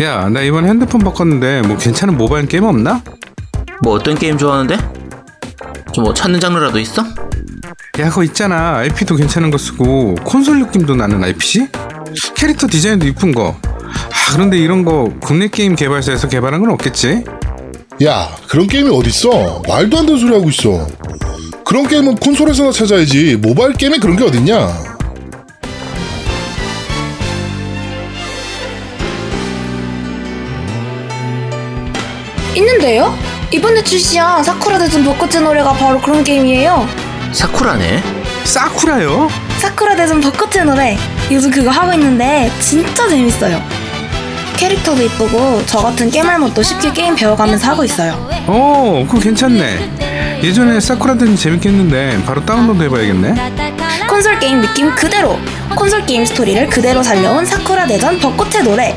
[0.00, 3.02] 야, 나 이번 핸드폰 바꿨는데 뭐 괜찮은 모바일 게임 없나?
[3.82, 4.76] 뭐 어떤 게임 좋아하는데?
[5.92, 7.02] 좀 뭐 찾는 장르라도 있어?
[7.98, 8.76] 야, 그거 있잖아.
[8.78, 11.68] IP도 괜찮은 거 쓰고 콘솔 느낌도 나는 IPC?
[12.34, 13.56] 캐릭터 디자인도 이쁜 거.
[13.62, 17.24] 아, 그런데 이런 거 국내 게임 개발사에서 개발한 건 없겠지?
[18.04, 19.62] 야, 그런 게임이 어딨어?
[19.66, 20.86] 말도 안 되는 소리 하고 있어.
[21.64, 23.36] 그런 게임은 콘솔에서나 찾아야지.
[23.36, 24.95] 모바일 게임에 그런 게 어딨냐?
[32.56, 33.16] 있는데요?
[33.50, 36.88] 이번에 출시한 사쿠라 대전 벚꽃의 노래가 바로 그런 게임이에요.
[37.32, 38.02] 사쿠라네.
[38.44, 39.28] 사쿠라요?
[39.58, 40.96] 사쿠라 대전 벚꽃의 노래.
[41.30, 43.62] 요즘 그거 하고 있는데 진짜 재밌어요.
[44.56, 48.14] 캐릭터도 이쁘고 저 같은 겜알못도 쉽게 게임 배워가면서 하고 있어요.
[48.46, 50.40] 어, 그거 괜찮네.
[50.42, 53.34] 예전에 사쿠라 대전 재밌게 했는데 바로 다운로드 해봐야겠네.
[54.08, 55.38] 콘솔 게임 느낌 그대로
[55.74, 58.96] 콘솔 게임 스토리를 그대로 살려온 사쿠라 대전 벚꽃의 노래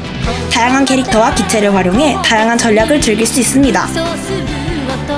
[0.54, 3.88] 다양한 캐릭터와 기체를 활용해 다양한 전략을 즐길 수 있습니다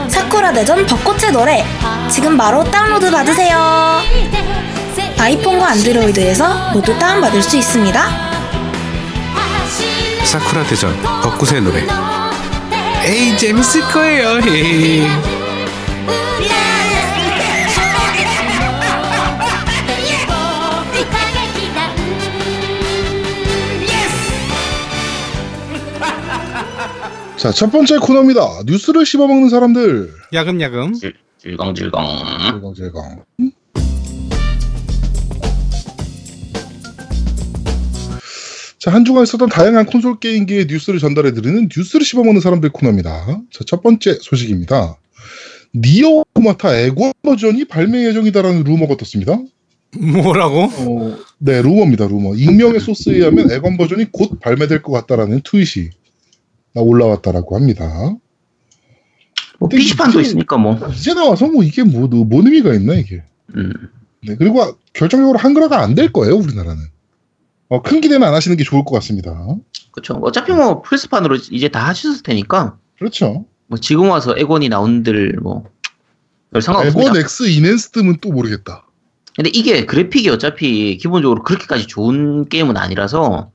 [0.08, 1.66] 사쿠라 대전 벚꽃의 노래
[2.09, 4.02] 지금 바로 다운로드 받으세요
[5.20, 8.31] 아이폰과 안드로이드에서 모두 다운받을 수 있습니다
[10.23, 11.86] 사쿠라 대전 벚꽃의 노래.
[13.03, 14.39] 에이 재밌을 거예요.
[14.48, 15.31] 에이.
[27.42, 28.61] 자, 첫 번째 코너입니다.
[28.67, 30.14] 뉴스를 씹어먹는 사람들.
[30.31, 30.94] 야금야금.
[31.39, 31.92] 질겅질겅.
[32.52, 33.23] 질겅질겅.
[38.78, 43.42] 자, 한 주간 있었던 다양한 콘솔 게임기의 뉴스를 전달해드리는 뉴스를 씹어먹는 사람들 코너입니다.
[43.50, 45.00] 자, 첫 번째 소식입니다.
[45.73, 49.39] 니어 오토마타 엑원 버전이 발매 예정이다라는 루머가 떴습니다.
[49.98, 50.66] 뭐라고?
[50.66, 52.36] 어, 네, 루머입니다, 루머.
[52.36, 55.89] 익명의 소스에 의하면 엑원 버전이 곧 발매될 것 같다라는 트윗이
[56.80, 58.15] 올라왔다라고 합니다.
[59.59, 60.77] 뭐 PC판도 이게- 있으니까 뭐.
[60.93, 63.23] 이제 나와서 뭐 이게 뭐, 뭔 의미가 있나, 이게.
[63.55, 63.71] 음.
[64.26, 66.83] 네, 그리고 결정적으로 한글화가 안 될 거예요, 우리나라는.
[67.70, 69.31] 어, 큰 기대는 안 하시는 게 좋을 것 같습니다.
[69.92, 70.15] 그렇죠.
[70.21, 73.45] 어차피 뭐 플스판으로 이제 다 하셨을 테니까 그렇죠.
[73.67, 77.11] 뭐 지금 와서 에곤이 나온들 뭐별 상관없습니다.
[77.11, 78.86] 에곤 X 이넨스트면 또 모르겠다.
[79.36, 83.52] 근데 이게 그래픽이 어차피 기본적으로 그렇게까지 좋은 게임은 아니라서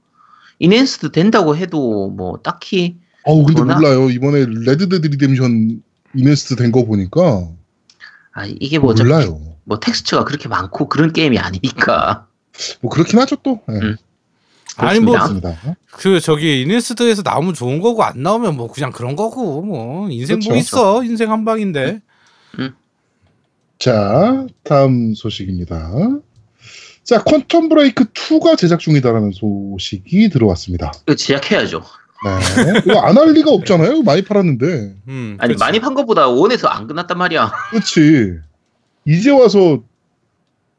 [0.60, 3.74] enhanced 된다고 해도 뭐 딱히 어우, 근데 그러나?
[3.78, 4.08] 몰라요.
[4.10, 5.82] 이번에 Red Dead Redemption
[6.14, 7.48] enhanced 된 거 보니까
[8.32, 9.40] 아 이게 뭐 몰라요.
[9.64, 12.26] 뭐 텍스처가 그렇게 많고 그런 게임이 아니니까
[12.80, 13.60] 뭐 그렇긴 하죠 또.
[13.68, 13.96] 네, 음.
[14.78, 15.16] 아니 뭐.
[15.92, 20.48] 그 저기 enhanced에서 나오면 좋은 거고 안 나오면 뭐 그냥 그런 거고 뭐 인생 뭐
[20.52, 20.58] 그렇죠.
[20.58, 22.00] 있어 인생 한 방인데
[23.78, 25.90] 자, 다음 소식입니다.
[27.04, 30.92] 자, Quantum Break 2가 제작 중이다라는 소식이 들어왔습니다.
[31.06, 31.82] 이거 제작해야죠.
[32.24, 32.80] 네.
[32.86, 34.02] 이거 안 할 리가 없잖아요.
[34.02, 34.94] 많이 팔았는데.
[35.08, 35.60] 음, 아니 그치.
[35.64, 37.52] 많이 판 것보다 one에서 안 끝났단 말이야.
[37.70, 38.38] 그렇지.
[39.04, 39.82] 이제 와서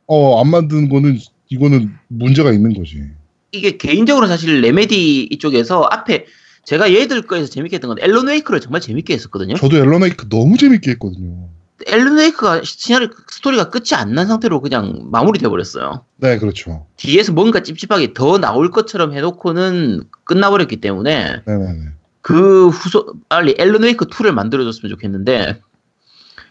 [0.08, 3.04] 어, 안 만드는 거는 이거는 문제가 있는 거지.
[3.52, 6.26] 이게 개인적으로 사실 Remedy 이쪽에서 앞에
[6.66, 9.56] 제가 얘들 거에서 재밌게 했던 건 Alan Wake를 정말 재밌게 했었거든요.
[9.56, 11.50] 저도 Alan Wake 너무 재밌게 했거든요.
[11.86, 16.04] Alan Wake가 시나리 스토리가 끝이 안 난 상태로 그냥 마무리돼 버렸어요.
[16.18, 16.88] 네, 그렇죠.
[16.98, 21.80] 뒤에서 뭔가 찝찝하게 더 나올 것처럼 해놓고는 끝나버렸기 때문에 네네네.
[22.22, 25.62] 그 후속 빨리 Alan Wake 2를 만들어줬으면 좋겠는데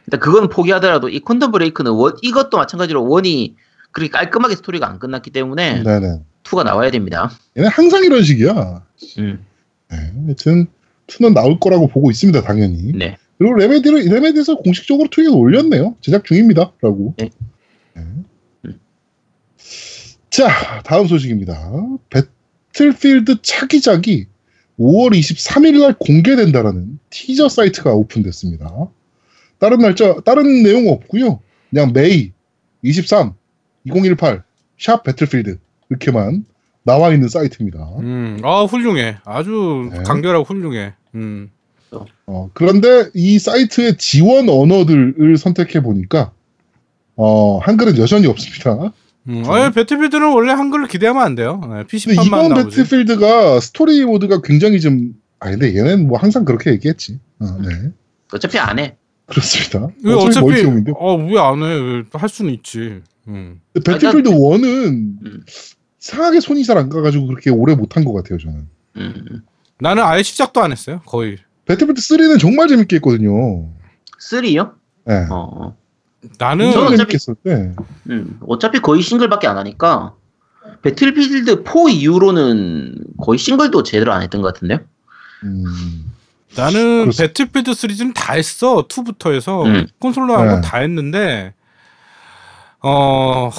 [0.06, 3.56] 일단 그건 포기하더라도 이 Quantum Break는 one, 이것도 마찬가지로 one이
[3.90, 6.20] 그렇게 깔끔하게 스토리가 안 끝났기 때문에 네네.
[6.44, 7.30] 2가 나와야 됩니다.
[7.58, 8.82] 얘는 항상 이런 식이야.
[9.18, 9.44] 음,
[9.90, 10.68] 네, 하여튼
[11.08, 12.92] 2는 나올 거라고 보고 있습니다, 당연히.
[12.92, 13.16] 네.
[13.38, 15.96] 그리고 Remedy를 Remedy에서 공식적으로 tweet을 올렸네요.
[16.00, 17.14] 제작 중입니다라고.
[17.18, 17.30] 네.
[17.94, 18.02] 네.
[18.64, 18.80] 음.
[20.30, 21.70] 자, 다음 소식입니다.
[22.10, 24.26] Battlefield 차기작이
[24.78, 28.88] 5월 23일 날 공개된다라는 티저 사이트가 오픈됐습니다.
[29.58, 31.40] 다른 날짜, 다른 내용 없고요.
[31.70, 32.32] 그냥 May
[32.82, 33.34] 23
[33.84, 34.42] 2018
[34.78, 35.58] sharp Battlefield
[35.90, 36.44] 이렇게만
[36.82, 37.78] 나와 있는 사이트입니다.
[38.00, 40.02] 음, 아 훌륭해 아주 네.
[40.04, 41.50] 간결하고 훌륭해 음.
[42.26, 46.32] 어, 그런데 이 사이트의 지원 언어들을 선택해 보니까
[47.16, 48.92] 어, 한글은 여전히 없습니다.
[49.28, 49.42] 음.
[49.46, 54.80] 아, 배틀필드는 원래 한글을 기대하면 안 돼요 네, PC판만 이번 나오지 배틀필드가 스토리 모드가 굉장히
[54.80, 57.18] 좀 아, 근데 얘는 뭐 항상 그렇게 얘기했지.
[57.40, 57.90] 어, 네.
[58.32, 58.96] 어차피 안 해.
[59.26, 59.88] 그렇습니다.
[60.04, 60.92] 왜 어차피 멀티홈인데.
[60.96, 63.60] 어왜 안 해 할 수는 있지 음.
[63.74, 65.42] 배틀필드 1은 음.
[65.98, 68.68] 상하게 손이 잘 안 가가지고 그렇게 오래 못한 것 같아요, 저는.
[68.98, 69.42] 음.
[69.80, 73.68] 나는 아예 시작도 안 했어요 거의 배틀필드 3는 정말 재밌게 했거든요.
[74.20, 74.72] 3요?
[75.04, 75.26] 네.
[75.30, 75.76] 어.
[76.38, 77.76] 나는 저는 어차피- 재밌겠었는데
[78.10, 80.14] 음, 어차피 거의 싱글밖에 안 하니까
[80.82, 84.80] 배틀필드 4 이후로는 거의 싱글도 제대로 안 했던 것 같은데요.
[85.44, 85.64] 음,
[86.56, 88.86] 나는 그렇습- 배틀필드 시리즈는 다 했어.
[88.88, 89.86] 2부터 해서 음.
[90.00, 90.68] 콘솔로 한건 네.
[90.68, 91.54] 다 했는데
[92.82, 93.50] 어,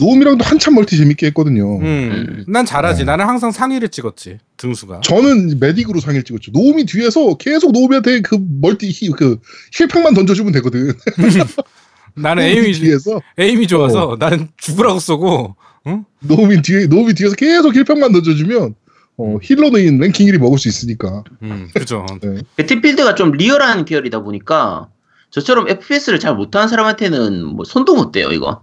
[0.00, 1.78] 노움이랑도 한참 멀티 재밌게 했거든요.
[1.78, 2.44] 음, 음.
[2.46, 3.00] 난 잘하지.
[3.00, 3.04] 네.
[3.04, 4.38] 나는 항상 상위를 찍었지.
[4.56, 5.00] 등수가.
[5.00, 6.52] 저는 medic으로 상위를 찍었죠.
[6.52, 9.38] 노움이 뒤에서 계속 노움이한테 그 멀티 히, 그
[9.72, 10.92] heal pack만 던져주면 되거든.
[12.14, 15.56] 나는 aim이 뒤에서 aim이 좋아서 나는 죽으라고 쏘고.
[15.86, 16.04] 응?
[16.20, 18.74] 노움이 뒤에 노움이 뒤에서 계속 heal pack만 던져주면
[19.18, 21.24] 어, healer는 랭킹 1위 먹을 수 있으니까.
[21.42, 22.06] 음, 그죠.
[22.20, 22.40] 네.
[22.56, 24.88] Battlefield가 좀 real한 계열이다 보니까
[25.30, 28.62] 저처럼 FPS를 잘 못하는 사람한테는 뭐 손도 못 대요 이거.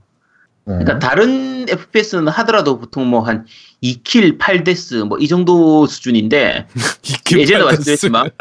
[0.67, 0.79] 네.
[0.79, 3.45] 그러니까 다른 FPS는 하더라도 보통 뭐 한
[3.83, 6.67] 2 kill 8 death 뭐 이 정도 수준인데
[7.37, 8.31] 예전에 팔 말씀드렸지만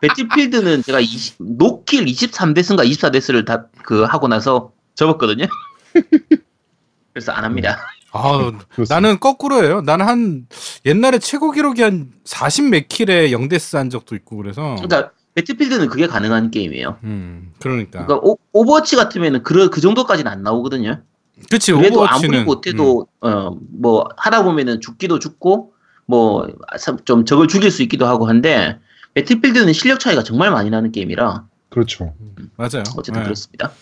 [0.00, 5.46] Battlefield는 제가 20, no kill 23 death인가 24 death를 다 그 하고 나서 접었거든요.
[7.12, 7.78] 그래서 안 합니다.
[8.12, 8.50] 아.
[8.88, 9.80] 나는 거꾸로예요.
[9.82, 10.46] 나는 한
[10.84, 14.76] 옛날에 최고 기록이 한 40 몇 kill에 0 death 한 적도 있고 그래서.
[14.76, 16.96] 그러니까 Battlefield는 그게 가능한 게임이에요.
[17.04, 18.06] 음, 그러니까.
[18.06, 21.02] 그러니까 오, Overwatch 같으면은 그, 그 정도까지는 안 나오거든요.
[21.50, 25.74] 그치 그래도 Overwatch는 아무리 못해도 어뭐 하다 보면은 죽기도 죽고
[26.06, 26.46] 뭐
[27.04, 28.78] 좀 적을 죽일 수 있기도 하고 한데
[29.14, 32.14] Battlefield는 실력 차이가 정말 많이 나는 게임이라 그렇죠.
[32.20, 32.84] 음, 맞아요.
[32.96, 33.22] 어쨌든 네.
[33.24, 33.72] 그렇습니다.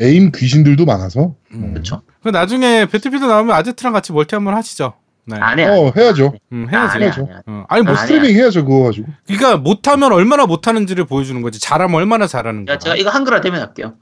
[0.00, 1.34] aim 귀신들도 많아서.
[1.52, 1.72] 음.
[1.72, 2.00] 그렇죠.
[2.22, 4.94] 그 나중에 Battlefield 나오면 아제트랑 같이 멀티 한번 하시죠.
[5.26, 5.36] 네.
[5.38, 5.64] 안 해.
[5.64, 6.34] 어 해야죠.
[6.52, 6.98] 음, 안 해야지.
[6.98, 7.22] 해, 해야죠.
[7.30, 7.42] 안 해.
[7.46, 7.64] 어.
[7.68, 7.96] 아니 뭐 아.
[7.96, 9.06] 스트리밍 해야죠 그거 가지고.
[9.26, 11.58] 그러니까 못하면 얼마나 못하는지를 보여주는 거지.
[11.60, 12.76] 잘하면 얼마나 잘하는 거야.
[12.78, 13.94] 자, 제가 이거 한글화 되면 할게요.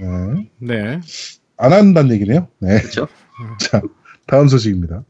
[0.00, 0.48] 네.
[0.58, 1.00] 네.
[1.56, 2.48] 안 한다는 얘기네요.
[2.58, 2.80] 네.
[2.80, 3.08] 그렇죠?
[3.60, 3.80] 자,
[4.26, 5.04] 다음 소식입니다.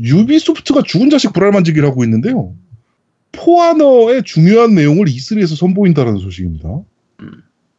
[0.00, 2.54] Ubisoft가 죽은 자식 불알만지기를 하고 있는데요.
[3.32, 6.68] 포아너의 중요한 내용을 E3에서 선보인다는 소식입니다.
[7.20, 7.30] 음.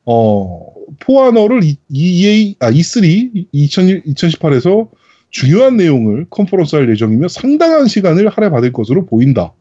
[0.06, 0.68] 어,
[1.00, 4.90] 포아너를 이- EA, 아, E3 2000, 2018에서
[5.36, 9.54] 중요한 내용을 컨퍼런스 할 예정이며 상당한 시간을 할애받을 것으로 보인다라고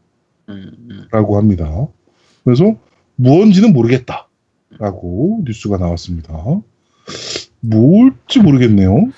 [0.47, 1.07] 음, 음.
[1.11, 1.87] 합니다.
[2.45, 2.77] 그래서
[3.17, 6.33] 무언지는 모르겠다라고 뉴스가 나왔습니다.
[7.59, 9.09] 뭘지 모르겠네요.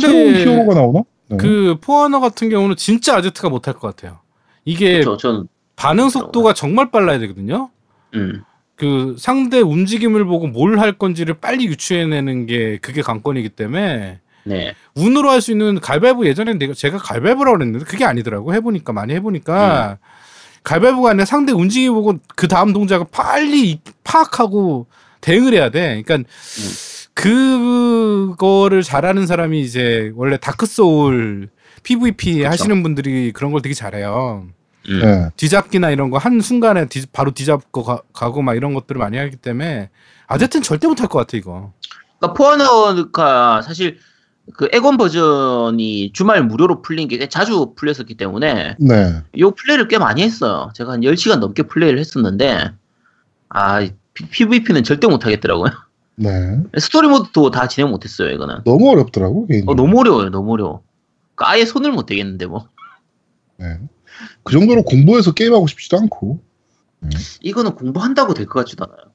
[0.00, 1.02] 새로운 근데 히어로가 나오나?
[1.28, 1.36] 네.
[1.36, 4.20] 그 포아너 같은 경우는 진짜 아제트가 못할 것 같아요.
[4.64, 5.18] 이게 그렇죠.
[5.18, 7.68] 전 반응 속도가 정말 빨라야 되거든요.
[8.14, 8.42] 음.
[8.74, 14.74] 그 상대 움직임을 보고 뭘 할 건지를 빨리 유추해내는 게 그게 관건이기 때문에 네.
[14.94, 19.98] 운으로 할 수 있는 갈바이브 예전에 내가 제가 갈바이브라고 그랬는데 그게 아니더라고 해보니까 많이 해보니까
[20.62, 24.86] 갈바이브가 아니라 상대 움직임 보고 그 다음 동작을 빨리 파악하고
[25.20, 26.02] 대응을 해야 돼.
[26.02, 26.28] 그러니까
[27.14, 31.48] 그거를 잘하는 사람이 이제 원래 Dark Souls
[31.82, 32.48] PVP 그쵸.
[32.48, 34.46] 하시는 분들이 그런 걸 되게 잘해요.
[34.88, 35.00] 음.
[35.00, 35.28] 네.
[35.36, 39.36] 뒤잡기나 이런 거 한 순간에 뒤- 바로 뒤잡고 가, 가고 막 이런 것들을 많이 하기
[39.36, 39.90] 때문에
[40.28, 41.72] 아제트는 절대 못할 것 같아 이거.
[42.18, 43.98] 그러니까 For Honor가 사실
[44.54, 49.22] 그 에곤 버전이 주말 무료로 풀린 게 자주 풀렸었기 때문에 네.
[49.38, 50.70] 요 플레이를 꽤 많이 했어요.
[50.74, 52.70] 제가 한 10시간 넘게 플레이를 했었는데
[53.48, 55.70] 아 PVP는 절대 못 하겠더라고요.
[56.16, 56.30] 네.
[56.78, 58.60] 스토리 모드도 다 진행 못 했어요, 이거는.
[58.64, 59.72] 너무 어렵더라고, 개인적으로.
[59.72, 60.82] 어, 너무 어려워요, 너무 어려워.
[61.34, 62.68] 그러니까 아예 손을 못 대겠는데 뭐.
[63.58, 63.78] 네.
[64.42, 66.40] 그 정도로 공부해서 게임하고 싶지도 않고.
[67.42, 69.12] 이거는 공부한다고 될 것 같지도 않아요.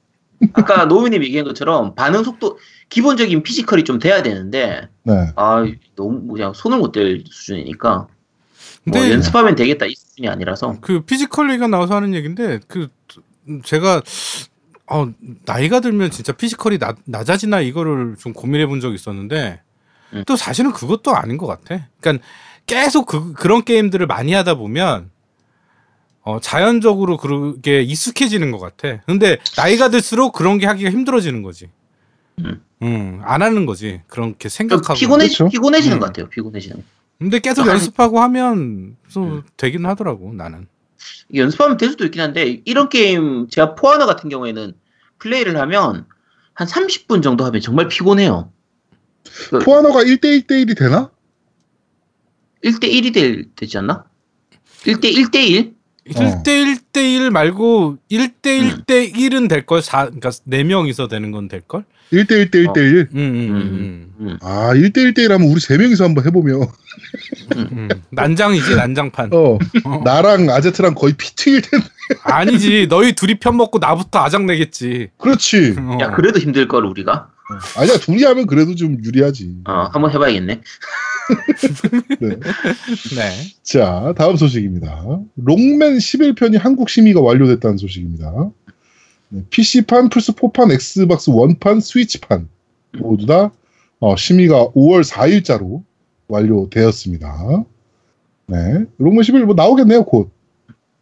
[0.52, 2.58] 아까 노우님 얘기한 것처럼 반응 속도
[2.88, 5.32] 기본적인 physical이 좀 돼야 되는데 네.
[5.36, 5.64] 아
[5.96, 8.06] 너무 그냥 손을 못 댈 수준이니까
[8.84, 12.88] 뭐 근데 연습하면 되겠다 이 수준이 아니라서 그 physical 얘기가 나와서 하는 얘기인데 그
[13.64, 14.02] 제가
[14.92, 15.10] 어,
[15.46, 19.60] 나이가 들면 진짜 physical이 나, 낮아지나 이거를 좀 고민해 본 적이 있었는데
[20.12, 20.24] 음.
[20.26, 21.86] 또 사실은 그것도 아닌 것 같아.
[22.00, 22.24] 그러니까
[22.66, 25.10] 계속 그, 그런 게임들을 많이 하다 보면
[26.22, 29.02] 어, 자연적으로 그게 익숙해지는 것 같아.
[29.06, 31.68] 근데 나이가 들수록 그런 게 하기가 힘들어지는 거지.
[32.38, 32.62] 음.
[32.82, 34.00] 음, 안 하는 거지.
[34.06, 34.94] 그렇게 좀 생각하고.
[34.98, 35.48] 피곤해 그렇죠.
[35.48, 36.00] 피곤해지는 음.
[36.00, 36.28] 것 같아요.
[36.28, 36.84] 피곤해지는.
[37.18, 39.42] 근데 계속 아니- 연습하고 하면 또 음.
[39.56, 40.66] 되긴 하더라고 나는.
[41.34, 44.74] 연습하면 될 수도 있긴 한데 이런 게임 제가 포아너 같은 경우에는
[45.18, 46.06] 플레이를 하면
[46.54, 48.52] 한 30분 정도 하면 정말 피곤해요.
[49.64, 51.10] 포아너가 1대1대1이 되나?
[52.64, 54.04] 1대1이 될, 되지 않나?
[54.84, 55.74] 1대 1대1?
[56.16, 56.42] 어.
[56.42, 59.82] 1대1대1 말고 1대1대1은 될 걸.
[59.82, 61.84] 사 그러니까 네 명이서 되는 건 될 걸?
[62.12, 63.08] 1대1대1대1.
[63.14, 64.38] 음, 음, 음, 음.
[64.42, 66.66] 아, 1대1대1 하면 우리 세 명이서 한번 해 보면,
[67.56, 67.88] 음.
[68.10, 69.30] 난장이지 난장판.
[69.32, 70.00] 어, 어.
[70.04, 71.86] 나랑 아제트랑 거의 피튀일 텐데.
[72.24, 72.86] 아니지.
[72.90, 75.08] 너희 둘이 편 먹고 나부터 아작 내겠지.
[75.18, 75.76] 그렇지.
[75.78, 75.98] 어.
[76.02, 77.28] 야 그래도 힘들 걸 우리가.
[77.78, 79.62] 아니야, 둘이 하면 그래도 좀 유리하지.
[79.66, 80.60] 어 한번 해 봐야겠네.
[82.20, 82.28] 네.
[83.16, 83.30] 네.
[83.62, 85.20] 자, 다음 소식입니다.
[85.36, 88.50] 록맨 11편이 한국 심의가 완료됐다는 소식입니다.
[89.30, 92.48] 네, PC판, 플스4판, Xbox One판, Switch판.
[92.98, 93.50] 모두 다
[94.00, 95.82] 어, 심의가 5월 4일자로
[96.28, 97.64] 완료되었습니다.
[98.48, 100.30] 네, 록맨 11 뭐 나오겠네요 곧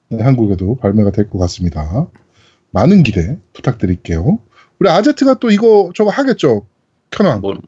[0.09, 2.09] 네, 한국에도 발매가 될 것 같습니다.
[2.73, 4.39] 많은 기대 부탁드릴게요.
[4.79, 6.67] 우리 아제트가 또 이거 저거 하겠죠?
[7.11, 7.39] 켜놔.
[7.39, 7.63] 뭘, 뭘.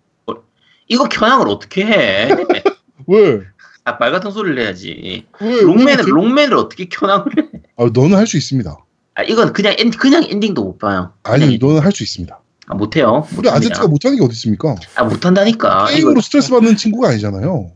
[0.92, 2.28] 이거 겨냥을 어떻게 해?
[3.08, 3.40] 왜?
[3.84, 5.25] 아, 말 같은 소리를 해야지.
[5.40, 5.61] 왜?
[5.62, 6.11] 록맨을, 왜?
[6.11, 7.49] 록맨을 어떻게 겨냥을 해?
[7.78, 8.76] 아, 너는 할 수 있습니다.
[9.14, 11.12] 아, 이건 그냥, 엔, 그냥 엔딩도 못 봐요.
[11.22, 12.38] 아니, 너는 할 수 있습니다.
[12.68, 13.26] 아, 못해요.
[13.37, 13.49] 우리.
[13.49, 14.76] 아제트가 못하는 게 어디 있습니까?
[14.96, 15.87] 아, 못한다니까.
[15.87, 17.72] 게임으로 이거, 스트레스 받는 친구가 아니잖아요.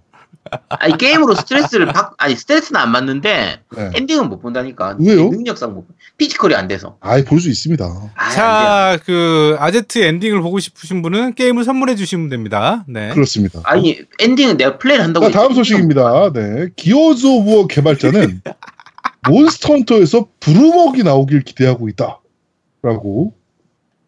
[0.68, 3.90] 아니, 게임으로 스트레스를 받, 아니, 스트레스는 안 받는데, 네.
[3.95, 4.97] 엔딩은 못 본다니까.
[5.00, 5.28] 왜요?
[5.28, 6.97] 능력상 못, 본- 피지컬이 안 돼서.
[7.00, 7.85] 아이, 볼 수 있습니다.
[7.85, 8.37] 아, 안 돼요.
[8.37, 12.85] 자, 그 아제트 엔딩을 보고 싶으신 분은 게임을 선물해 주시면 됩니다.
[12.87, 13.11] 네.
[13.12, 13.61] 그렇습니다.
[13.64, 15.30] 아니, 엔딩은 내가 플레이를 한다고.
[15.33, 15.52] 자, 다음.
[15.54, 16.33] 소식입니다.
[16.33, 16.68] 네.
[16.76, 18.42] 기어즈 오브 워 개발자는
[19.28, 22.21] 몬스터 헌터에서 브루막이 나오길 기대하고 있다.
[22.83, 23.35] 라고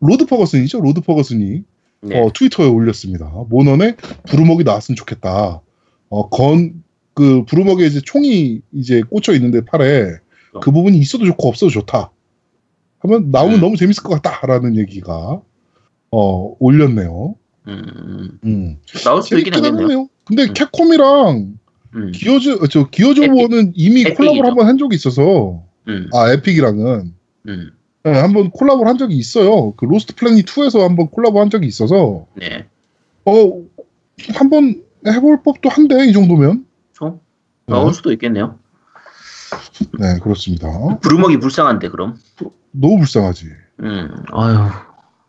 [0.01, 0.81] 로드 퍼거슨이죠.
[0.81, 1.65] 로드 퍼거슨이
[2.03, 2.21] 네.
[2.21, 3.25] 어, 트위터에 올렸습니다.
[3.49, 3.97] 모넌에
[4.29, 5.61] 부루먹이 나왔으면 좋겠다.
[6.11, 6.83] 어, 건,
[7.15, 10.13] 그, 부루먹에 이제 총이 이제 꽂혀 있는데 팔에
[10.61, 12.11] 그 부분이 있어도 좋고 없어도 좋다.
[13.01, 13.61] 하면 나오면 음.
[13.61, 15.41] 너무 재밌을 것 같다라는 얘기가
[16.11, 17.37] 어, 올렸네요.
[17.69, 18.77] 음, 음.
[19.05, 20.09] 나올 수도 있긴 하겠네요.
[20.25, 20.55] 근데 음.
[20.55, 21.59] 캡콤이랑
[21.95, 23.21] 음, 기어즈 어, 저 기어즈.
[23.21, 24.17] 오버는 이미 에픽이죠.
[24.17, 27.15] 콜라보를 한번 한 적이 있어서 음, 아 에픽이랑은
[27.49, 27.71] 음,
[28.03, 29.73] 네, 한번 콜라보를 한 적이 있어요.
[29.73, 32.67] 그 로스트 플래닛 2에서 한번 콜라보 한 적이 있어서 네.
[33.25, 33.63] 어
[34.35, 37.21] 한번 해볼 법도 한데 이 정도면 좀
[37.67, 38.59] 나올 수도 있겠네요.
[39.99, 40.69] 네 그렇습니다.
[41.01, 42.17] 브루막이 불쌍한데, 그럼.
[42.73, 43.47] 너무 불쌍하지.
[43.81, 44.69] 음, 아유.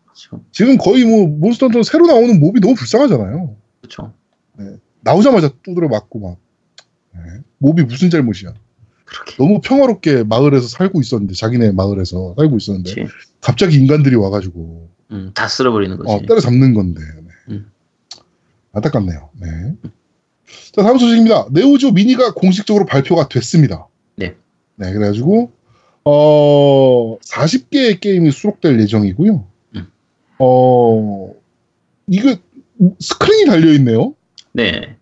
[0.08, 0.42] 그쵸.
[0.52, 3.56] 지금 거의 뭐 몬스터 헌터 새로 나오는 몹이 너무 불쌍하잖아요.
[3.82, 4.14] 그쵸.
[5.02, 6.38] 나오자마자 두드려 맞고 막
[7.14, 7.20] 네.
[7.60, 8.54] 몹이 무슨 잘못이야.
[9.06, 9.36] 그렇게.
[9.38, 13.14] 너무 평화롭게 마을에서 살고 있었는데 자기네 마을에서 살고 있었는데 그치.
[13.42, 16.12] 갑자기 인간들이 와가지고 음, 다 쓸어버리는 거지.
[16.12, 17.02] 어, 때려 잡는 건데.
[18.80, 18.86] 네.
[18.86, 18.86] 음.
[18.86, 19.30] 안타깝네요.
[19.40, 19.48] 네.
[20.72, 21.48] 자, 다음 소식입니다.
[21.52, 23.88] 네오지오 미니가 공식적으로 발표가 됐습니다.
[24.16, 24.36] 네.
[24.76, 25.52] 네, 그래가지고,
[26.06, 29.46] 어, 40개의 게임이 수록될 예정이고요.
[29.76, 29.88] 음.
[30.40, 31.34] 어,
[32.08, 32.36] 이거,
[33.00, 34.16] 스크린이 달려있네요.
[34.54, 34.96] 네.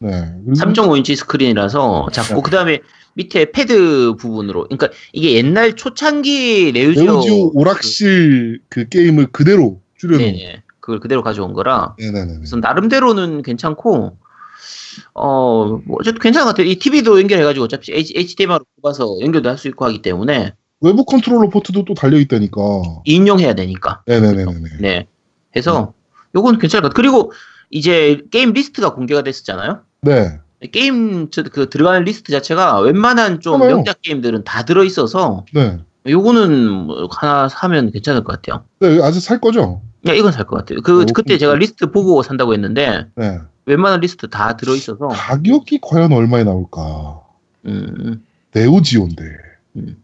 [0.00, 0.10] 네.
[0.44, 2.42] 그리고 3.5인치 스크린이라서 작고 네.
[2.44, 2.80] 그 다음에
[3.14, 10.24] 밑에 패드 부분으로 그러니까 이게 옛날 초창기 레우지오 네오지오 오락실 그 게임을 그대로 줄여놓은.
[10.32, 12.36] 네네 그걸 그대로 가져온 거라 네네네.
[12.36, 14.16] 그래서 나름대로는 괜찮고
[15.12, 19.68] 어 뭐 어쨌든 괜찮은 것 같아요 이 TV도 연결해가지고 어차피 HDMI로 뽑아서 연결도 할 수
[19.68, 22.60] 있고 하기 때문에 외부 컨트롤러 포트도 또 달려있다니까.
[23.06, 24.54] 2인용 해야 되니까 네네네네.
[24.80, 25.06] 네
[25.54, 25.92] 해서
[26.34, 27.32] 요건 괜찮을 것 같아요 그리고
[27.70, 30.38] 이제 게임 리스트가 공개가 됐었잖아요 네.
[30.72, 33.76] 게임 저- 그 들어가는 리스트 자체가 웬만한 좀 그러네요.
[33.76, 35.78] 명작 게임들은 다 들어 있어서 네.
[36.08, 38.64] 요거는 뭐 하나 사면 괜찮을 것 같아요.
[38.80, 39.82] 네, 아직 살 거죠?
[40.06, 40.80] 야 이건 살 것 같아요.
[40.82, 43.38] 그 오, 그때 제가 리스트 보고 산다고 했는데 네.
[43.66, 47.20] 웬만한 리스트 다 들어 있어서 가격이 과연 얼마에 나올까?
[47.66, 48.24] 음,
[48.54, 49.24] 네오지오인데.
[49.76, 50.02] 음.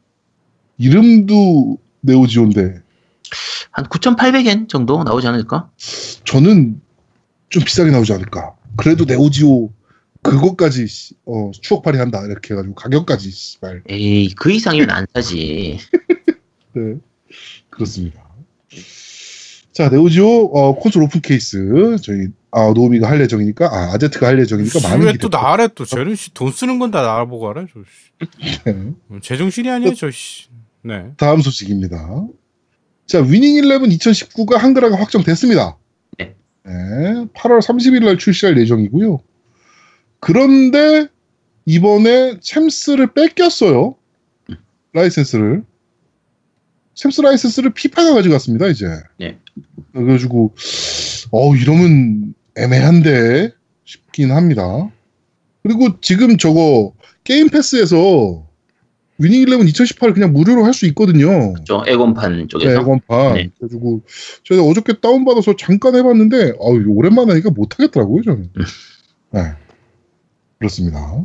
[0.76, 2.82] 이름도 네오지오인데,
[3.70, 5.70] 한 9,800엔 정도 나오지 않을까?
[6.24, 6.80] 저는
[7.48, 8.54] 좀 비싸게 나오지 않을까.
[8.76, 9.70] 그래도 네오지오
[10.22, 12.22] 그것까지 씨, 어, 추억팔이 한다.
[12.26, 13.84] 이렇게 해가지고 가격까지 씨발.
[13.88, 15.78] 에이 그 이상이면 안 사지.
[16.74, 16.96] 네.
[17.70, 18.23] 그렇습니다.
[19.74, 24.78] 자, 네오지오 어, 콘솔 오픈 케이스 저희 아, 노비가 할 예정이니까 아, 아제트가 할 예정이니까
[24.88, 25.36] 많은 왜또 기대.
[25.36, 28.62] 나래 또 쟤는 씨, 돈 쓰는 건다 나보고 하래 저 씨.
[28.64, 28.92] 네.
[29.20, 30.46] 제정신이 아니에요 저 씨.
[30.82, 31.10] 네.
[31.16, 32.24] 다음 소식입니다.
[33.06, 35.76] 자, 위닝 11 2019가 한글화가 확정됐습니다.
[36.18, 36.36] 네.
[36.64, 36.72] 네,
[37.34, 39.18] 8월 30일 날 출시할 예정이고요.
[40.20, 41.08] 그런데
[41.66, 43.96] 이번에 챔스를 뺏겼어요.
[44.92, 45.64] 라이센스를.
[46.94, 48.86] 챔스 라이센스를 피파가 가져갔습니다, 이제.
[49.18, 49.38] 네.
[49.92, 50.54] 그래가지고,
[51.30, 53.52] 어, 이러면 애매한데
[53.84, 54.90] 싶긴 합니다.
[55.62, 56.92] 그리고 지금 저거
[57.24, 58.46] 게임 패스에서
[59.18, 61.54] 위닝 11 2018 그냥 무료로 할 수 있거든요.
[61.64, 62.80] 저 에곤판 네, 쪽에서.
[62.80, 63.34] 에건판.
[63.34, 63.50] 네.
[63.58, 64.02] 그래가지고
[64.42, 68.50] 제가 어저께 다운받아서 잠깐 해봤는데 아유 오랜만에 하니까 못하겠더라고요 저는.
[68.56, 68.64] 음.
[69.30, 69.40] 네.
[70.58, 71.24] 그렇습니다.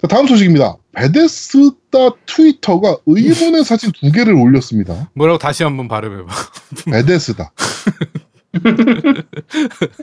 [0.00, 0.76] 자, 다음 소식입니다.
[0.92, 5.10] 베데스다 트위터가 의문의 사진 두 개를 올렸습니다.
[5.14, 6.26] 뭐라고 다시 한번 발음해봐.
[6.90, 7.52] 베데스다.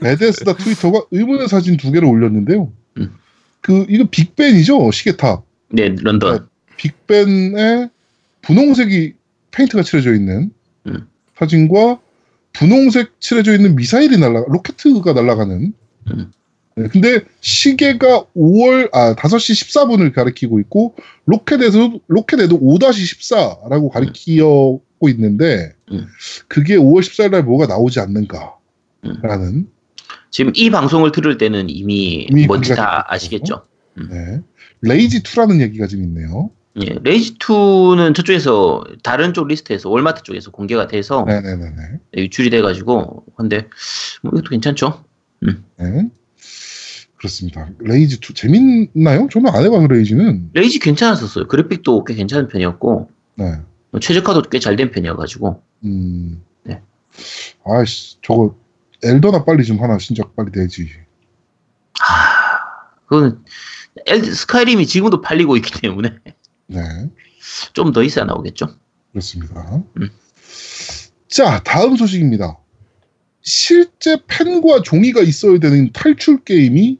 [0.00, 2.72] 베데스다 트위터가 의문의 사진 두 개를 올렸는데요.
[2.98, 3.12] 음.
[3.60, 5.44] 그 이거 빅벤이죠 시계탑.
[5.70, 6.48] 네 런던.
[6.76, 7.90] 빅벤에
[8.42, 9.14] 분홍색이
[9.50, 10.52] 페인트가 칠해져 있는
[10.86, 11.08] 음.
[11.36, 11.98] 사진과
[12.52, 15.72] 분홍색 칠해져 있는 미사일이 날아 로켓가 날아가는.
[16.12, 16.32] 음.
[16.78, 20.94] 네, 근데 시계가 5월 아 5시 14분을 가리키고 있고
[21.26, 26.06] 로켓에도 로켓에도 5-14라고 가리키고 있는데 음.
[26.46, 28.54] 그게 5월 14일 날 뭐가 나오지 않는가
[29.22, 29.66] 라는
[30.30, 33.04] 지금 이 방송을 들을 때는 이미 이미 뭔지 다.
[33.08, 33.62] 아시겠죠.
[34.10, 34.40] 네.
[34.82, 36.50] 레이지 2라는 얘기가 지금 있네요.
[36.80, 41.98] 예, 레이지 2는 저쪽에서 다른 쪽 리스트에서 월마트 쪽에서 공개가 돼서 네네네네.
[42.16, 43.66] 유출이 돼가지고 근데
[44.22, 45.04] 뭐 이것도 괜찮죠.
[45.40, 45.54] 네.
[47.18, 47.68] 그렇습니다.
[47.80, 49.28] 레이지 2 재밌나요?
[49.30, 50.50] 저는 안 해봐서 레이지는.
[50.54, 51.48] 레이지 괜찮았었어요.
[51.48, 53.60] 그래픽도 꽤 괜찮은 편이었고 네.
[54.00, 56.42] 최적화도 꽤 잘 된 편이어가지고 음.
[56.64, 56.80] 네.
[57.64, 58.56] 아이씨, 저거
[59.02, 60.88] 엘더나 빨리 좀 하나 신작 빨리 내지.
[62.00, 63.40] 하, 그거는
[64.06, 66.16] 엘- 스카이림이 지금도 팔리고 있기 때문에
[66.68, 66.80] 네.
[67.72, 68.68] 좀 더 있어야 나오겠죠.
[69.10, 69.82] 그렇습니다.
[69.96, 70.08] 음.
[71.26, 72.58] 자, 다음 소식입니다.
[73.42, 76.98] 실제 펜과 종이가 있어야 되는 탈출 게임이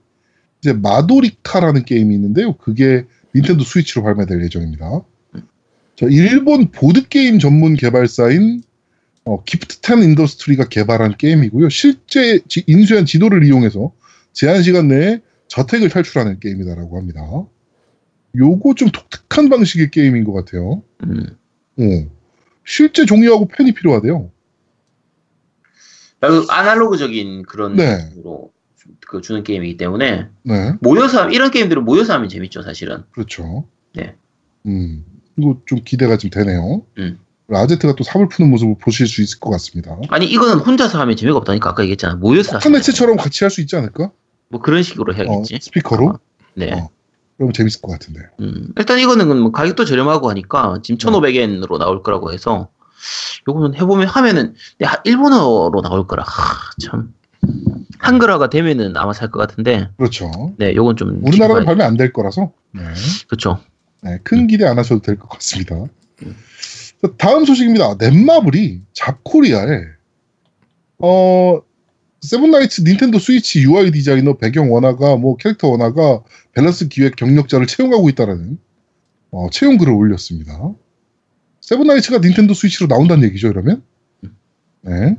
[0.60, 2.56] 이제 마도리카라는 게임이 있는데요.
[2.56, 5.02] 그게 닌텐도 스위치로 발매될 예정입니다.
[5.96, 8.62] 자, 일본 보드게임 전문 개발사인
[9.24, 11.68] 어, 기프트텐 인더스트리가 개발한 게임이고요.
[11.68, 13.92] 실제 지- 인쇄한 지도를 이용해서
[14.32, 17.20] 제한 시간 내에 저택을 탈출하는 게임이다라고 합니다.
[18.36, 20.82] 요거 좀 독특한 방식의 게임인 것 같아요.
[21.04, 21.26] 음.
[21.78, 22.10] 어.
[22.64, 24.30] 실제 종이하고 펜이 필요하대요.
[26.20, 27.98] 그 아날로그적인 그런 네.
[28.14, 28.50] 주-
[29.06, 33.04] 그 주는 게임이기 때문에 네, 모여서 이런 게임들은 모여서 하면 재밌죠 사실은.
[33.12, 33.66] 그렇죠.
[33.94, 34.14] 네.
[34.66, 35.04] 음,
[35.36, 36.82] 이거 좀 기대가 좀 되네요.
[36.98, 37.18] 음.
[37.48, 39.96] 라제트가 또 삽을 푸는 모습을 보실 수 있을 것 같습니다.
[40.10, 42.16] 아니 이거는 혼자서 하면 재미가 없다니까 아까 얘기했잖아.
[42.16, 44.10] 모여서 하면 카네체처럼 같이 할 수 있지 않을까?
[44.48, 45.58] 뭐 그런 식으로 어, 해야겠지.
[45.62, 46.18] 스피커로?
[46.54, 46.72] 네.
[46.72, 46.90] 어.
[47.36, 48.20] 그러면 재밌을 것 같은데.
[48.40, 52.68] 음, 일단 이거는 뭐 가격도 저렴하고 하니까 지금 1,500엔으로 나올 거라고 해서
[53.48, 54.54] 요거는 해보면 하면은
[55.04, 57.14] 일본어로 나올 거라 하, 참
[57.98, 60.54] 한글화가 되면은 아마 살 것 같은데 그렇죠.
[60.58, 62.82] 네 요건 좀 우리나라는 발매 안 될 거라서 네.
[63.28, 63.60] 그렇죠
[64.02, 65.74] 네, 큰 기대 안 하셔도 될 것 같습니다.
[67.02, 67.96] 자, 다음 소식입니다.
[67.98, 69.82] 넷마블이 잡코리아에
[70.98, 71.60] 어
[72.20, 78.58] 세븐나이츠 닌텐도 스위치 UI 디자이너 배경 원화가 뭐 캐릭터 원화가 밸런스 기획 경력자를 채용하고 있다라는
[79.30, 80.72] 어, 채용 글을 올렸습니다.
[81.60, 83.82] 세븐나이츠가 닌텐도 스위치로 나온다는 얘기죠, 그러면?
[84.80, 85.16] 네.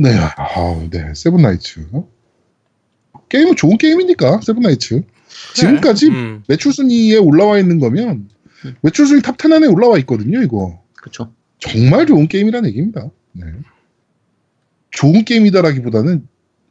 [0.00, 1.86] 네, 아, 네, 세븐나이츠.
[3.28, 5.02] 게임은 좋은 게임이니까, 세븐나이츠.
[5.54, 6.42] 지금까지 음.
[6.46, 8.28] 매출 순위에 올라와 있는 거면
[8.64, 8.76] 음.
[8.82, 10.82] 매출 순위 탑10 안에 올라와 있거든요, 이거.
[10.94, 13.10] 그렇죠 정말 좋은 게임이라는 얘기입니다.
[13.32, 13.44] 네.
[14.90, 16.28] 좋은 게임이다라기보다는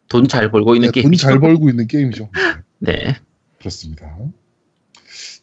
[0.07, 2.29] 돈 잘 벌고 있는 게임 돈잘 벌고 있는 게임이죠.
[2.79, 3.15] 네, 네
[3.59, 4.17] 그렇습니다.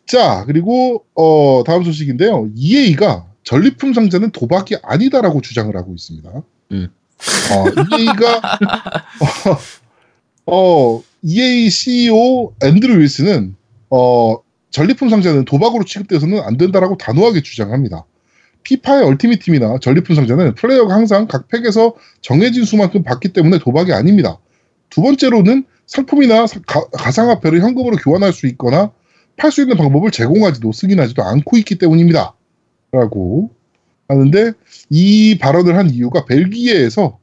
[0.06, 2.50] 자, 그리고 어, 다음 소식인데요.
[2.54, 6.42] EA가 전리품 상자는 도박이 아니다라고 주장을 하고 있습니다.
[6.72, 6.88] 음.
[7.52, 8.40] 어, EA가
[10.46, 13.56] 어, 어, EA CEO 앤드루 윌스는
[13.90, 14.36] 어,
[14.70, 18.04] 전리품 상자는 도박으로 취급돼서는 안 된다라고 단호하게 주장합니다.
[18.62, 24.38] 피파의 얼티밋 팀이나 전리품 상자는 플레이어가 항상 각 팩에서 정해진 수만큼 받기 때문에 도박이 아닙니다.
[24.90, 28.92] 두 번째로는 상품이나 사- 가, 가상화폐를 현금으로 교환할 수 있거나
[29.36, 32.34] 팔 수 있는 방법을 제공하지도 승인하지도 않고 있기 때문입니다.
[32.92, 33.50] 라고
[34.08, 34.52] 하는데
[34.90, 37.18] 이 발언을 한 이유가 벨기에에서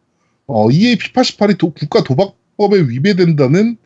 [0.48, 3.78] 어, EA 피파 18이 도- 국가 도박법에 위배된다는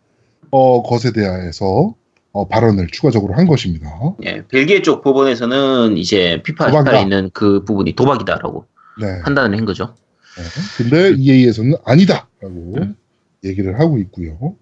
[0.51, 1.95] 어, 것에 대해서
[2.31, 3.89] 어, 발언을 추가적으로 한 것입니다.
[4.25, 6.97] 예, 벨기에 쪽 법원에서는 이제 피파 도박이다.
[6.97, 8.65] 18에 있는 그 부분이 도박이다라고
[9.01, 9.21] 네.
[9.23, 9.95] 판단을 한 거죠
[10.37, 10.43] 네.
[10.77, 12.95] 근데 EA에서는 아니다라고 음.
[13.43, 14.55] 얘기를 하고 있고요.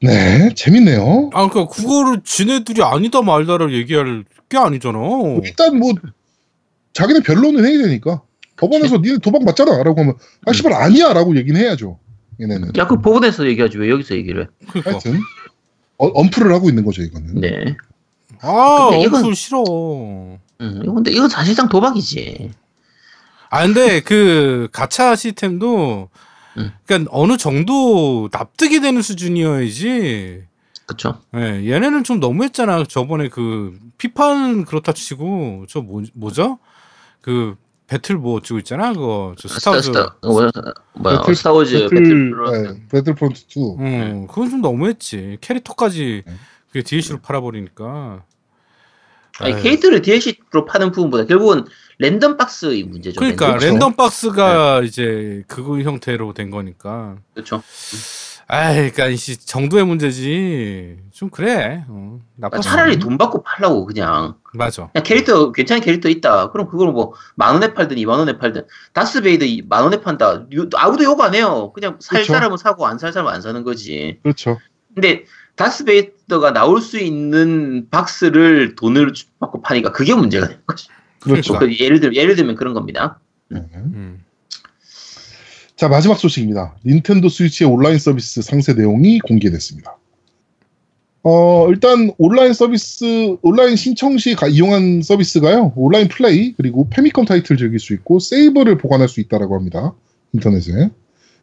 [0.00, 1.30] 네, 재밌네요.
[1.32, 4.98] 아 그러니까 그거를 지네들이 아니다 말다를 얘기할 게 아니잖아.
[5.44, 5.92] 일단 뭐
[6.92, 8.22] 자기네 변론은 해야 되니까
[8.56, 10.14] 법원에서 니네 도박 맞잖아라고 하면
[10.46, 11.98] 아 씨발 아니야라고 얘기는 해야죠.
[12.40, 14.90] 얘네는 야 그 법원에서 얘기하지 왜 여기서 얘기를 해 그러니까.
[14.92, 15.20] 하여튼
[15.98, 17.40] 어, 언플을 하고 있는 거죠 이거는.
[17.40, 17.76] 네.
[18.40, 19.62] 아 근데 이건- 싫어.
[20.60, 22.50] 음, 근데 이건 사실상 도박이지
[23.50, 26.08] 아 근데 그 가차 시스템도
[26.58, 26.70] 음.
[26.86, 30.42] 그러니까 어느 정도 납득이 되는 수준이어야지.
[30.86, 32.84] 그쵸 예, 얘네는 좀 너무했잖아.
[32.84, 36.58] 저번에 그 피파는 그렇다 치고 저 뭐, 뭐죠?
[37.22, 37.56] 그
[37.86, 38.92] 배틀 뭐 찍고 있잖아.
[38.92, 39.86] 그거 저 스타 스타즈.
[39.88, 40.50] 스타 어, 뭐야
[40.94, 42.34] 뭐야 배틀- 스타워즈 배틀, 배틀
[42.74, 43.76] 네, 배틀프론트 2.
[43.80, 45.38] 음, 그건 좀 너무했지.
[45.40, 46.32] 캐릭터까지 네.
[46.68, 48.24] 그게 DLC로 팔아버리니까.
[49.38, 49.62] 아니.
[49.62, 51.64] 캐릭터를 DLC로 파는 부분보다 결국은
[51.98, 53.66] 랜덤 박스의 문제죠 그러니까 그렇죠.
[53.66, 57.16] 랜덤 박스가 이제 그거 형태로 된 거니까.
[57.34, 57.62] 그렇죠
[58.48, 60.98] 아이, 그러니까 이 정도의 문제지.
[61.12, 61.84] 좀 그래.
[61.88, 62.58] 어, 나빠.
[62.60, 64.88] 차라리 돈 받고 팔라고 그냥 맞아.
[64.92, 69.44] 그냥 캐릭터 괜찮은 캐릭터 있다 그럼 그걸 뭐 만 원에 팔든 이만 원에 팔든 다스베이더
[69.44, 72.32] 이- 만 원에 판다 요- 아무도 욕 안 해요 그냥 살 그렇죠.
[72.34, 74.58] 사람은 사고 안 살 사람은 안 사는 거지 그렇죠.
[74.94, 75.24] 근데
[75.56, 81.58] 다스베이더가 나올 수 있는 박스를 돈을 주- 받고 파니까 그게 문제가 되는 거죠 그렇죠.
[81.58, 83.64] 그 예를 들 예를 들면 그런 겁니다 네.
[83.74, 84.24] 음.
[85.82, 86.76] 자, 마지막 소식입니다.
[86.86, 89.98] 닌텐도 스위치의 온라인 서비스 상세 내용이 공개됐습니다.
[91.24, 95.72] 어, 일단 온라인 서비스, 온라인 신청 시 가- 이용한 서비스가요.
[95.74, 99.92] 온라인 플레이, 그리고 패미컴 타이틀 즐길 수 있고, 세이브를 보관할 수 있다라고 합니다.
[100.32, 100.88] 인터넷에.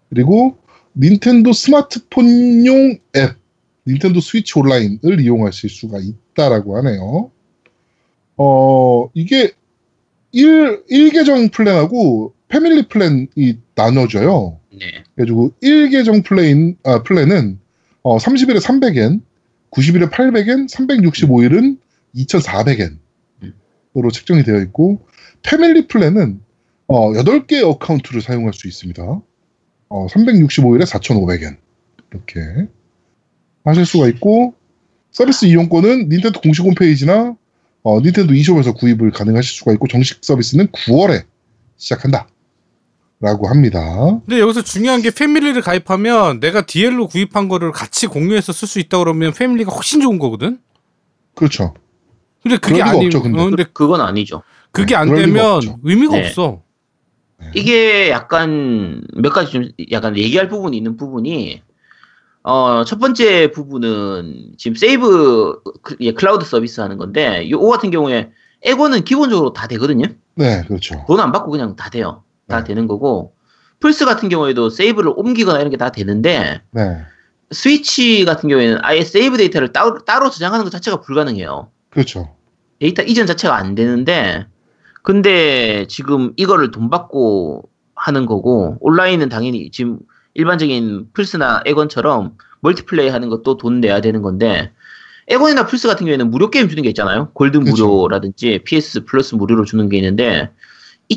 [0.10, 0.56] 그리고
[0.97, 3.36] 닌텐도 스마트폰용 앱,
[3.86, 7.30] 닌텐도 스위치 온라인을 이용하실 수가 있다라고 하네요.
[8.38, 9.52] 어, 이게
[10.32, 14.59] 1, 1계정 플랜하고 패밀리 플랜이 나눠져요.
[14.71, 15.03] 네.
[15.15, 17.59] 그래가지고 1계정 플랜, 아, 플랜은
[18.01, 19.21] 어, 30일에 300엔,
[19.71, 21.77] 90일에 800엔, 365일은
[22.15, 25.05] 2,400엔으로 책정이 되어 있고,
[25.43, 26.41] 패밀리 플랜은
[26.88, 29.21] 어, 8개 account를 사용할 수 있습니다.
[29.89, 31.57] 어, 365일에 4,500엔.
[32.12, 32.67] 이렇게
[33.63, 34.55] 하실 수가 있고,
[35.12, 37.35] 서비스 이용권은 닌텐도 공식 홈페이지나
[37.83, 41.25] 어, 닌텐도 e숍에서 구입을 가능하실 수가 있고, 정식 서비스는 9월에
[41.77, 42.27] 시작한다.
[43.21, 43.82] 라고 합니다.
[44.25, 48.97] 근데 여기서 중요한 게 패밀리를 가입하면 내가 DL로 구입한 거를 같이 공유해서 쓸 수 있다
[48.99, 50.60] 그러면 패밀리가 훨씬 좋은 거거든.
[51.36, 51.73] 그렇죠.
[52.41, 53.41] 근데 그게 아니 없죠, 근데.
[53.41, 54.41] 어, 근데 그건 아니죠.
[54.71, 55.62] 그게 네, 안 리가 되면.
[55.84, 56.27] 의미가 네.
[56.27, 56.62] 없어.
[57.55, 61.62] 이게 약간 몇 가지 좀 약간 얘기할 부분이 있는 부분이
[62.43, 68.29] 어, 첫 번째 부분은 지금 세이브 그- 예, 클라우드 서비스 하는 건데 이 같은 경우에
[68.62, 70.05] 엑원은 기본적으로 다 되거든요.
[70.36, 71.03] 네, 그렇죠.
[71.08, 72.23] 돈 안 받고 그냥 다 돼요.
[72.49, 72.63] 다 네.
[72.65, 73.33] 되는 거고
[73.79, 76.97] 플스 같은 경우에도 세이브를 옮기거나 이런 게 다 되는데 네,
[77.51, 81.71] 스위치 같은 경우에는 아예 세이브 데이터를 따로, 따로 저장하는 것 자체가 불가능해요.
[81.89, 82.35] 그렇죠.
[82.79, 84.47] 데이터 이전 자체가 안 되는데
[85.01, 89.99] 근데 지금 이거를 돈 받고 하는 거고 온라인은 당연히 지금
[90.33, 94.71] 일반적인 플스나 엑원처럼 멀티플레이 하는 것도 돈 내야 되는 건데
[95.28, 97.31] 엑원이나 플스 같은 경우에는 무료 게임 주는 게 있잖아요.
[97.34, 97.88] 골드 그쵸.
[97.88, 100.49] 무료라든지 PS 플러스 무료로 주는 게 있는데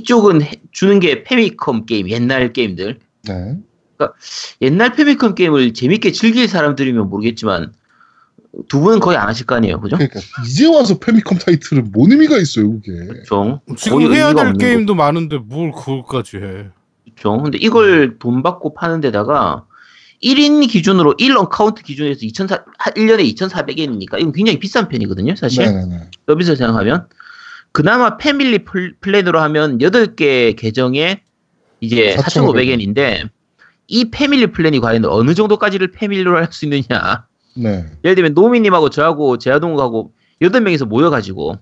[0.03, 3.57] 이쪽은 해- 주는 게 패미컴 게임 옛날 게임들 네,
[4.63, 7.73] 옛날 패미컴 게임을 재밌게 즐길 사람들이면 모르겠지만
[8.69, 9.97] 두 분은 거의 안 하실 거 아니에요, 그죠?
[9.97, 13.23] 그러니까 이제 와서 패미컴 타이틀은 뭔 의미가 있어요, 그게.
[13.27, 16.67] 좀 지금 거의 해야 될 게임도 많은데 뭘 그걸까지 해.
[17.17, 17.43] 그렇죠.
[17.43, 19.65] 근데 이걸 돈 받고 파는 데다가
[20.23, 22.65] 1인 기준으로 1 account 기준에서 2,400,
[22.97, 25.65] 1년에 2,400엔이니까 이건 굉장히 비싼 편이거든요, 사실.
[25.65, 26.11] 네, 네, 네.
[26.27, 27.07] 서비스 생각하면.
[27.73, 31.23] 그나마 패밀리 플- 플랜으로 하면 8개 계정에
[31.81, 33.29] 이제 4,500엔인데
[33.89, 37.27] 이 패밀리 플랜이 과연 어느 정도까지를 패밀리로 할 수 있느냐.
[37.57, 41.57] 네, 예를 들면 노미님하고 저하고 제아동하고 8명이서 모여가지고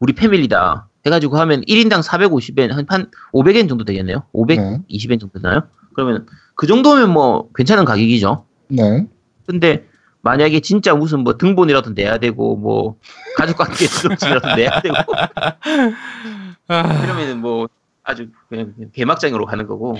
[0.00, 4.24] 우리 패밀리다 해가지고 하면 1인당 450엔 한, 한 500엔 정도 되겠네요.
[4.34, 5.18] 520엔 네.
[5.18, 5.62] 정도 되나요?
[5.94, 8.44] 그러면 그 정도면 뭐 괜찮은 가격이죠.
[8.68, 9.06] 네.
[9.46, 9.86] 근데
[10.28, 12.96] 만약에 진짜 무슨 뭐 등본이라도 내야 되고 뭐
[13.38, 14.94] 가족관계 등록증이라도 내야 되고
[16.68, 17.66] 아, 이러면은 뭐
[18.04, 19.96] 아주 그냥 개막장으로 가는 거고.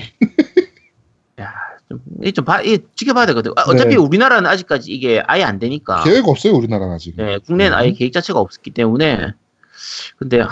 [1.41, 1.55] 야,
[1.89, 2.01] 좀,
[2.35, 2.61] 좀 봐,
[2.95, 3.53] 지켜봐야 되거든.
[3.57, 3.97] 아, 어차피 네.
[3.97, 6.05] 우리나라는 아직까지 이게 아예 안 되니까.
[6.05, 7.17] 계획 없어요, 우리나라는 아직.
[7.17, 7.95] 네, 국내는 아예 음.
[7.95, 9.33] 계획 자체가 없었기 때문에.
[10.19, 10.51] 근데, 하,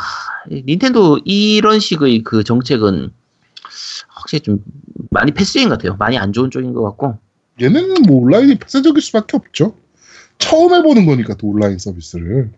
[0.49, 3.11] 이 닌텐도 이런 식의 그 정책은
[4.09, 4.65] 확실히 좀
[5.11, 5.97] 많이 패스인 것 같아요.
[5.99, 7.19] 많이 안 좋은 쪽인 것 같고.
[7.61, 9.75] 얘네는 뭐 온라인이 폐쇄적일 수밖에 없죠.
[10.39, 12.51] 처음 해보는 거니까 또 온라인 서비스를.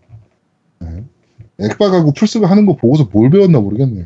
[0.79, 1.03] 네.
[1.59, 4.05] 엑박하고 플스가 하는 거 보고서 뭘 배웠나 모르겠네요.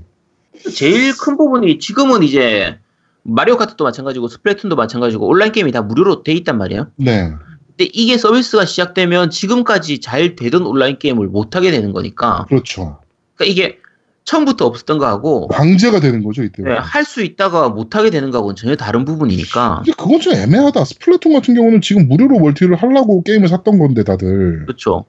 [0.73, 2.77] 제일 큰 부분이 지금은 이제
[3.23, 6.91] 마리오 카트도 마찬가지고 스플래툰도 마찬가지고 온라인 게임이 다 무료로 돼 있단 말이에요.
[6.95, 7.31] 네,
[7.67, 12.45] 근데 이게 서비스가 시작되면 지금까지 잘 되던 온라인 게임을 못 하게 되는 거니까.
[12.49, 12.99] 그렇죠.
[13.35, 13.79] 그러니까 이게
[14.25, 16.63] 처음부터 없었던 거하고 반대가 되는 거죠, 이때.
[16.63, 19.81] 네, 할수 있다가 못 하게 되는 거하고는 전혀 다른 부분이니까.
[19.83, 20.85] 근데 그건 좀 애매하다.
[20.85, 25.05] 스플래툰 같은 경우는 지금 무료로 멀티를 하려고 게임을 샀던 건데 다들 그렇죠.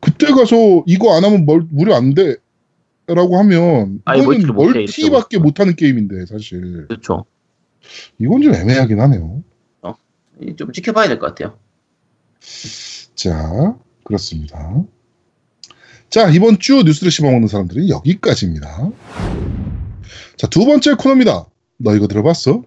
[0.00, 2.36] 그때 가서 이거 안 하면 멀, 무료 안 돼.
[3.10, 7.24] 라고 하면 이거는 멀티밖에 못 하는 게임인데 사실 그렇죠.
[8.18, 9.42] 이건 좀 애매하긴 하네요.
[10.56, 11.56] 좀 지켜봐야 될 것 같아요.
[13.14, 14.84] 자 그렇습니다.
[16.10, 18.90] 자 이번 주 뉴스를 씹어먹는 사람들은 여기까지입니다.
[20.36, 21.46] 자 두 번째 코너입니다.
[21.78, 22.62] 너 이거 들어봤어?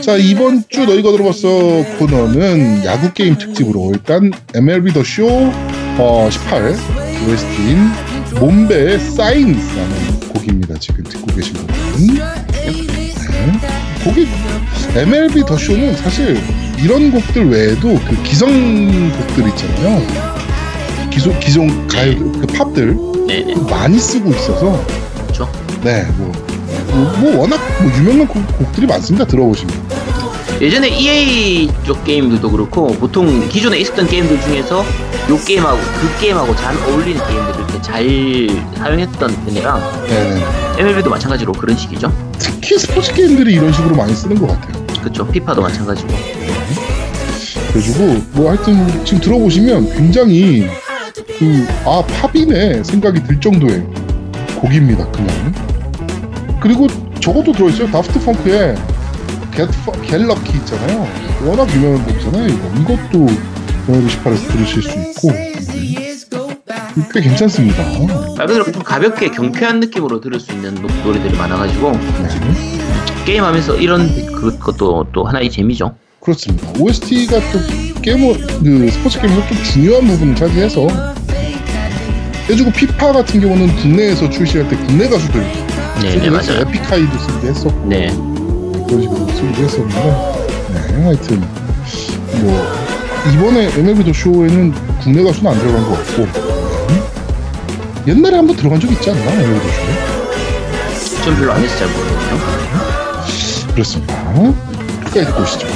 [0.00, 1.48] 자 이번 주너 이거 들어봤어
[1.98, 5.28] 코너는 야구 게임 특집으로 일단 MLB 더쇼
[5.98, 6.74] 어, 18
[7.28, 10.78] OST인 몸베의 사인스라는 곡입니다.
[10.78, 12.72] 지금 듣고 계신 곡은 네.
[14.04, 14.28] 곡이
[14.94, 16.40] MLB 더 쇼는 사실
[16.78, 20.06] 이런 곡들 외에도 그 기성 곡들 있잖아요.
[21.10, 23.54] 기존 기존 가요 그 팝들 네네.
[23.68, 24.84] 많이 쓰고 있어서
[25.22, 25.52] 그렇죠.
[25.82, 26.32] 네, 뭐,
[26.92, 29.26] 뭐, 뭐 워낙 뭐 유명한 곡, 곡들이 많습니다.
[29.26, 29.90] 들어보시면.
[30.60, 34.84] 예전에 EA 쪽 게임들도 그렇고 보통 기존에 있었던 게임들 중에서
[35.30, 38.04] 요 게임하고 그 게임하고 잘 어울리는 게임들을 잘
[38.76, 40.42] 사용했던 편이라 네.
[40.78, 42.12] MLB도 마찬가지로 그런 식이죠.
[42.38, 44.86] 특히 스포츠 게임들이 이런 식으로 많이 쓰는 것 같아요.
[45.02, 45.26] 그쵸.
[45.26, 46.08] 피파도 마찬가지고.
[47.72, 50.68] 그래가지고 뭐 하여튼 지금 들어보시면 굉장히
[51.38, 53.82] 그 아 팝이네 생각이 들 정도의
[54.60, 55.54] 곡입니다 그냥
[56.60, 56.86] 그리고
[57.20, 58.20] 저것도 들어있어요 다프트
[59.54, 61.08] Get Lucky 있잖아요
[61.44, 63.26] 워낙 유명한 곡이잖아요 이것도
[63.88, 65.59] 영화 98에서 들으실 수 있고 음,
[67.12, 67.82] 꽤 괜찮습니다
[68.36, 73.24] 말 그대로 좀 가볍게 경쾌한 느낌으로 들을 수 있는 노- 노래들이 많아가지고 네.
[73.24, 75.94] 게임하면서 이런 그- 그것도 또 하나의 재미죠.
[76.20, 77.58] 그렇습니다 OST가 또
[78.02, 80.86] 게임 그 스포츠 게임에서 좀 중요한 부분을 차지해서
[82.48, 85.40] 해주고 피파 같은 경우는 국내에서 출시할 때 국내 가수들
[86.02, 86.30] 네, 네.
[86.30, 86.60] 맞아요.
[86.60, 88.06] 에픽하이도 쓰기도 했었고 네.
[88.88, 89.94] 그런 식으로 쓰기도 했었는데
[90.72, 91.40] 네 하여튼
[92.42, 92.66] 뭐
[93.32, 94.72] 이번에 MLB 도쇼에는
[95.02, 96.59] 국내 가수는 안 들어간 것 같고 음?
[98.06, 99.32] 옛날에 한번 들어간 적 있지 않나?
[99.32, 101.24] MLB 도쇼에?
[101.24, 102.38] 전 별로 안잘 모르겠네요.
[103.72, 104.32] 그렇습니다.
[105.04, 105.66] 끝까지 듣고 오시죠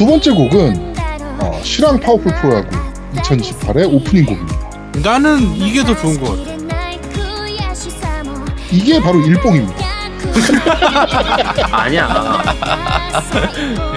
[0.00, 0.94] 두 번째 곡은
[1.42, 2.70] 어, 실황 파워풀 프로야구
[3.16, 4.70] 2018의 오프닝 곡입니다
[5.02, 6.56] 나는 이게 더 좋은 것 같아.
[8.70, 9.90] 이게 바로 일뽕입니다
[11.70, 12.02] 아니야.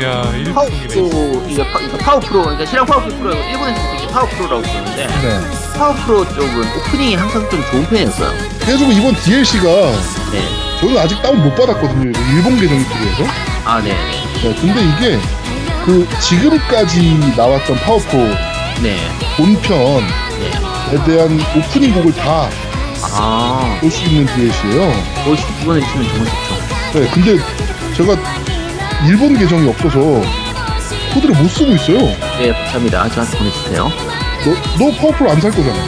[0.03, 0.67] 야, 파워.
[0.89, 5.07] 프로 이게 파, 이거 파워 프로 그러니까 실황 파워 프로 일본에서 이게 파워 프로라고 부르는데
[5.07, 5.39] 네
[5.77, 8.29] 파워 프로 쪽은 오프닝이 항상 좀 좋은 편이었어요.
[8.59, 9.63] 그래가지고 이번 DLC가
[10.33, 10.41] 네.
[10.81, 13.23] 저는 아직 다운 못 받았거든요 일본 계정이 필요해서
[13.63, 13.95] 아 네.
[14.43, 15.42] 네, 근데 이게
[15.85, 18.23] 그 지금까지 나왔던 파워프로
[18.81, 18.97] 네.
[19.37, 20.07] 본편에
[20.39, 21.03] 네.
[21.05, 22.49] 대한 오프닝 곡을 다볼
[23.11, 23.79] 아.
[23.81, 24.85] 수 있는 DLC예요.
[25.25, 26.99] 뭐 이번에 있으면 정말 좋죠.
[26.99, 27.37] 네, 근데
[27.95, 28.15] 제가
[29.05, 29.99] 일본 계정이 없어서
[31.13, 31.97] 코드를 못 쓰고 있어요.
[32.39, 33.09] 네, 감사합니다.
[33.09, 33.91] 저한테 보내주세요.
[34.45, 35.79] 너, 너 파워풀 안 살 거잖아.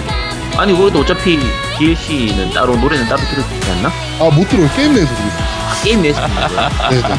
[0.57, 1.39] 아니 그래도 어차피
[1.77, 3.89] DLC는 따로 노래는 따로 들을 수 있지 않나?
[4.19, 4.69] 아, 못 들어요.
[4.75, 6.47] 게임 내에서 들을 수 아, 게임 내에서 듣는 거야.
[6.47, 6.89] 있어요.
[6.89, 7.15] 네네.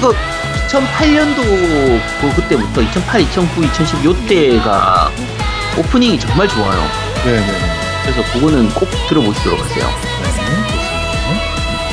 [0.00, 0.14] 그거
[0.72, 5.10] 2008년도 그 그때부터 2008, 2009, 2010 요때가
[5.78, 6.80] 오프닝이 정말 좋아요.
[7.24, 7.46] 네네.
[8.02, 9.84] 그래서 그거는 꼭 들어보시도록 하세요.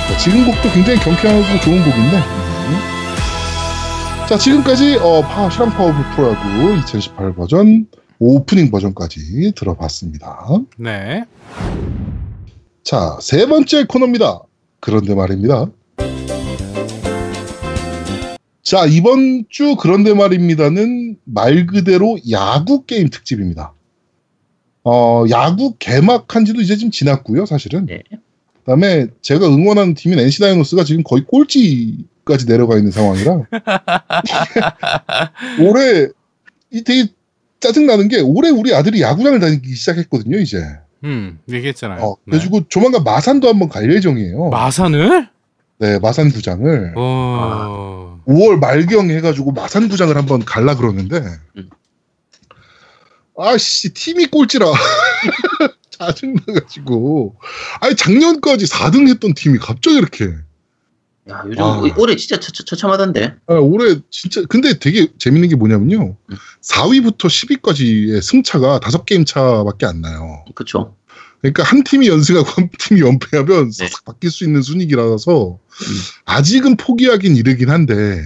[0.08, 2.18] 자, 지금 곡도 굉장히 경쾌하고 좋은 곡인데.
[2.18, 2.78] 음.
[4.28, 7.86] 자, 지금까지 어, 파, 실황 파워풀 프로야구 2018 버전
[8.18, 10.48] 오프닝 버전까지 들어봤습니다.
[10.78, 11.26] 네.
[12.84, 14.40] 자, 세 번째 코너입니다.
[14.80, 15.68] 그런데 말입니다.
[18.70, 23.74] 자, 이번 주 그런데 말입니다는 말 그대로 야구 게임 특집입니다.
[24.84, 27.88] 어, 야구 개막한 지도 이제 좀 지났고요, 사실은.
[27.88, 28.04] 네.
[28.60, 33.48] 그다음에 제가 응원하는 팀인 NC 다이노스가 지금 거의 꼴찌까지 내려가 있는 상황이라
[35.66, 36.10] 올해
[36.70, 37.08] 이 되게
[37.60, 40.64] 짜증나는 게 올해 우리 아들이 야구장을 다니기 시작했거든요, 이제.
[41.06, 42.04] 음, 얘기했잖아요.
[42.04, 42.38] 어, 네.
[42.38, 44.50] 그래가지고 조만간 마산도 한번 갈 예정이에요.
[44.50, 45.28] 마산을?
[45.80, 46.94] 네, 마산 구장을.
[46.98, 48.22] 어.
[48.28, 51.24] 5월 말경 해가지고 마산 구장을 한번 갈라 그러는데.
[51.56, 51.70] 음.
[53.38, 54.66] 아씨, 팀이 꼴찌라.
[55.92, 57.38] 짜증나가지고.
[57.80, 60.26] 아니, 작년까지 4등 했던 팀이 갑자기 이렇게.
[61.30, 61.82] 야, 요즘 아.
[61.98, 63.36] 올해 진짜 처, 처 참하던데.
[63.48, 66.18] 아, 올해 진짜 근데 되게 재밌는 게 뭐냐면요.
[66.30, 66.36] 음.
[66.62, 70.44] 4위부터 10위까지의 승차가 5게임 차밖에 안 나요.
[70.56, 70.96] 그쵸.
[71.42, 73.88] 그러니까 한 팀이 연승하고 한 팀이 연패하면 네.
[73.88, 75.60] 싹 바뀔 수 있는 순위기라서
[76.26, 78.22] 아직은 포기하긴 이르긴 한데.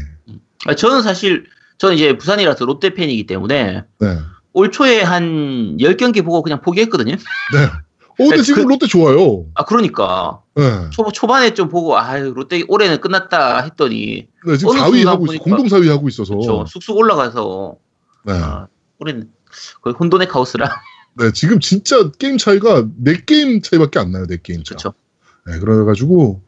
[0.65, 1.45] 아, 저는 사실,
[1.77, 4.17] 저는 이제 부산이라서 롯데 팬이기 때문에 네.
[4.53, 7.15] 올 초에 한 10경기 보고 그냥 포기했거든요.
[7.15, 7.63] 네.
[7.65, 9.45] 어, 근데 지금 그- 롯데 좋아요.
[9.55, 10.41] 아, 그러니까.
[10.55, 10.89] 네.
[10.91, 15.25] 초, 초반에 좀 보고, 아 롯데 올해는 끝났다 했더니, 네, 지금 어느 4위 순간 하고
[15.33, 15.43] 있어.
[15.43, 16.39] 공동 4위 하고 있어서.
[16.45, 17.75] 저 쑥쑥 올라가서,
[18.25, 18.33] 네.
[18.33, 18.67] 아,
[18.99, 19.29] 올해는
[19.81, 20.69] 거의 혼돈의 카오스라.
[21.17, 24.75] 네, 지금 진짜 게임 차이가 4게임 차이밖에 안 나요, 4게임 차.
[24.75, 24.93] 그쵸.
[25.47, 26.41] 네, 그래가지고,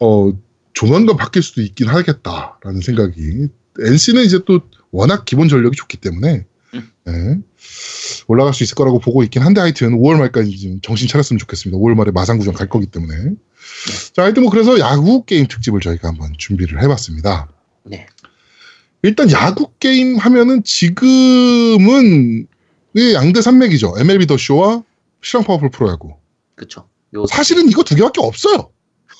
[0.00, 0.32] 어,
[0.72, 3.48] 조만간 바뀔 수도 있긴 하겠다라는 생각이.
[3.78, 4.60] NC는 이제 또
[4.90, 6.92] 워낙 기본 전력이 좋기 때문에, 음.
[7.04, 7.38] 네,
[8.26, 11.78] 올라갈 수 있을 거라고 보고 있긴 한데, 하여튼 5월 말까지 좀 정신 차렸으면 좋겠습니다.
[11.78, 13.34] 5월 말에 마산구장 갈 거기 때문에.
[14.12, 17.48] 자, 하여튼 뭐 그래서 야구 게임 특집을 저희가 한번 준비를 해봤습니다.
[17.84, 18.06] 네.
[19.02, 22.46] 일단 야구 게임 하면은 지금은
[22.94, 23.94] 이 양대 산맥이죠.
[23.98, 24.82] MLB 더 쇼와
[25.22, 26.14] 실황 파워풀 프로야구.
[27.14, 28.70] 요, 사실은 이거 두 개밖에 없어요.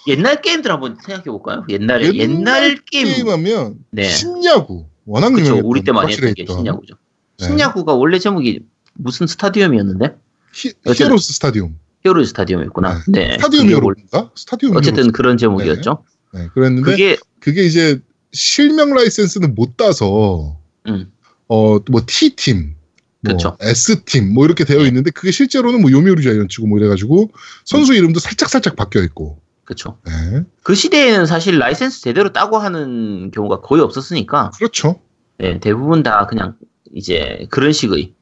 [0.09, 1.65] 옛날 게임들 한번 생각해 볼까요?
[1.69, 3.29] 옛날에, 옛날, 게임.
[3.29, 4.05] 하면 네.
[4.05, 5.41] 신야구 워낙 그쵸.
[5.43, 6.95] 유명했던 우리 때 많이 했던 게 신야구죠.
[7.39, 7.47] 네.
[7.47, 8.61] 신야구가 원래 제목이
[8.95, 10.17] 무슨 스타디움이었는데?
[10.55, 11.79] 히, 히어로스 스타디움.
[12.05, 13.03] 히어로 스타디움이었구나.
[13.09, 13.37] 네.
[13.37, 14.31] 스타디움 그게 히어로인가?
[14.35, 15.13] 스타디움 어쨌든 히어로.
[15.13, 16.05] 그런 제목이었죠.
[16.33, 18.01] 네, 그랬는데 그게, 그게 이제
[18.33, 21.13] 실명 라이센스는 못 따서 음,
[21.49, 22.75] 어뭐 T 팀,
[23.21, 23.57] 뭐 그쵸.
[23.61, 24.89] S 팀, 뭐 이렇게 되어 네.
[24.89, 27.33] 있는데 그게 실제로는 뭐 요미우리 자이언츠고 뭐 이래가지고
[27.65, 29.41] 선수 이름도 살짝 살짝 바뀌어 있고.
[29.71, 29.99] 그쵸.
[30.05, 35.01] 네, 그 시대에는 사실 라이센스 제대로 따고 하는 경우가 거의 없었으니까 그렇죠.
[35.39, 36.57] 네, 대부분 다 그냥
[36.93, 38.13] 이제 그런 식의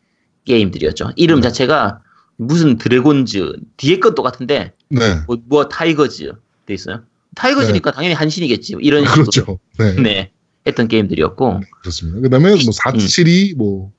[0.45, 1.13] 게임들이었죠.
[1.17, 1.49] 이름 네.
[1.49, 2.03] 자체가
[2.37, 6.33] 무슨 드래곤즈 뒤에 것도 같은데 네, 뭐, 뭐 타이거즈
[6.67, 7.01] 돼 있어요.
[7.35, 8.75] 타이거즈니까 당연히 한신이겠지.
[8.75, 9.59] 뭐 이런 식으로 그렇죠.
[9.79, 10.31] 네, 네,
[10.67, 12.21] 했던 게임들이었고 그렇습니다.
[12.21, 13.91] 그다음에 뭐 472, 뭐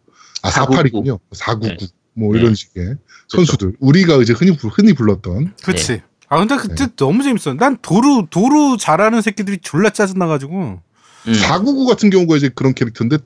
[0.44, 1.02] 아, 499.
[1.04, 1.20] 48이군요.
[1.32, 1.86] 499.
[2.14, 2.42] 뭐 네.
[2.42, 2.96] 이런 식의
[3.30, 3.74] 선수들.
[3.80, 5.56] 우리가 이제 흔히, 불- 흔히 불렀던.
[5.64, 6.02] 그치.
[6.30, 6.94] 아, 근데 그때 네.
[6.96, 7.54] 너무 재밌어.
[7.56, 10.80] 난 도루, 도루 잘하는 새끼들이 졸라 짜증나가지고.
[11.28, 13.18] 음, 499 같은 경우가 이제 그런 캐릭터인데,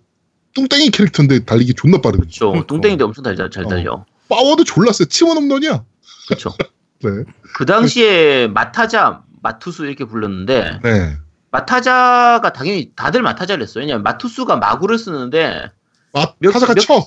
[0.56, 2.28] 뚱땡이 캐릭터인데 달리기 존나 빠르거든요.
[2.28, 2.48] 그렇죠.
[2.52, 2.68] 그러니까.
[2.68, 3.68] 뚱땡이도 엄청 잘, 잘 어.
[3.68, 4.06] 달려.
[4.30, 5.06] 파워도 졸라 세.
[5.06, 5.84] 치원 홈런이야.
[6.28, 6.52] 그렇죠.
[7.04, 7.10] 네.
[7.56, 11.18] 그 당시에 마타자, 마투수 이렇게 불렀는데 네.
[11.52, 13.82] 마타자가 당연히 다들 마타자를 했어요.
[13.84, 15.70] 왜냐면 마투수가 마구를 쓰는데
[16.14, 17.06] 아, 몇- 타자가 몇- 쳐.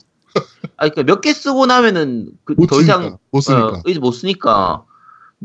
[0.76, 2.94] 아 그러니까 몇 개 쓰고 나면은 그못더 쓰니까.
[2.98, 3.66] 이상 못 쓰니까.
[3.68, 4.84] 어, 이제 못 쓰니까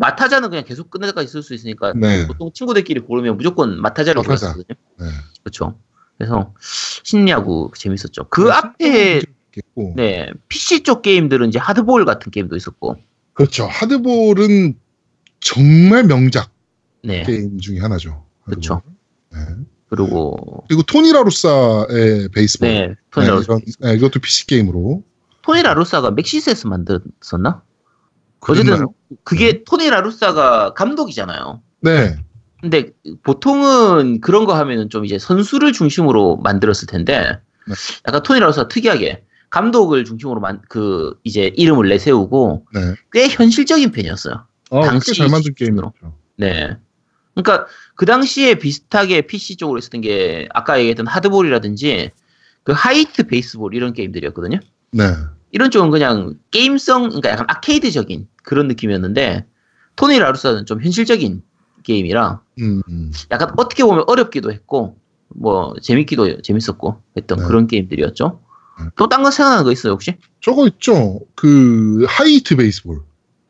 [0.01, 2.25] 마타자는 그냥 계속 끝날 때까지 쓸 수 있으니까 네.
[2.27, 4.53] 보통 친구들끼리 고르면 무조건 마타자를 마타자.
[4.53, 4.75] 골랐거든요.
[4.99, 5.05] 네.
[5.43, 5.79] 그렇죠.
[6.17, 6.53] 그래서
[7.03, 8.27] 신야구 재밌었죠.
[8.29, 9.21] 그 네, 앞에.
[9.95, 12.95] 네 PC 쪽 게임들은 이제 하드볼 같은 게임도 있었고
[13.33, 13.65] 그렇죠.
[13.65, 14.75] 하드볼은
[15.41, 16.51] 정말 명작
[17.03, 18.25] 네 게임 중에 하나죠.
[18.45, 18.81] 그쵸.
[19.33, 19.39] 네.
[19.89, 22.67] 그리고 그리고 토니 라루사의 베이스볼.
[22.67, 25.03] 네 토니 네, 라루사 네, 이것도 PC 게임으로.
[25.41, 27.61] 토니 라루사가 맥시스에서 만들었었나?
[28.47, 28.87] 어쨌든?
[29.23, 31.61] 그게 토니 라루사가 감독이잖아요.
[31.81, 32.15] 네.
[32.61, 32.91] 근데
[33.23, 37.75] 보통은 그런 거 하면은 좀 이제 선수를 중심으로 만들었을 텐데 네.
[38.07, 42.95] 약간 토니 라루사가 특이하게 감독을 중심으로 만, 그 이제 이름을 내세우고 네.
[43.11, 44.45] 꽤 현실적인 편이었어요.
[44.69, 45.53] 어, 당시 꽤잘 만든.
[45.53, 45.93] 게임이죠.
[46.37, 46.77] 네.
[47.35, 52.11] 그러니까 그 당시에 비슷하게 PC 쪽으로 있었던 게 아까 얘기했던 하드볼이라든지
[52.63, 54.59] 그 하이트 베이스볼 이런 게임들이었거든요.
[54.91, 55.03] 네.
[55.51, 59.45] 이런 쪽은 그냥 게임성, 그러니까 약간 아케이드적인 그런 느낌이었는데
[59.95, 61.43] 토니 라루사는 좀 현실적인
[61.83, 63.11] 게임이라 음, 음.
[63.31, 64.97] 약간 어떻게 보면 어렵기도 했고
[65.29, 67.45] 뭐 재밌기도 재밌었고 했던 네.
[67.45, 68.39] 그런 게임들이었죠.
[68.79, 68.85] 네.
[68.95, 70.17] 또딴 거 생각나는 거 있어요 혹시?
[70.39, 71.19] 저거 있죠.
[71.35, 73.01] 그 하이트 베이스볼.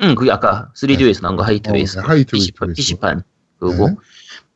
[0.03, 2.75] 응, 그게 아까 3D에서 나온 거 하이트 어, 베이스, 네, 하이트 PC판, 베이스.
[2.77, 3.23] PC판
[3.59, 3.95] 그거고 네.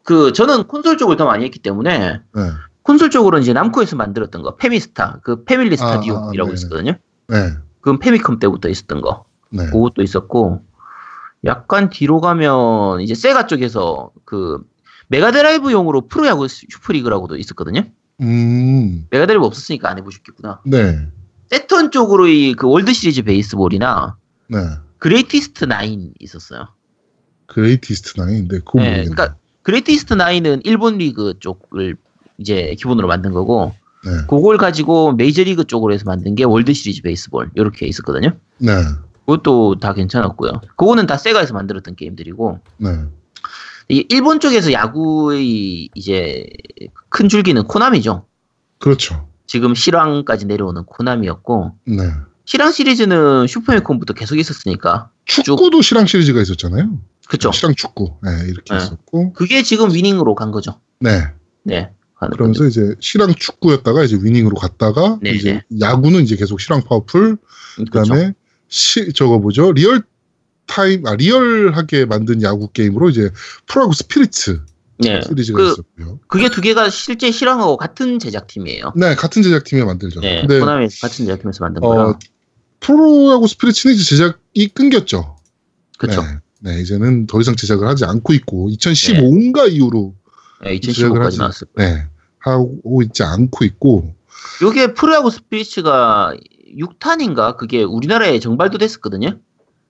[0.04, 2.42] 그 저는 콘솔 쪽을 더 많이 했기 때문에 네.
[2.82, 6.54] 콘솔 쪽으로는 이제 남코에서 만들었던 거 패미스타, 그 패밀리 아, 스타디움이라고 아, 네네.
[6.54, 6.98] 있었거든요.
[7.28, 7.54] 네.
[7.82, 9.26] 그건 패미컴 때부터 있었던 거.
[9.52, 9.66] 네.
[9.68, 10.64] 그것도 있었고
[11.46, 14.64] 약간 뒤로 가면 이제 세가 쪽에서 그
[15.10, 17.82] 메가드라이브용으로 프로야구 슈퍼리그라고도 있었거든요.
[18.22, 19.06] 음.
[19.12, 20.62] 메가드라이브 없었으니까 안 해보셨겠구나.
[20.66, 21.08] 네.
[21.50, 24.18] 세턴 쪽으로 이 그 월드 시리즈 베이스볼이나
[24.50, 24.58] 네.
[24.98, 26.70] Greatest Nine 있었어요.
[27.48, 29.10] Greatest Nine인데 그거 네, 모르겠네.
[29.10, 31.98] 그러니까 Greatest Nine은 일본 리그 쪽을
[32.40, 34.12] 이제 기본으로 만든 거고 네.
[34.28, 38.32] 그걸 가지고 메이저리그 쪽으로 해서 만든 게 월드 시리즈 베이스볼 이렇게 있었거든요.
[38.60, 38.72] 네.
[39.26, 40.62] 그것도 다 괜찮았고요.
[40.76, 42.90] 그거는 다 세가에서 만들었던 게임들이고 네.
[43.90, 46.46] 이 일본 쪽에서 야구의 이제
[47.10, 48.26] 큰 줄기는 코나미죠.
[48.80, 49.28] 그렇죠.
[49.48, 52.04] 지금 실황까지 내려오는 코나미였고 네.
[52.46, 57.00] 실황 시리즈는 슈퍼미콤부터 계속 있었으니까 축구도 실황 시리즈가 있었잖아요.
[57.28, 57.52] 그쵸.
[57.52, 58.18] 실황 축구.
[58.22, 58.78] 네, 이렇게 네.
[58.78, 59.34] 있었고.
[59.34, 60.80] 그게 지금 위닝으로 간 거죠.
[61.00, 61.28] 네.
[61.64, 61.92] 네.
[62.20, 62.68] 그러면서 거죠.
[62.68, 65.86] 이제 실황 축구였다가 이제 위닝으로 갔다가 네, 이제 네.
[65.86, 67.38] 야구는 이제 계속 실황 파워풀
[67.76, 67.92] 그쵸.
[67.92, 68.34] 그다음에
[68.68, 69.72] 시 저거 뭐죠?
[69.74, 70.02] 리얼
[70.66, 73.30] 타임 아 리얼하게 만든 야구 게임으로 이제
[73.68, 74.62] 프로야구 스피리츠
[74.98, 75.22] 네.
[75.22, 76.20] 시리즈가 그, 있었고요.
[76.28, 78.94] 그게 두 개가 실제 실황하고 같은 제작팀이에요.
[78.96, 80.22] 네, 같은 제작팀이 만들죠.
[80.22, 80.42] 네.
[80.42, 82.20] 근데 코나미 같은 제작팀에서 만든 어, 거라.
[82.80, 85.38] 프로야구 스피리츠는 이제 제작이 끊겼죠.
[85.98, 86.22] 그쵸.
[86.22, 86.38] 네.
[86.62, 90.16] 네, 이제는 더 이상 제작을 하지 않고 있고 2015인가 이후로
[90.66, 91.38] 네, 제작을 2015까지 하지.
[91.38, 92.06] 나왔을 네
[92.40, 94.14] 하고 있지 않고 있고
[94.62, 96.36] 요게 프로야구 스피리츠가
[96.78, 99.40] 6탄인가 그게 우리나라에 정발도 됐었거든요.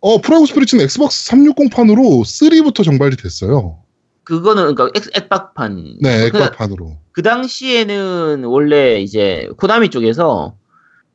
[0.02, 3.80] 어 프로야구 스피리츠는 엑스박스 360판으로 3부터 정발이 됐어요.
[4.24, 5.98] 그거는 그러니까 엑, 액박판.
[6.02, 6.98] 네, 그, 액박판으로.
[7.12, 10.58] 그 당시에는 원래 이제 코나미 쪽에서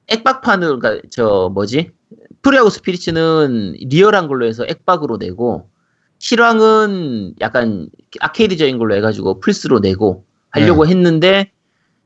[0.08, 1.90] 액박판을 그러니까 저 뭐지?
[2.42, 5.68] 프로야구 스피리츠는 리얼한 걸로 해서 액박으로 내고
[6.21, 7.89] 실황은 약간
[8.21, 11.51] 아케이드적인 걸로 해가지고 플스로 내고 하려고 했는데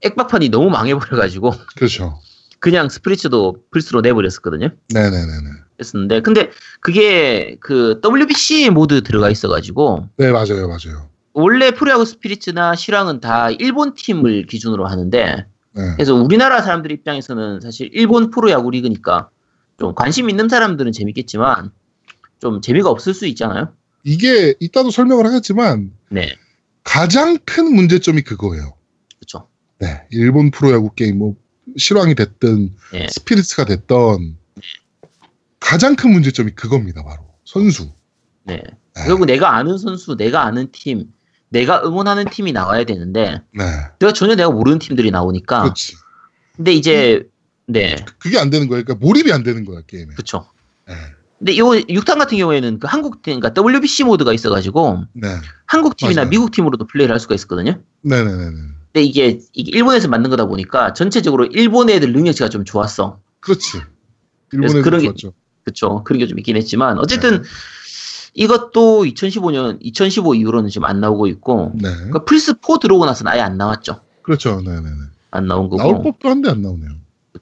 [0.02, 2.20] 액박판이 너무 망해버려가지고 그렇죠.
[2.60, 4.70] 그냥 스피리츠도 플스로 내버렸었거든요.
[4.94, 5.50] 네네네네.
[5.80, 6.50] 했었는데 근데
[6.80, 11.10] 그게 그 WBC 모드 들어가 있어가지고 네 맞아요 맞아요.
[11.32, 15.92] 원래 프로야구 스피리츠나 실황은 다 일본 팀을 기준으로 하는데 네.
[15.96, 19.30] 그래서 우리나라 사람들 입장에서는 사실 일본 프로야구 리그니까
[19.76, 21.72] 좀 관심 있는 사람들은 재밌겠지만
[22.38, 23.72] 좀 재미가 없을 수 있잖아요.
[24.04, 26.36] 이게 이따도 설명을 하겠지만 네,
[26.84, 28.74] 가장 큰 문제점이 그거예요.
[29.18, 29.48] 그렇죠.
[29.78, 31.36] 네, 일본 프로야구 게임 뭐
[31.76, 34.36] 실황이 됐든 네, 스피리츠가 됐던
[35.58, 37.90] 가장 큰 문제점이 그겁니다 바로 선수.
[38.44, 38.62] 네.
[38.94, 39.06] 네.
[39.06, 41.12] 결국 내가 아는 선수, 내가 아는 팀,
[41.48, 43.64] 내가 응원하는 팀이 나와야 되는데 네,
[43.98, 45.62] 내가 전혀 내가 모르는 팀들이 나오니까.
[45.62, 45.96] 그렇지.
[46.54, 47.28] 근데 이제
[47.66, 48.84] 네, 그게 안 되는 거예요.
[48.84, 50.14] 그러니까 몰입이 안 되는 거야 게임에.
[50.14, 50.46] 그렇죠.
[50.86, 50.94] 네,
[51.44, 55.28] 근데 이거 6탄 같은 경우에는 그 한국 팀, 그러니까 WBC 모드가 있어가지고 네,
[55.66, 56.30] 한국 팀이나 맞아요.
[56.30, 57.82] 미국 팀으로도 플레이를 할 수가 있었거든요.
[58.00, 58.50] 네네네네.
[58.94, 63.18] 근데 이게, 이게 일본에서 만든 거다 보니까 전체적으로 일본 애들 능력치가 좀 좋았어.
[63.40, 63.78] 그렇지.
[64.52, 65.34] 일본에도 그런 게- 좋았죠.
[65.64, 66.02] 그쵸.
[66.04, 67.42] 그런 게 좀 있긴 했지만 어쨌든
[68.32, 73.40] 이것도 2015년, 2015 이후로는 지금 안 나오고 있고 네, 그러니까 플스 4 들어오고 나서는 아예
[73.42, 74.00] 안 나왔죠.
[74.22, 74.62] 그렇죠.
[74.62, 74.88] 네네네.
[75.32, 75.76] 안 나온 거고.
[75.82, 76.88] 나올 법도 한데 안 나오네요.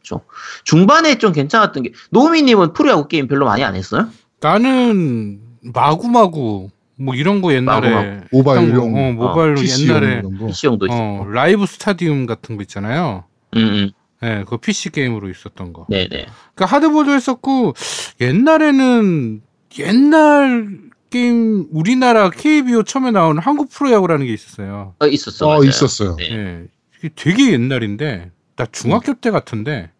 [0.03, 0.24] 그렇죠.
[0.64, 4.09] 중반에 좀 괜찮았던 게 노미님은 프로야구 게임 별로 많이 안 했어요?
[4.40, 8.26] 나는 마구마구 뭐 이런 거 옛날에 마구마구.
[8.32, 10.22] 모바일용, 어, 모바일로 PC용 옛날에.
[10.46, 10.86] PC용도.
[10.90, 13.24] 어, 라이브 스타디움 같은 거 있잖아요.
[13.57, 13.90] 음, 음.
[14.24, 15.86] 예, 그 PC 게임으로 있었던 거.
[15.88, 16.09] 네네.
[16.09, 17.74] 그러니까 하드볼도 했었고
[18.20, 19.42] 옛날에는
[19.78, 20.78] 옛날
[21.11, 24.94] 게임 우리나라 KBO 처음에 나온 한국 프로야구라는 게 있었어요.
[24.98, 25.46] 어, 있었어.
[25.46, 25.64] 어 맞아요.
[25.64, 26.16] 있었어요.
[26.16, 26.30] 네.
[26.30, 26.64] 예.
[26.98, 28.30] 이게 되게 옛날인데
[28.64, 29.90] 나 중학교 때 같은데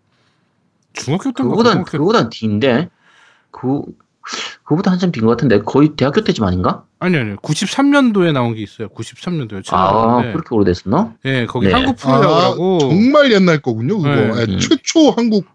[0.93, 2.89] 중학교 때인가 그거보단, 고등학교 그거보단 뒤인데,
[3.51, 3.83] 그,
[4.65, 6.85] 그거보다 한참 뒤인 것 같은데, 거의 대학교 때쯤 아닌가?
[6.99, 8.89] 아니 아니 93년도에 나온 게 있어요.
[8.89, 11.15] 93년도에 처음 아, 나왔는데 그렇게 오래됐었나?
[11.25, 11.73] 예, 거기 네.
[11.73, 13.99] 한국 프로야구라고 아, 정말 옛날 거군요.
[13.99, 14.33] 그거 네.
[14.39, 14.59] 예, 음.
[14.61, 15.47] 최초 한국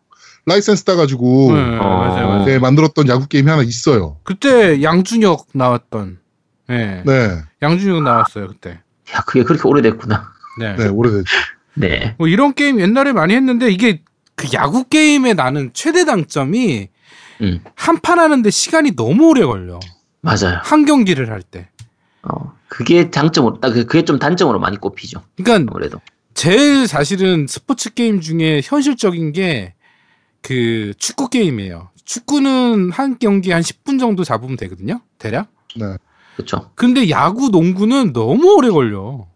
[0.45, 1.83] 라이센스 따가지고 네, 어.
[1.83, 2.45] 맞아요, 맞아요.
[2.45, 4.17] 네, 만들었던 야구 게임이 하나 있어요.
[4.23, 6.19] 그때 양준혁 나왔던
[6.69, 7.03] 예.
[7.05, 8.81] 네, 양준혁 나왔어요, 그때.
[9.15, 10.33] 야, 그게 그렇게 오래됐구나.
[10.59, 10.75] 네.
[10.75, 11.31] 네 오래됐죠.
[11.77, 12.15] 네.
[12.17, 14.01] 뭐 이런 게임 옛날에 많이 했는데 이게
[14.35, 16.89] 그 야구 게임에 나는 최대 장점이
[17.41, 19.79] 음, 한판 하는데 시간이 너무 오래 걸려.
[20.21, 20.59] 맞아요.
[20.63, 21.69] 한 경기를 할 때.
[22.23, 25.21] 어, 그게 장점으로, 딱 그- 그게 좀 단점으로 많이 꼽히죠.
[25.37, 25.99] 그러니까 아무래도.
[26.33, 29.73] 제일 사실은 스포츠 게임 중에 현실적인 게
[30.41, 31.89] 그 축구 게임이에요.
[32.05, 35.01] 축구는 한 경기 한 10분 정도 잡으면 되거든요.
[35.17, 35.49] 대략.
[35.75, 35.97] 네,
[36.37, 36.71] 그렇죠.
[36.75, 39.27] 근데 야구, 농구는 너무 오래 걸려.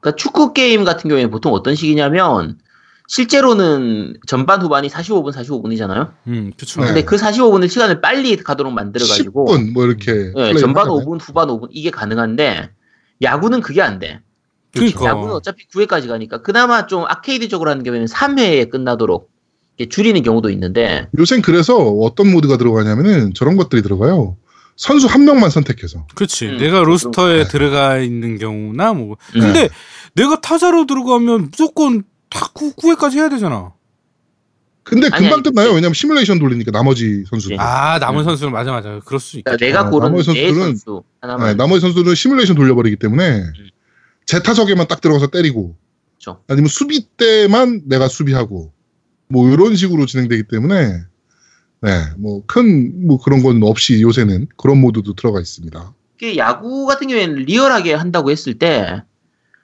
[0.00, 2.58] 그러니까 축구 게임 같은 경우에는 보통 어떤 식이냐면,
[3.08, 6.12] 실제로는 전반 후반이 45분, 45분이잖아요.
[6.26, 6.80] 음, 그렇죠.
[6.80, 6.86] 네.
[6.86, 11.06] 근데 그 45분을 시간을 빨리 가도록 만들어 가지고, 10분 뭐 이렇게 예, 플레이를 전반 하잖아요.
[11.06, 12.70] 5분, 후반 5분 이게 가능한데
[13.22, 14.20] 야구는 그게 안 돼.
[14.74, 15.06] 그러니까.
[15.06, 19.30] 야구는 어차피 9회까지 가니까 그나마 좀 아케이드적으로 하는 경우에는 3회에 끝나도록
[19.88, 24.36] 줄이는 경우도 있는데 요새 그래서 어떤 모드가 들어가냐면은 저런 것들이 들어가요.
[24.76, 26.06] 선수 한 명만 선택해서.
[26.14, 26.46] 그렇지.
[26.46, 27.48] 음, 내가 로스터에 네.
[27.48, 29.16] 들어가 있는 경우나 뭐.
[29.34, 29.40] 음.
[29.40, 29.68] 근데
[30.14, 33.72] 내가 타자로 들어가면 무조건 다 9, 9회까지 해야 되잖아.
[34.82, 35.68] 근데 금방 아니, 끝나요.
[35.70, 35.74] 네.
[35.74, 37.56] 왜냐면 시뮬레이션 돌리니까 나머지 선수들.
[37.56, 37.62] 네.
[37.62, 38.24] 아, 남은 음.
[38.24, 39.00] 선수는 맞아, 맞아.
[39.04, 39.56] 그럴 수 있겠다.
[39.56, 43.38] 그러니까 내가 아, 고른 나머지 내 선수들은- 선수 네, 하나만 나머지 선수들은 시뮬레이션 돌려버리기 때문에
[43.40, 43.52] 음.
[44.26, 45.76] 제 타석에만 딱 들어가서 때리고
[46.18, 46.42] 그렇죠.
[46.48, 48.72] 아니면 수비 때만 내가 수비하고
[49.28, 51.00] 뭐 이런 식으로 진행되기 때문에
[51.86, 55.94] 네, 뭐큰뭐 그런 건 없이 요새는 그런 모드도 들어가 있습니다.
[56.36, 59.02] 야구 같은 경우에는 리얼하게 한다고 했을 때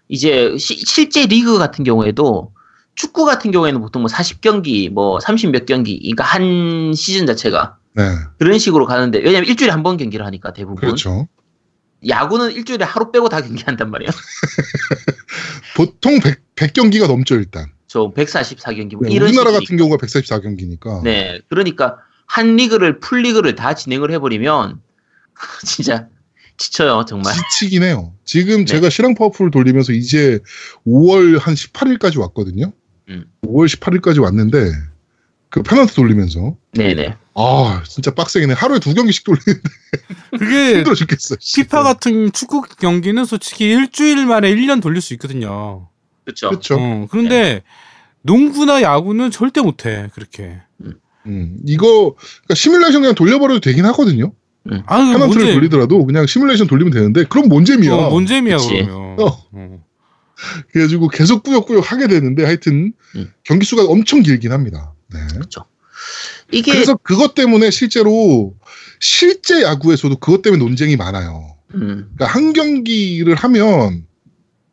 [0.09, 2.53] 이제 시- 실제 리그 같은 경우에도
[2.95, 8.03] 축구 같은 경우에는 보통 뭐 40경기, 뭐 30몇 경기, 그러니까 한 시즌 자체가 네,
[8.39, 11.27] 그런 식으로 가는데 왜냐면 일주일에 한 번 경기를 하니까 대부분 그렇죠.
[12.07, 14.11] 야구는 일주일에 하루 빼고 다 경기한단 말이에요.
[15.77, 17.67] 보통 100, 100경기가 넘죠 일단.
[17.87, 19.53] 저 144경기 뭐 네, 이런 우리나라.
[19.53, 21.03] 같은 경우가 144경기니까.
[21.03, 21.99] 네, 그러니까
[22.33, 24.81] 한 리그를 풀 리그를 다 진행을 해버리면
[25.67, 26.09] 진짜
[26.57, 27.35] 지쳐요 정말.
[27.35, 28.15] 지치긴 해요.
[28.25, 28.65] 지금 네.
[28.65, 30.39] 제가 실황 파워풀을 돌리면서 이제
[30.87, 32.73] 5월 한 18일까지 왔거든요.
[33.11, 33.27] 음.
[33.45, 34.71] 5월 18일까지 왔는데
[35.51, 37.17] 그 페넌트 돌리면서 네네.
[37.35, 38.55] 아 진짜 빡세긴 해.
[38.55, 39.61] 하루에 두 경기씩 돌리는데
[40.39, 41.37] 그게 힘들어 죽겠어.
[41.39, 41.63] 씨.
[41.63, 45.91] 피파 같은 축구 경기는 솔직히 일주일 만에 1년 돌릴 수 있거든요.
[46.25, 46.49] 그렇죠.
[46.49, 46.77] 그렇죠.
[46.81, 47.63] 어, 그런데
[48.23, 50.63] 농구나 야구는 절대 못해 그렇게.
[50.81, 50.95] 음,
[51.67, 54.33] 이거 그러니까 시뮬레이션 그냥 돌려버려도 되긴 하거든요.
[54.87, 57.93] 아, 페넌트를 뭔 돌리더라도 그냥 시뮬레이션 돌리면 되는데 그럼 뭔 재미야.
[57.93, 58.85] 어, 뭔 재미야 그치.
[58.85, 59.21] 그러면.
[59.21, 59.39] 어.
[59.53, 59.85] 어.
[60.73, 63.33] 그래가지고 계속 꾸역꾸역 하게 되는데 하여튼 음.
[63.45, 64.95] 경기 수가 엄청 길긴 합니다.
[65.13, 65.21] 네.
[66.51, 68.55] 이게 그래서 그것 때문에 실제로
[69.01, 71.57] 실제 야구에서도 그것 때문에 논쟁이 많아요.
[71.75, 74.07] 음, 그러니까 한 경기를 하면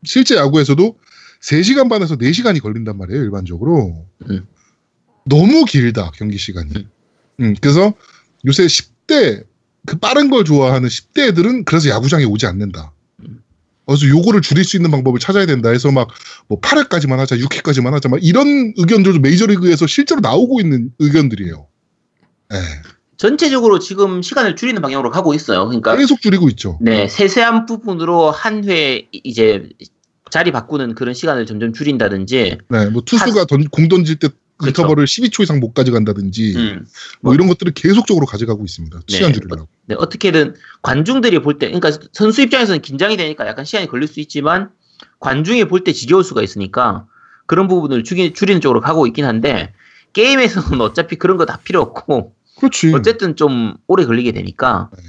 [0.04, 0.97] 실제 야구에서도
[1.41, 4.06] 3시간 반에서 4시간이 걸린단 말이에요, 일반적으로.
[4.30, 4.45] 음.
[5.30, 6.71] 너무 길다, 경기 시간이.
[6.75, 6.89] 음.
[7.41, 7.93] 음, 그래서
[8.45, 9.43] 요새 10대,
[9.86, 12.91] 그 빠른 걸 좋아하는 10대 애들은 그래서 야구장에 오지 않는다.
[13.21, 13.41] 음.
[13.86, 16.09] 그래서 요거를 줄일 수 있는 방법을 찾아야 된다 해서 막
[16.47, 21.67] 뭐 8회까지만 하자, 6회까지만 하자, 막 이런 의견들도 메이저리그에서 실제로 나오고 있는 의견들이에요.
[22.53, 22.57] 예.
[23.17, 25.65] 전체적으로 지금 시간을 줄이는 방향으로 가고 있어요.
[25.67, 26.80] 그러니까 계속 줄이고 있죠.
[26.82, 29.69] 네 세세한 부분으로 한 회 이제
[30.32, 34.30] 자리 바꾸는 그런 시간을 점점 줄인다든지, 네, 뭐 투수가 던, 공 던질 때
[34.60, 34.82] 그렇죠.
[34.82, 36.86] 인터벌을 12초 이상 못 가져간다든지 음,
[37.22, 38.99] 뭐 이런 것들을 계속적으로 가져가고 있습니다.
[39.07, 39.68] 네, 시간 줄이려고.
[39.86, 44.70] 네, 어떻게든 관중들이 볼 때, 그러니까 선수 입장에서는 긴장이 되니까 약간 시간이 걸릴 수 있지만
[45.20, 47.05] 관중이 볼 때 지겨울 수가 있으니까
[47.45, 49.74] 그런 부분을 줄이, 줄이는 쪽으로 가고 있긴 한데
[50.14, 52.93] 게임에서는 어차피 그런 거 다 필요 없고 그렇지.
[52.93, 55.01] 어쨌든 좀 오래 걸리게 되니까 네.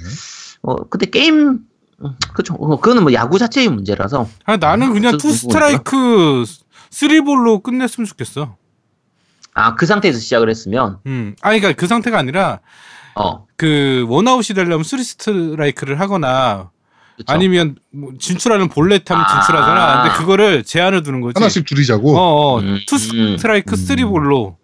[0.61, 1.59] 어 근데 게임
[2.03, 6.45] 음, 그죠 어, 그거는 뭐 야구 자체의 문제라서 아, 나는 그냥 저 투 스트라이크
[6.89, 8.55] 쓰리볼로 끝냈으면 좋겠어.
[9.53, 11.35] 아 그 상태에서 시작을 했으면 음.
[11.41, 12.59] 아니 그러니까 그 상태가 아니라
[13.15, 16.71] 어 그 원아웃이 되려면 쓰리 스트라이크를 하거나
[17.15, 17.31] 그쵸?
[17.31, 19.27] 아니면 뭐 진출하는 볼넷 하면 아.
[19.27, 20.01] 진출하잖아.
[20.03, 21.33] 근데 그거를 제한을 두는 거지.
[21.35, 22.17] 하나씩 줄이자고.
[22.17, 22.59] 어, 어.
[22.59, 23.75] 음, 투 스트라이크 음.
[23.75, 24.57] 쓰리볼로.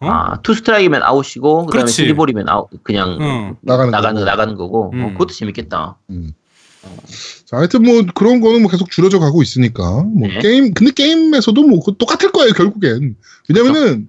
[0.00, 0.08] 어?
[0.08, 1.92] 아, 투 스트라이크면 아웃이고 그다음에 그렇지.
[1.94, 3.56] 쓰리볼이면 아웃 그냥 응.
[3.60, 4.24] 나가는 나가는 거고.
[4.24, 5.12] 나가는 거고 어, 음.
[5.12, 5.98] 그것도 재밌겠다.
[6.10, 6.32] 음.
[7.44, 10.40] 자, 하여튼 뭐 그런 거는 뭐 계속 줄여져 가고 있으니까 뭐 네.
[10.40, 13.16] 게임 근데 게임에서도 뭐 똑같을 거예요 결국엔
[13.48, 14.08] 왜냐면은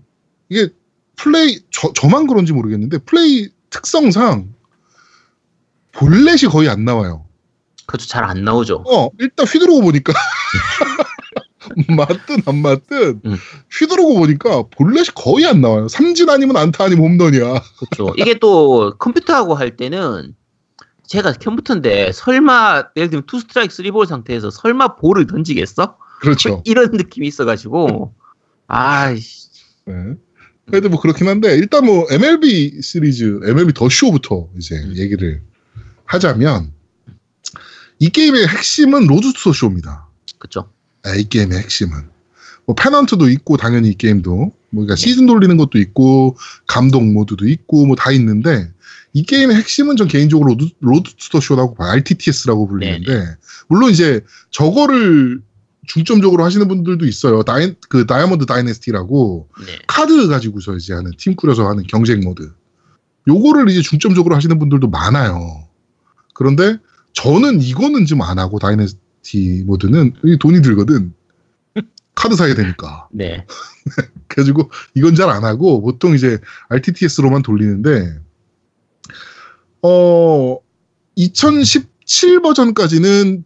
[0.52, 0.68] 이게
[1.16, 4.54] 플레이 저 저만 그런지 모르겠는데 플레이 특성상
[5.94, 7.26] 볼넷이 거의 안 나와요.
[7.86, 8.84] 그것도 잘안 나오죠.
[8.86, 10.12] 어 일단 휘두르고 보니까
[11.96, 13.38] 맞든 안 맞든 음.
[13.72, 15.88] 휘두르고 보니까 볼넷이 거의 안 나와요.
[15.88, 17.62] 삼진 아니면 안타 아니면 홈런이야.
[17.80, 18.14] 그렇죠.
[18.18, 20.36] 이게 또 컴퓨터하고 할 때는
[21.08, 25.98] 제가 컴퓨터인데 설마 예를 들면 투 스트라이크 쓰리볼 상태에서 설마 볼을 던지겠어?
[26.20, 26.62] 그렇죠.
[26.66, 28.14] 이런 느낌이 있어가지고
[28.68, 29.50] 아이씨
[29.86, 30.16] 네.
[30.68, 34.96] 그래도 뭐 그렇긴 한데 일단 뭐 MLB 시리즈, MLB 더 쇼부터 이제 음.
[34.96, 35.42] 얘기를
[36.06, 36.72] 하자면
[38.00, 40.08] 이 게임의 핵심은 Road to the Show입니다.
[40.40, 40.70] 그쵸.
[41.04, 42.10] 아, 이 게임의 핵심은
[42.66, 45.02] 뭐 페넌트도 있고 당연히 이 게임도 뭐 그러니까 네.
[45.02, 46.38] 시즌 돌리는 것도 있고
[46.68, 48.70] 감독 모드도 있고 뭐 다 있는데
[49.14, 51.92] 이 게임의 핵심은 전 개인적으로 Road, Road to the Show라고 봐요.
[51.92, 53.36] RTTS라고 불리는데
[53.68, 55.42] 물론 이제 저거를
[55.92, 57.44] 중점적으로 하시는 분들도 있어요.
[57.44, 59.80] 다이, 그 Diamond Dynasty라고 네.
[59.88, 62.50] 카드 가지고서 이제 하는 팀 꾸려서 하는 경쟁 모드.
[63.28, 65.68] 요거를 이제 중점적으로 하시는 분들도 많아요.
[66.34, 66.78] 그런데
[67.12, 71.14] 저는 이거는 좀안 하고 Dynasty 모드는 이 돈이 들거든.
[72.16, 73.10] 카드 사야 되니까.
[73.12, 73.46] 네.
[74.30, 76.40] 그래가지고 이건 잘 안 하고 보통 이제
[76.70, 78.18] RTTS로만 돌리는데
[79.82, 80.58] 어
[81.16, 83.44] 2017 버전까지는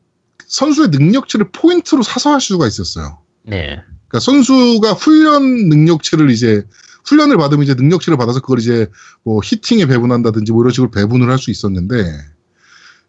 [0.55, 3.19] 선수의 능력치를 포인트로 사서 할 수가 있었어요.
[3.43, 3.81] 네.
[4.07, 6.63] 그러니까 선수가 훈련 능력치를 이제
[7.05, 8.87] 훈련을 받으면 이제 능력치를 받아서 그걸 이제
[9.23, 11.93] 뭐 히팅에 배분한다든지 뭐 이런 식으로 배분을 할 수 있었는데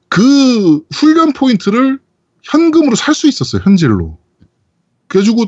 [0.09, 2.01] 그 훈련 포인트를
[2.42, 4.18] 현금으로 살 수 있었어요 현질로.
[5.07, 5.47] 그래가지고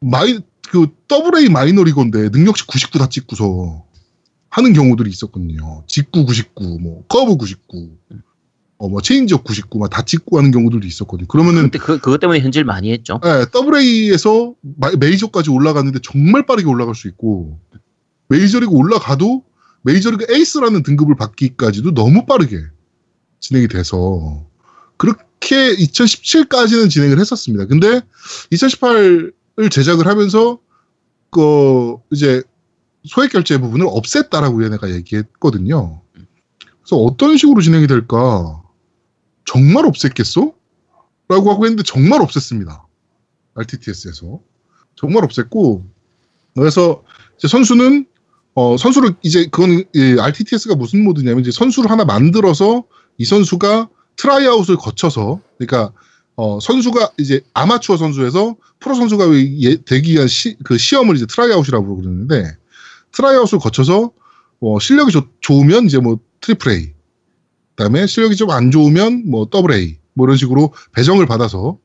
[0.00, 3.84] 마이 그 더블 A 마이너리건데 능력치 99다 찍고서
[4.50, 5.84] 하는 경우들이 있었거든요.
[5.86, 7.96] 직구 99, 뭐 커브 99.
[8.82, 11.28] 어, 뭐 체인지업 99 막다 찍고 하는 경우들도 있었거든요.
[11.28, 13.20] 그러면은 그때 그 그것 때문에 현질 많이 했죠.
[13.24, 17.60] 예, 더블 A에서 마- 메이저까지 올라갔는데 정말 빠르게 올라갈 수 있고
[18.26, 19.44] 메이저리그 올라가도
[19.82, 22.58] 메이저리그 에이스라는 등급을 받기까지도 너무 빠르게
[23.38, 24.44] 진행이 돼서
[24.96, 27.66] 그렇게 2017까지는 진행을 했었습니다.
[27.66, 28.00] 근데
[28.50, 30.58] 2018을 제작을 하면서
[31.30, 32.42] 그 이제
[33.04, 36.00] 소액 결제 부분을 없앴다라고 얘네가 얘기했거든요.
[36.82, 38.61] 그래서 어떤 식으로 진행이 될까?
[39.44, 40.54] 정말 없앴겠어?
[41.28, 42.82] 라고 하고 했는데 정말 없앴습니다.
[43.54, 44.40] RTTS에서.
[44.96, 45.82] 정말 없앴고,
[46.54, 47.02] 그래서
[47.38, 48.06] 선수는,
[48.54, 52.84] 어, 선수를 이제 그건 이 RTTS가 무슨 모드냐면 이제 선수를 하나 만들어서
[53.18, 55.92] 이 선수가 tryout을 거쳐서, 그러니까,
[56.36, 59.24] 어, 선수가 이제 아마추어 선수에서 프로 선수가
[59.60, 62.56] 예- 되기 위한 시, 그 시험을 이제 tryout이라고 그러는데,
[63.12, 64.12] tryout을 거쳐서,
[64.60, 66.92] 어, 실력이 좋, 좋으면 이제 뭐 트리플 A,
[67.76, 71.78] 그다음에 실력이 좀 안 좋으면 뭐 더블 A 뭐 이런 식으로 배정을 받아서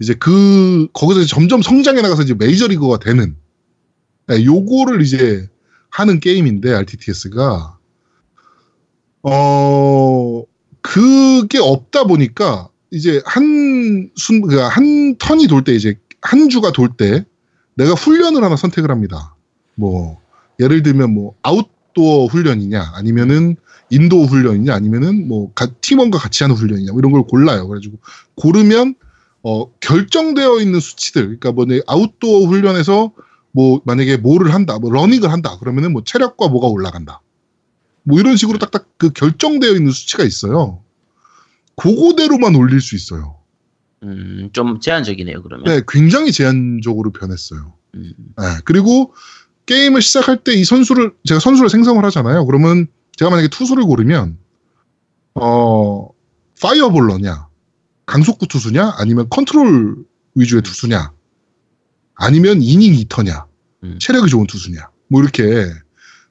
[0.00, 3.36] 이제 그 거기서 점점 성장해 나가서 이제 메이저리그가 되는
[4.26, 5.48] 네, 요거를 이제
[5.90, 7.78] 하는 게임인데 RTTS가
[9.22, 10.42] 어
[10.82, 17.24] 그게 없다 보니까 이제 한순한 그러니까 한 턴이 돌 때 이제 한 주가 돌 때
[17.74, 19.36] 내가 훈련을 하나 선택을 합니다.
[19.74, 20.18] 뭐
[20.58, 23.56] 예를 들면 뭐 아웃 도어 훈련이냐 아니면은
[23.90, 27.66] 인도어 훈련이냐 아니면은 뭐 가- 팀원과 같이 하는 훈련이냐 뭐 이런 걸 골라요.
[27.68, 27.98] 그래가지고
[28.36, 28.94] 고르면
[29.42, 33.12] 어 결정되어 있는 수치들 그러니까 뭐 내 아웃도어 훈련에서
[33.52, 37.20] 뭐 만약에 뭐를 한다 뭐 러닝을 한다 그러면은 뭐 체력과 뭐가 올라간다
[38.04, 40.82] 뭐 이런 식으로 딱딱 그 결정되어 있는 수치가 있어요.
[41.76, 43.36] 그거대로만 올릴 수 있어요.
[44.02, 45.64] 음, 좀 제한적이네요, 그러면.
[45.66, 47.74] 네, 굉장히 제한적으로 변했어요.
[47.94, 49.12] 음, 네, 그리고
[49.70, 52.44] 게임을 시작할 때 이 선수를 제가 선수를 생성을 하잖아요.
[52.44, 54.36] 그러면 제가 만약에 투수를 고르면
[55.36, 56.08] 어
[56.60, 57.46] fireballer냐,
[58.04, 60.04] 강속구 투수냐, 아니면 컨트롤
[60.34, 61.12] 위주의 투수냐,
[62.16, 63.46] 아니면 inning eater냐,
[63.84, 63.98] 음.
[64.00, 65.70] 체력이 좋은 투수냐, 뭐 이렇게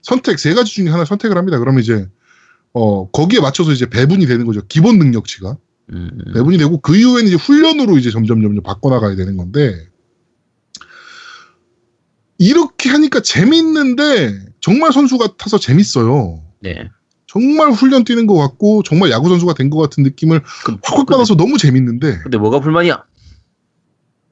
[0.02, 1.60] 선택 세 가지 중에 하나 선택을 합니다.
[1.60, 2.08] 그러면 이제
[2.74, 4.62] 어 거기에 맞춰서 이제 배분이 되는 거죠.
[4.68, 5.58] 기본 능력치가.
[5.92, 9.89] 음, 배분이 되고 그 이후에는 이제 훈련으로 이제 점점 점점 바꿔 나가야 되는 건데
[12.40, 16.42] 이렇게 하니까 재밌는데 정말 선수 같아서 재밌어요.
[16.62, 16.90] 네.
[17.28, 21.36] 정말 훈련 뛰는 것 같고 정말 야구 선수가 된 것 같은 느낌을 그, 확확 받아서
[21.36, 23.04] 너무 재밌는데 근데 뭐가 불만이야?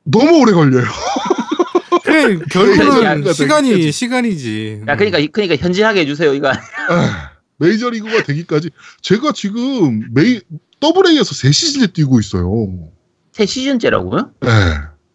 [0.05, 0.85] 너무 오래 걸려요.
[2.03, 3.91] 그래, 야, 결국은 야, 시간이 되겠지.
[3.91, 4.81] 시간이지.
[4.87, 6.49] 야, 그러니까 그러니까 현질하게 해주세요, 이거.
[6.89, 8.69] 아, 메이저리그가 되기까지
[9.01, 10.39] 제가 지금 메이
[10.79, 12.89] 더블 A에서 3 시즌째 뛰고 있어요.
[13.33, 14.31] 새 시즌째라고요?
[14.41, 14.49] 네.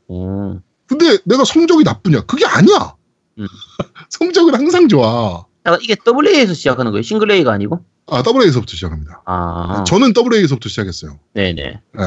[0.08, 0.60] 오.
[0.98, 2.22] 근데 내가 성적이 나쁘냐?
[2.22, 2.94] 그게 아니야.
[3.38, 3.46] 음.
[4.10, 5.46] 성적은 항상 좋아.
[5.64, 7.02] 약간 이게 WA에서 시작하는 거예요?
[7.02, 7.84] 싱글 A가 아니고?
[8.08, 9.22] 아, 더블 A에서부터 시작합니다.
[9.26, 11.18] 아, 저는 더블 A에서부터 시작했어요.
[11.34, 11.62] 네네.
[11.62, 12.02] 예.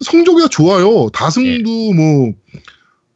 [0.00, 1.08] 성적이 좋아요.
[1.10, 2.32] 다승도 뭐,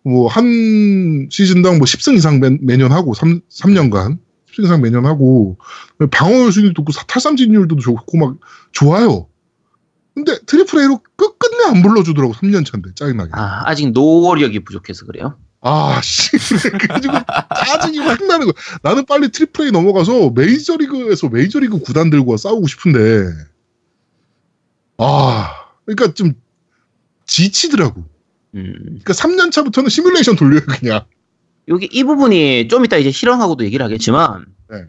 [0.02, 4.18] 뭐, 한 시즌당 뭐 10승 이상 매, 매년 하고, 3, 삼년간
[4.52, 5.56] 10승 이상 매년 하고,
[6.10, 8.36] 방어율 순위도 좋고, 탈삼진율도 좋고, 막,
[8.72, 9.28] 좋아요.
[10.14, 13.30] 근데 트리플 A로 끝끝내 안 불러주더라고, 3년 차인데, 짜증나게.
[13.34, 15.36] 아, 아직 노력이 부족해서 그래요?
[15.60, 16.30] 아, 씨.
[16.70, 17.14] 그래가지고
[17.66, 18.52] 짜증이 확 나는 거야.
[18.82, 23.26] 나는 빨리 트리플 A 넘어가서 메이저리그에서 메이저리그 구단들과 싸우고 싶은데,
[24.98, 25.50] 아,
[25.84, 26.34] 그러니까 좀
[27.26, 28.04] 지치더라고.
[28.54, 28.74] 음.
[29.02, 31.04] 그러니까 3년 차부터는 시뮬레이션 돌려요, 그냥.
[31.66, 34.84] 여기 이 부분이 좀 이따 이제 실황하고도 얘기를 하겠지만, 네.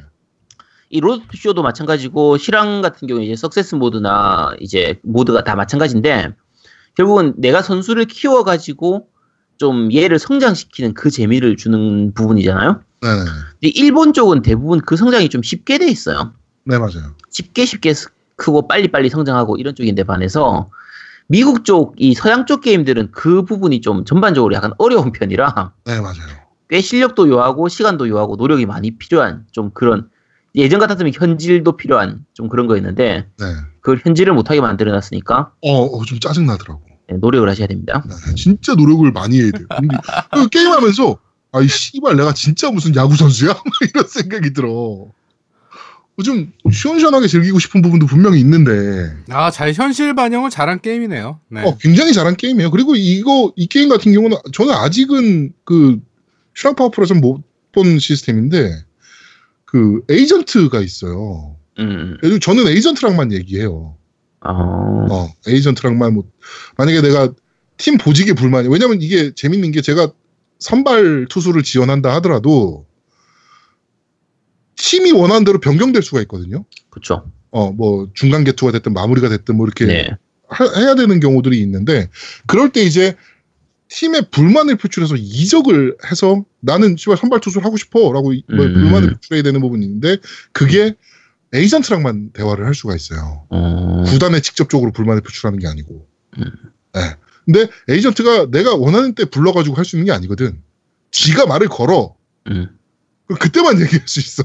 [0.89, 6.33] 이 Road Show도 마찬가지고, 실황 같은 경우에 이제 success 모드나 이제 모드가 다 마찬가지인데,
[6.95, 9.07] 결국은 내가 선수를 키워 가지고
[9.57, 12.81] 좀 얘를 성장시키는 그 재미를 주는 부분이잖아요?
[13.01, 13.23] 네네.
[13.25, 16.33] 근데 일본 쪽은 대부분 그 성장이 좀 쉽게 돼 있어요.
[16.65, 17.15] 네, 맞아요.
[17.29, 20.69] 쉽게 쉽게 스- 크고 빨리 빨리 성장하고 이런 쪽인데 반해서
[21.27, 26.45] 미국 쪽, 이 서양 쪽 게임들은 그 부분이 좀 전반적으로 약간 어려운 편이라 네, 맞아요.
[26.69, 30.09] 꽤 실력도 요하고 시간도 요하고 노력이 많이 필요한 좀 그런
[30.56, 33.45] 예전 같았으면 현질도 필요한 좀 그런 거였는데 네.
[33.82, 36.82] 그걸 현질을 못하게 만들어놨으니까 어, 어, 좀 짜증 나더라고.
[37.08, 38.03] 네, 노력을 하셔야 됩니다.
[38.08, 39.68] 네, 진짜 노력을 많이 해야 돼요.
[40.34, 41.18] 그 게임하면서,
[41.51, 43.49] 아이, 씨발, 내가 진짜 무슨 야구 선수야?
[43.53, 45.06] 막 이런 생각이 들어.
[46.24, 51.39] 좀 시원시원하게 즐기고 싶은 부분도 분명히 있는데, 아, 잘 현실 반영을 잘한 게임이네요.
[51.49, 51.62] 네.
[51.64, 52.72] 어, 굉장히 잘한 게임이에요.
[52.72, 55.99] 그리고 이거, 이 게임 같은 경우는 저는 아직은 그
[56.56, 57.43] 슈랑 파워풀에서 못
[57.76, 58.86] 본 시스템인데,
[59.76, 61.57] 그 에이전트가 있어요.
[61.80, 63.97] 음, 저는 에이전트랑만 얘기해요.
[64.39, 66.23] 어, 어, 에이전트랑만 뭐,
[66.78, 67.34] 만약에 내가
[67.76, 70.13] 팀 보직에 불만이, 왜냐면 이게 재밌는 게 제가
[70.59, 72.86] 선발 투수를 지원한다 하더라도
[74.78, 76.63] 팀이 원하는 대로 변경될 수가 있거든요.
[76.89, 77.30] 그쵸.
[77.51, 80.09] 어뭐 중간 개투가 됐든 마무리가 됐든 뭐 이렇게 네.
[80.47, 82.09] 하- 해야 되는 경우들이 있는데
[82.47, 83.17] 그럴 때 이제
[83.89, 88.74] 팀의 불만을 표출해서 이적을 해서 나는 씨발 선발 투수를 하고 싶어라고 이- 뭐 음.
[88.74, 90.18] 불만을 표출해야 되는 부분이 있는데
[90.51, 90.95] 그게
[91.53, 93.45] 에이전트랑만 대화를 할 수가 있어요.
[93.49, 96.07] 어, 구단에 직접적으로 불만을 표출하는 게 아니고.
[96.39, 96.43] 음.
[96.97, 97.16] 예.
[97.45, 100.61] 근데 에이전트가 내가 원하는 때 불러가지고 할 수 있는 게 아니거든.
[101.11, 102.16] 지가 말을 걸어.
[102.47, 102.70] 음.
[103.39, 104.43] 그때만 얘기할 수 있어.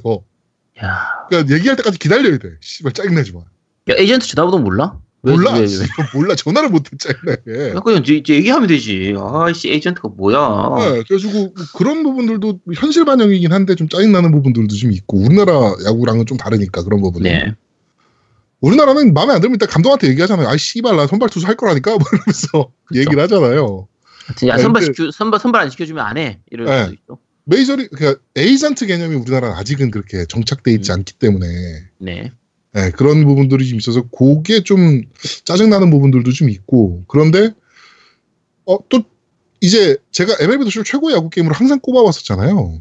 [0.83, 1.09] 야.
[1.29, 2.51] 그러니까 얘기할 때까지 기다려야 돼.
[2.61, 3.41] 씨발 짜증나지 마.
[3.41, 4.99] 야, 에이전트 전화번호 몰라?
[5.23, 5.53] 왜, 몰라.
[5.55, 5.67] 왜, 왜?
[5.67, 6.35] 씨발 몰라.
[6.35, 7.75] 전화를 짜증나게.
[7.77, 9.15] 야, 그냥 이제, 이제 얘기하면 되지.
[9.19, 10.77] 아이씨, 에이전트가 뭐야.
[10.79, 16.27] 네, 그래가지고 뭐 그런 부분들도 현실 반영이긴 한데 좀 짜증나는 부분들도 좀 있고 우리나라 야구랑은
[16.27, 17.25] 좀 다르니까 그런 부분이.
[17.25, 17.55] 네.
[18.61, 20.49] 우리나라는 마음에 안 들면 일단 감독한테 얘기하잖아요.
[20.49, 23.89] 아이 씨발 나 선발 투수 할 거라니까 뭐 이러면서 얘기를 하잖아요.
[24.47, 26.41] 야, 네, 선발 시켜, 선발, 선발 안 시켜주면 안 해.
[26.51, 26.85] 이럴 네.
[26.85, 27.19] 수도 있어.
[27.45, 30.97] 메이저리 그러니까 에이전트 개념이 우리나라는 아직은 그렇게 정착돼 있지 음.
[30.97, 31.47] 않기 때문에
[31.99, 32.31] 네.
[32.73, 35.03] 네, 그런 부분들이 좀 있어서 그게 좀
[35.45, 37.51] 짜증나는 부분들도 좀 있고 그런데
[38.65, 39.03] 어 또
[39.63, 42.81] 이제 제가 MLB 도쇼 최고의 야구 게임으로 항상 꼽아왔었잖아요.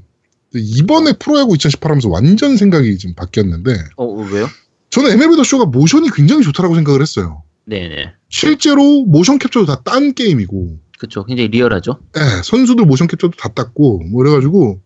[0.53, 4.47] 이번에 프로야구 2018 하면서 완전 생각이 좀 바뀌었는데 어, 어, 왜요?
[4.89, 7.43] 저는 MLB 도쇼가 모션이 굉장히 좋다라고 생각을 했어요.
[7.65, 8.13] 네네.
[8.29, 11.25] 실제로 모션 캡처도 다 딴 게임이고 그쵸.
[11.25, 11.99] 굉장히 리얼하죠.
[12.17, 14.79] 예, 선수들 모션 캡처도 다 땄고 뭐 그래가지고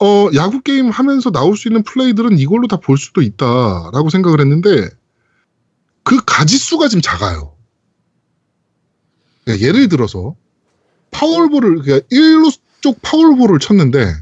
[0.00, 4.88] 어 야구 게임 하면서 나올 수 있는 플레이들은 이걸로 다 볼 수도 있다라고 생각을 했는데
[6.04, 7.54] 그 가지수가 좀 작아요.
[9.44, 10.36] 그러니까 예를 들어서
[11.10, 14.12] 파울볼을 그러니까 1루 쪽 파울볼을 쳤는데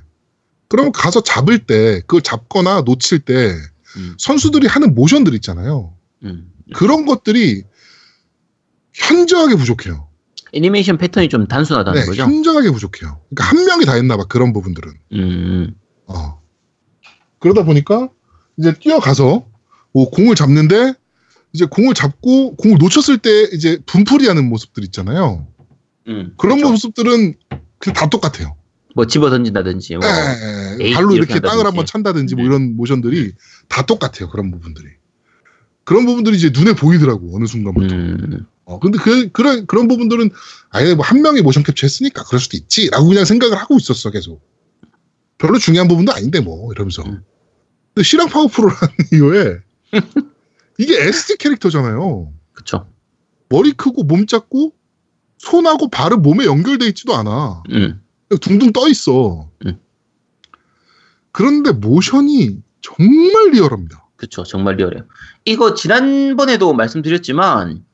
[0.68, 3.55] 그러면 가서 잡을 때 그걸 잡거나 놓칠 때
[3.97, 4.16] 음.
[4.18, 5.95] 선수들이 하는 모션들 있잖아요.
[6.24, 6.51] 음.
[6.74, 7.64] 그런 것들이
[8.95, 10.09] 현저하게 부족해요.
[10.53, 12.22] 애니메이션 패턴이 좀 단순하다는 네, 거죠.
[12.22, 13.20] 현저하게 부족해요.
[13.34, 14.92] 그러니까 한 명이 다 했나 봐 그런 부분들은.
[15.12, 15.74] 음.
[16.07, 16.40] 어.
[17.38, 18.09] 그러다 보니까
[18.57, 19.47] 이제 뛰어가서
[19.92, 20.94] 뭐 공을 잡는데
[21.53, 25.47] 이제 공을 잡고 공을 놓쳤을 때 이제 분풀이하는 모습들 있잖아요.
[26.09, 26.34] 음.
[26.36, 26.70] 그런 그쵸.
[26.70, 27.34] 모습들은
[27.94, 28.57] 다 똑같아요.
[28.94, 30.07] 뭐 집어 던진다든지 뭐.
[30.07, 31.66] 예, 에이, 발로 이렇게 이렇게 땅을.
[31.66, 32.47] 한번 찬다든지 뭐 네.
[32.49, 33.32] 이런 모션들이
[33.68, 34.30] 다 똑같아요.
[34.30, 34.86] 그런 부분들이.
[35.84, 37.94] 그런 부분들이 이제 눈에 보이더라고 어느 순간부터.
[37.94, 38.47] 음.
[38.67, 40.31] 어, 근데 그, 그런, 그런 부분들은
[40.71, 42.91] 아예 뭐 한 명이 모션 캡처 했으니까 그럴 수도 있지.
[42.91, 44.43] 라고 그냥 생각을 하고 있었어, 계속.
[45.39, 47.03] 별로 중요한 부분도 아닌데, 뭐, 이러면서.
[47.03, 47.23] 음.
[47.95, 49.59] 근데 실황 파워프로라는 이유에
[50.79, 52.33] 이게 SD 캐릭터잖아요.
[52.53, 52.89] 그쵸.
[53.49, 54.75] 머리 크고 몸 작고
[55.39, 57.62] 손하고 발은 몸에 연결돼 있지도 않아.
[57.71, 58.03] 음.
[58.41, 59.49] 둥둥 떠 있어.
[59.64, 59.79] 음.
[61.31, 64.09] 그런데 모션이 정말 리얼합니다.
[64.17, 64.43] 그쵸.
[64.43, 65.05] 정말 리얼해요.
[65.45, 67.85] 이거 지난번에도 말씀드렸지만,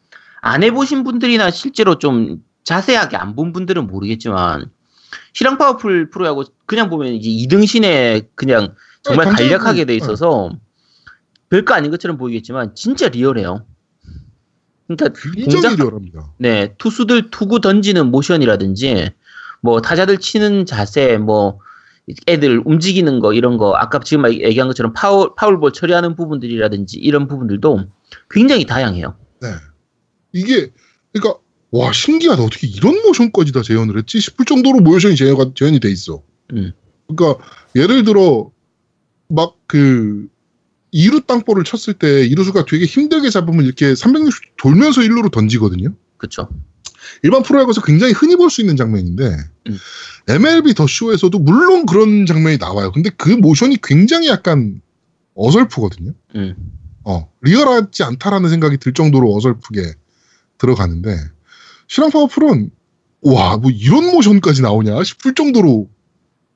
[0.43, 4.71] 안 해보신 분들이나 실제로 좀 자세하게 안 본 분들은 모르겠지만,
[5.33, 9.97] 실황 파워풀 프로하고 그냥 보면 이제 이등신에 그냥 정말 네, 간략하게 돼 네.
[9.97, 10.51] 있어서,
[11.49, 13.67] 별거 아닌 것처럼 보이겠지만, 진짜 리얼해요.
[14.89, 16.33] 그러니까, 굉장히 리얼합니다.
[16.39, 19.11] 네, 투수들 투구 던지는 모션이라든지,
[19.61, 21.61] 뭐, 타자들 치는 자세, 뭐,
[22.27, 27.85] 애들 움직이는 거, 이런 거, 아까 지금 얘기한 것처럼 파울, 파울볼 처리하는 부분들이라든지, 이런 부분들도
[28.31, 29.17] 굉장히 다양해요.
[29.41, 29.49] 네.
[30.33, 30.71] 이게,
[31.13, 32.43] 그러니까, 와, 신기하다.
[32.43, 34.21] 어떻게 이런 모션까지 다 재현을 했지?
[34.21, 36.23] 싶을 정도로 모션이 재현가, 재현이 돼 있어.
[36.53, 36.73] 음.
[37.09, 37.45] 그러니까,
[37.77, 38.51] 예를 들어,
[39.29, 40.29] 막 그,
[40.91, 45.95] 이루 땅볼을 쳤을 때 이루수가 되게 힘들게 잡으면 이렇게 360 돌면서 1루로 던지거든요.
[46.19, 46.49] 그쵸.
[47.23, 49.25] 일반 프로야구에서 굉장히 흔히 볼 수 있는 장면인데,
[49.69, 49.79] 음.
[50.29, 52.93] MLB 더 쇼에서도 물론 그런 장면이 나와요.
[52.93, 54.81] 근데 그 모션이 굉장히 약간
[55.35, 56.13] 어설프거든요.
[56.37, 56.55] 음.
[57.05, 59.95] 어, 리얼하지 않다라는 생각이 들 정도로 어설프게
[60.63, 61.19] 들어가는데,
[61.89, 62.71] 실황 파워풀은,
[63.23, 65.91] 와, 뭐 이런 모션까지 나오냐 싶을 정도로,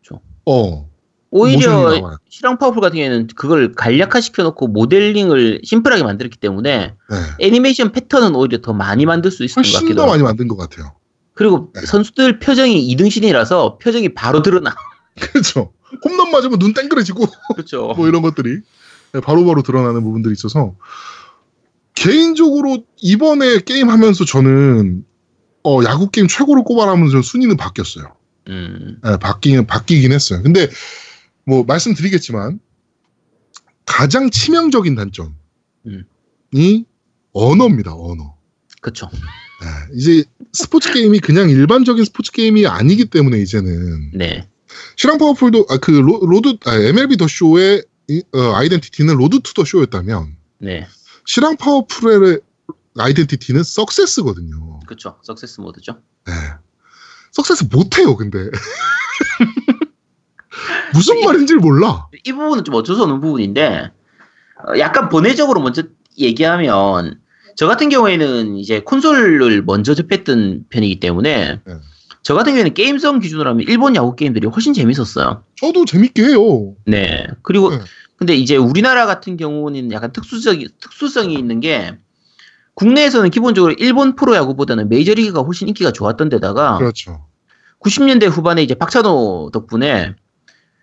[0.02, 0.20] 그쵸.
[0.46, 0.88] 어,
[1.30, 2.20] 오히려.
[2.30, 7.16] 실황 파워풀 같은 경우에는 그걸 간략화 시켜놓고 모델링을 심플하게 만들었기 때문에 네.
[7.40, 10.12] 애니메이션 패턴은 오히려 더 많이 만들 수 있을 것 훨씬 같기도 더 하고.
[10.12, 10.94] 많이 만든 것 같아요.
[11.34, 11.82] 그리고 네.
[11.84, 14.74] 선수들 표정이 이등신이라서 표정이 바로 드러나.
[15.20, 15.72] 그렇죠.
[16.04, 17.92] 홈런 맞으면 눈 땡그레지고, 그렇죠.
[17.96, 18.60] 뭐 이런 것들이
[19.12, 20.74] 네, 바로 바로 드러나는 부분들이 있어서,
[21.96, 25.04] 개인적으로 이번에 게임 하면서 저는,
[25.64, 28.14] 어, 야구 게임 최고로 꼽아라면서 순위는 바뀌었어요.
[28.48, 29.00] 음.
[29.04, 30.42] 예, 바뀌긴, 바뀌긴 했어요.
[30.42, 30.68] 근데,
[31.44, 32.60] 뭐, 말씀드리겠지만,
[33.86, 35.30] 가장 치명적인 단점이
[35.86, 36.04] 음.
[37.32, 38.36] 언어입니다, 언어.
[38.80, 39.08] 그쵸.
[39.12, 40.22] 예, 이제
[40.52, 44.46] 스포츠 게임이 그냥 일반적인 스포츠 게임이 아니기 때문에 이제는 네.
[44.96, 49.54] 실황 파워풀도 아, 그 로, 로드 아, MLB 더 쇼의 이, 어, 아이덴티티는 Road to
[49.54, 50.86] the Show였다면 네.
[51.26, 52.40] 실황 파워풀의
[52.98, 54.80] 아이덴티티는 Success거든요.
[54.86, 55.18] 그쵸.
[55.22, 56.00] Success 모드죠.
[56.28, 56.32] 예.
[57.32, 58.38] Success 못해요, 근데.
[60.94, 62.08] 무슨 말인지 몰라.
[62.24, 63.90] 이 부분은 좀 어쩔 수 없는 부분인데,
[64.66, 65.82] 어, 약간 번외적으로 먼저
[66.18, 67.20] 얘기하면
[67.56, 71.74] 저 같은 경우에는 이제 콘솔을 먼저 접했던 편이기 때문에 네.
[72.22, 75.44] 저 같은 경우에는 게임성 기준으로 하면 일본 야구 게임들이 훨씬 재밌었어요.
[75.60, 76.74] 저도 재밌게 해요.
[76.86, 77.26] 네.
[77.42, 77.80] 그리고 네.
[78.16, 81.98] 근데 이제 우리나라 같은 경우는 약간 특수적이 특수성이 있는 게
[82.74, 87.26] 국내에서는 기본적으로 일본 프로야구보다는 메이저리그가 훨씬 인기가 좋았던 데다가 그렇죠.
[87.80, 90.14] 90년대 후반에 이제 박찬호 덕분에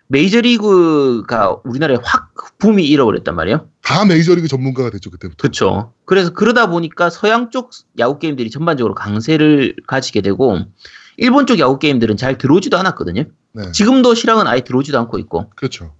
[0.08, 3.68] 메이저리그가 우리나라에 확 붐이 일어버렸단 말이에요.
[3.82, 5.40] 다 메이저리그 전문가가 됐죠 그때부터.
[5.40, 5.92] 그렇죠.
[6.04, 10.58] 그래서 그러다 보니까 서양 쪽 야구 게임들이 전반적으로 강세를 가지게 되고
[11.16, 13.24] 일본 쪽 야구 게임들은 잘 들어오지도 않았거든요.
[13.52, 13.72] 네.
[13.72, 15.50] 지금도 실황은 아예 들어오지도 않고 있고.
[15.56, 15.94] 그렇죠.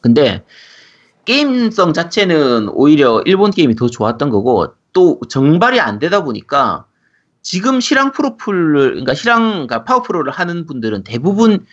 [0.00, 0.44] 근데
[1.24, 6.86] 게임성 자체는 오히려 일본 게임이 더 좋았던 거고 또 정발이 안 되다 보니까
[7.42, 11.64] 지금 실황 프로풀을 그러니까 실황 그러니까 파워 프로를 하는 분들은 대부분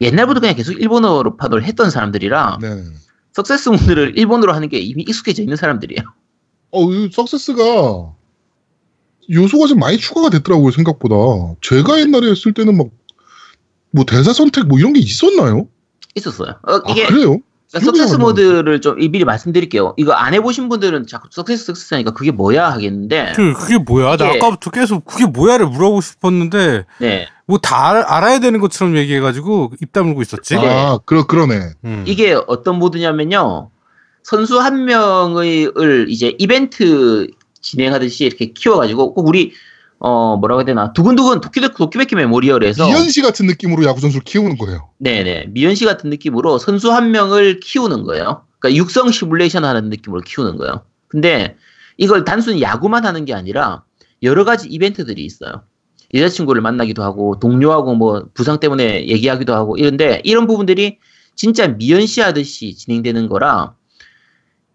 [0.00, 2.84] 옛날부터 그냥 계속 일본어로 파도를 했던 사람들이라 네.
[3.32, 6.02] 석세스 모드를 일본어로 하는 게 이미 익숙해져 있는 사람들이에요.
[6.72, 7.62] 어, 이 석세스가
[9.30, 11.14] 요소가 좀 많이 추가가 됐더라고요 생각보다.
[11.60, 12.88] 제가 옛날에 했을 때는 막
[13.92, 15.68] 뭐 대사 선택 뭐 이런 게 있었나요?
[16.14, 16.56] 있었어요.
[16.62, 17.38] 어, 이게 아 그래요?
[17.72, 18.16] 그러니까 석세스.
[18.16, 19.94] 모드를 좀 미리 말씀드릴게요.
[19.96, 24.16] 이거 안 해보신 분들은 자꾸 석세스 석세스 하니까 그게 뭐야 하겠는데 그, 그게 뭐야?
[24.16, 27.28] 나 아까부터 계속 그게 뭐야를 물어보고 싶었는데 네.
[27.46, 30.54] 뭐 다 알아야 되는 것처럼 얘기해가지고 입 다물고 있었지.
[30.56, 30.68] 네.
[30.68, 31.70] 아 그러 그러네.
[31.84, 32.04] 음.
[32.06, 33.70] 이게 어떤 모드냐면요.
[34.22, 37.26] 선수 한 명을 이제 이벤트
[37.60, 39.52] 진행하듯이 이렇게 키워가지고 꼭 우리
[40.04, 44.88] 어 뭐라고 해야 되나 두근두근 도끼 도끼베키 메모리얼에서 이현시 같은 느낌으로 야구 선수를 키우는 거예요.
[44.98, 48.42] 네네 미연시 같은 느낌으로 선수 한 명을 키우는 거예요.
[48.58, 50.82] 그러니까 육성 시뮬레이션 하는 느낌으로 키우는 거예요.
[51.06, 51.54] 근데
[51.98, 53.84] 이걸 단순히 야구만 하는 게 아니라
[54.24, 55.62] 여러 가지 이벤트들이 있어요.
[56.12, 60.98] 여자친구를 만나기도 하고 동료하고 뭐 부상 때문에 얘기하기도 하고 이런데 이런 부분들이
[61.36, 63.76] 진짜 미연시 하듯이 진행되는 거라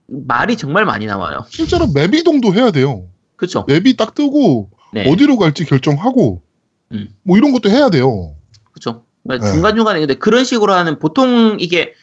[0.07, 1.43] 말이 정말 많이 나와요.
[1.49, 3.09] 실제로 맵 이동도 해야 돼요.
[3.35, 3.65] 그렇죠?
[3.67, 5.09] 맵이 딱 뜨고 네.
[5.09, 6.41] 어디로 갈지 결정하고
[6.93, 7.09] 음.
[7.23, 8.35] 뭐 이런 것도 해야 돼요.
[8.71, 9.03] 그렇죠.
[9.23, 9.39] 네.
[9.39, 11.93] 중간 중간에 근데 그런 식으로 하는 보통 이게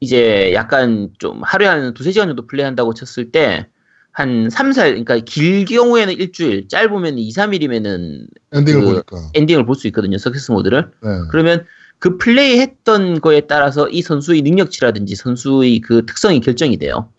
[0.00, 3.66] 이제 약간 좀 하루에 한 두세 시간 정도 플레이한다고 쳤을 때
[4.12, 9.30] 한 3, 4일, 그러니까 길 경우에는 일주일, 짧으면 2, 3일이면은 엔딩을 그- 보니까.
[9.34, 10.16] 엔딩을 볼 수 있거든요.
[10.16, 10.90] 서키스 모드를.
[11.02, 11.08] 네.
[11.30, 11.66] 그러면
[11.98, 17.10] 그 플레이 했던 거에 따라서 이 선수의 능력치라든지 선수의 그 특성이 결정이 돼요.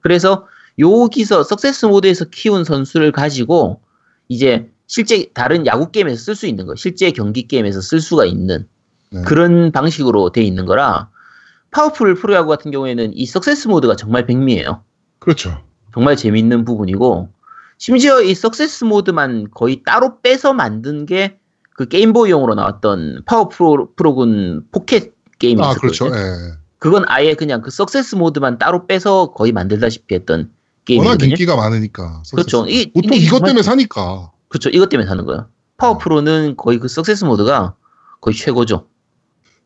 [0.00, 0.48] 그래서
[0.80, 3.80] 여기서 Success 모드에서 키운 선수를 가지고
[4.28, 8.66] 이제 실제 다른 야구 게임에서 쓸 수 있는 거, 실제 경기 게임에서 쓸 수가 있는
[9.10, 9.22] 네.
[9.22, 11.10] 그런 방식으로 돼 있는 거라
[11.70, 14.82] 파워풀 프로야구 같은 경우에는 이 Success 모드가 정말 백미예요.
[15.18, 15.62] 그렇죠.
[15.92, 17.28] 정말 재밌는 부분이고
[17.78, 21.38] 심지어 이 Success 모드만 거의 따로 빼서 만든 게
[21.74, 26.10] 그 게임보이용으로 나왔던 파워 프로, 프로군 포켓 게임이 아 있었거든요.
[26.10, 26.16] 그렇죠.
[26.16, 26.54] 예.
[26.78, 30.52] 그건 아예 그냥 그 Success 모드만 따로 빼서 거의 만들다시피 했던
[30.84, 31.30] 게임이거든요.
[31.30, 32.22] 인기가 많으니까.
[32.32, 32.66] 그렇죠.
[32.68, 34.30] 이- 보통 이것 때문에 사니까.
[34.48, 34.68] 그렇죠.
[34.70, 35.48] 이것 때문에 사는 거예요.
[35.76, 37.74] 파워 프로는 거의 그 Success 모드가
[38.20, 38.86] 거의 최고죠.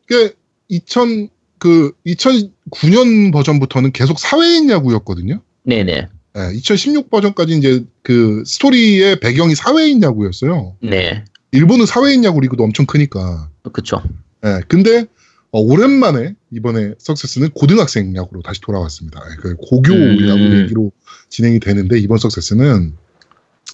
[0.07, 0.33] 그게
[0.69, 5.41] 2000, 그 2009년 버전부터는 계속 사회인 야구였거든요.
[5.63, 6.07] 네네.
[6.37, 10.75] 예, 2016 버전까지 이제 그 스토리의 배경이 사회인 야구였어요.
[10.81, 11.25] 네.
[11.51, 13.49] 일본은 사회인 야구 리그도 엄청 크니까.
[13.71, 14.01] 그렇죠.
[14.45, 15.05] 예, 근데
[15.51, 19.19] 어, 오랜만에 이번에 Success는 고등학생 야구로 다시 돌아왔습니다.
[19.31, 20.27] 예, 그 고교 음.
[20.29, 20.91] 야구 얘기로
[21.29, 22.93] 진행이 되는데 이번 석세스는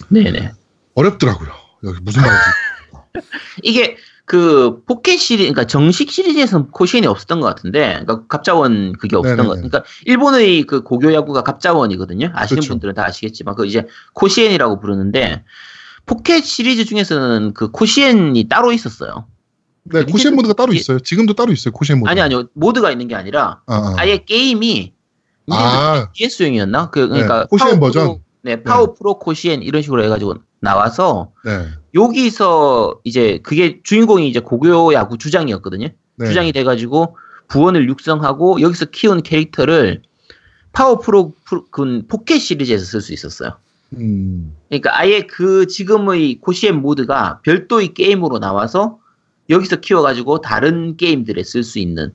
[0.08, 0.52] 네네.
[0.94, 1.48] 어렵더라고요.
[1.84, 2.44] 여기 무슨 말인지.
[3.62, 9.36] 이게 그 포켓 시리즈, 그러니까 정식 시리즈에서는 코시엔이 없었던 것 같은데, 그러니까 갑자원 그게 없었던
[9.36, 9.48] 네네네.
[9.48, 9.54] 것.
[9.56, 12.30] 그러니까 일본의 그 고교 야구가 갑자원이거든요.
[12.34, 12.74] 아시는 그렇죠.
[12.74, 15.44] 분들은 다 아시겠지만 그 이제 코시엔이라고 부르는데
[16.06, 19.26] 포켓 시리즈 중에서는 그 코시엔이 따로 있었어요.
[19.84, 20.98] 네, 코시엔 모드가 따로 있어요.
[20.98, 21.72] 지금도 따로 있어요.
[21.72, 22.10] 코시엔 모드.
[22.10, 23.94] 아니 아니요 모드가 있는 게 아니라 아, 아.
[23.98, 24.95] 아예 게임이
[25.50, 26.90] 아, GS용이었나?
[26.90, 28.04] 그 그러니까 네, 코시엔 파워 버전.
[28.06, 31.66] 프로, 네, 파워 프로 코시엔 이런 식으로 해가지고 나와서 네.
[31.94, 35.88] 여기서 이제 그게 주인공이 이제 고교 야구 주장이었거든요.
[36.16, 36.26] 네.
[36.26, 37.16] 주장이 돼가지고
[37.48, 40.02] 부원을 육성하고 여기서 키운 캐릭터를
[40.72, 43.52] 파워 프로 프로- 그 포켓 시리즈에서 쓸 수 있었어요.
[43.96, 48.98] 음, 그러니까 아예 그 지금의 코시엔 모드가 별도의 게임으로 나와서
[49.48, 52.12] 여기서 키워가지고 다른 게임들에 쓸 수 있는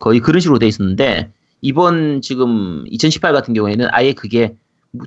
[0.00, 1.30] 거의 그런 식으로 돼 있었는데
[1.62, 4.56] 이번 지금 2018 같은 경우에는 아예 그게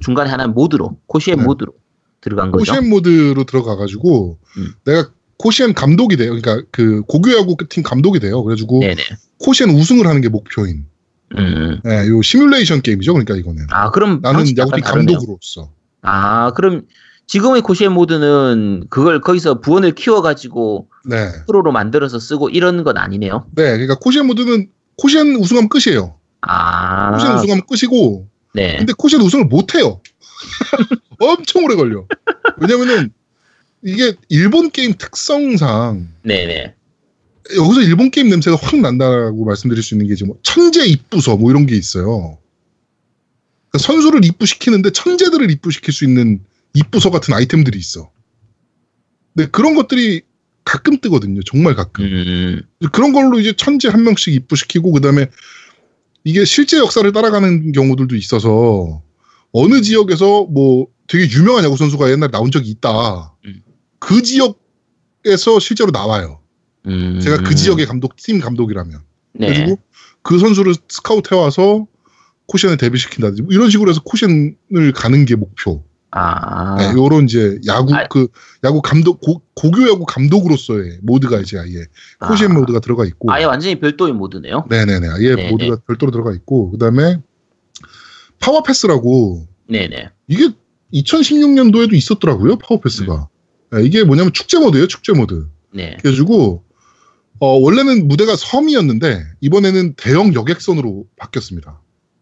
[0.01, 1.43] 중간에 하나 모드로 코시엔 네.
[1.43, 1.74] 모드로
[2.22, 2.72] 들어간 거죠.
[2.72, 4.70] 코시엔 모드로 들어가 가지고 음.
[4.86, 6.30] 내가 코시엔 감독이 돼요.
[6.30, 8.41] 그러니까 그 고교야구 팀 감독이 돼요.
[8.41, 9.01] 그래가지고 네네.
[9.39, 10.86] 코시엔 우승을 하는 게 목표인.
[11.38, 11.82] 음.
[11.84, 13.14] 네, 요 시뮬레이션 게임이죠.
[13.14, 13.68] 그러니까 이거는.
[13.70, 14.84] 아 그럼 나는 야구팀.
[14.84, 15.70] 감독으로서.
[16.01, 16.84] 아 그럼
[17.28, 21.32] 지금의 코시엔 모드는 그걸 거기서 부원을 키워가지고 네.
[21.47, 23.47] 프로로 만들어서 쓰고 이런 건 아니네요.
[23.56, 26.16] 네, 그러니까 코시엔 모드는 코시엔 우승하면 끝이에요.
[26.48, 28.78] 아 코시엔 우승하면 끝이고 네.
[28.78, 30.02] 근데 코시엔 우승을 못 해요.
[31.20, 32.06] 엄청 오래 걸려.
[32.58, 33.12] 왜냐면은
[33.84, 36.74] 이게 일본 게임 특성상 네네.
[37.58, 41.52] 여기서 일본 게임 냄새가 확 난다고 말씀드릴 수 있는 게 지금 뭐 천재 입부서 뭐
[41.52, 42.39] 이런 게 있어요.
[43.70, 46.43] 그러니까 선수를 입부시키는데 천재들을 입부시킬 수 있는
[46.74, 48.10] 입부서 같은 아이템들이 있어.
[49.36, 50.22] 근데 그런 것들이
[50.64, 51.41] 가끔 뜨거든요.
[51.43, 52.06] 정말 가끔.
[52.06, 52.62] 음.
[52.91, 55.30] 그런 걸로 이제 천재 한 명씩 입부시키고 그다음에
[56.26, 59.01] 이게 실제 역사를 따라가는 경우들도 있어서
[59.53, 63.34] 어느 지역에서 뭐 되게 유명한 야구 선수가 옛날에 나온 적이 있다.
[63.45, 63.61] 음.
[63.99, 66.39] 그 지역에서 실제로 나와요.
[66.88, 67.19] 음.
[67.21, 69.01] 제가 그 지역의 감독 팀 감독이라면
[69.34, 69.47] 네.
[69.47, 69.80] 그리고
[70.23, 71.86] 그 선수를 스카우트 해와서
[72.47, 75.84] 코시엔에 데뷔시킨다든지 뭐 이런 식으로 해서 코시엔을 가는 게 목표.
[76.18, 76.78] 아.
[76.78, 78.07] 네, 요런 이제 야구 아.
[78.07, 78.30] 그
[78.63, 81.86] 야구 감독 고, 고교 야구 감독으로서의 모드가 이제 아예
[82.22, 82.53] 코시엔 아.
[82.53, 83.30] 모드가 들어가 있고.
[83.34, 84.66] 아예 완전히 별도의 모드네요.
[84.70, 85.09] 네네네.
[85.09, 85.51] 아예 네네.
[85.51, 87.20] 모드가 별도로 들어가 있고 그다음에
[88.39, 90.09] 파워 페스라고 네네.
[90.30, 90.51] 이게
[90.93, 92.59] 2016년도에도 있었더라고요.
[92.59, 93.28] 파워 페스가.
[93.74, 94.88] 네, 이게 뭐냐면 축제 모드예요.
[94.88, 95.47] 축제 모드.
[95.74, 95.97] 네.
[96.01, 96.63] 그래가지고
[97.39, 101.82] 어, 원래는 무대가 섬이었는데 이번에는 대형 여객선으로 바뀌었습니다.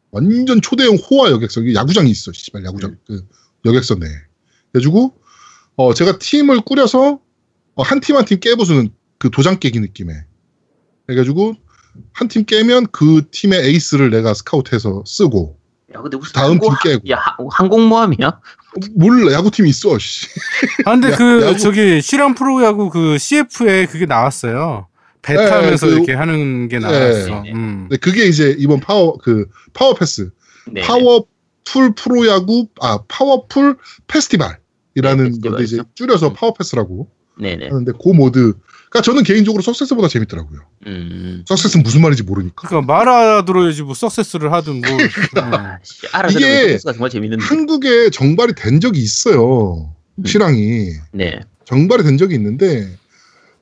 [0.10, 1.76] 완전 초대형 호화 여객선.
[1.76, 2.32] 야구장이 있어.
[2.34, 2.98] 씨발 야구장.
[3.06, 3.22] 그
[3.66, 4.10] 여객선 내에.
[4.72, 5.14] 그래가지고
[5.76, 7.20] 어, 제가 팀을 꾸려서
[7.76, 10.14] 어, 한팀 한 팀 깨부수는 그 도장 깨기 느낌에.
[11.08, 11.56] 그래가지고
[12.14, 15.58] 한 팀 깨면 그 팀의 에이스를 내가 스카우트해서 쓰고
[15.96, 17.10] 야, 근데 무슨 다음 팀 항공- 깨고.
[17.10, 18.28] 야, 하- 항공모함이야?
[18.28, 18.42] 어,
[18.96, 19.98] 몰라 야구팀이 있어.
[20.00, 20.28] 씨.
[20.86, 24.88] 아 근데 야- 그 야구- 저기 실황 프로야구 그 CF에 그게 나왔어요.
[25.22, 27.42] 배 네, 타면서 그- 이렇게 하는 게 나왔어.
[27.42, 27.52] 네, 네.
[27.54, 27.88] 음.
[27.90, 30.32] 근데 그게 이제 이번 파워 그 파워 페스
[30.72, 30.82] 네.
[30.82, 31.26] 파워
[31.66, 35.80] 풀 프로야구 아 파워풀 페스티벌이라는 네, 건데 이제.
[35.96, 36.34] 줄여서 음.
[36.34, 37.68] 파워 페스라고 네네.
[37.70, 40.60] 하는데 그 모드가 저는 개인적으로 Success보다 재밌더라고요.
[40.88, 41.44] 음.
[41.48, 42.68] Success는 무슨 말인지 모르니까.
[42.68, 44.90] 그러니까 말아들어야지 뭐 석세스를 하든 뭐.
[45.42, 47.44] 아, 씨, 알아들으면 이게 정말 재밌는데.
[47.44, 49.94] 한국에 정발이 된 적이 있어요.
[50.16, 50.26] 음.
[50.26, 51.40] 실황이 네.
[51.66, 52.88] 정발이 된 적이 있는데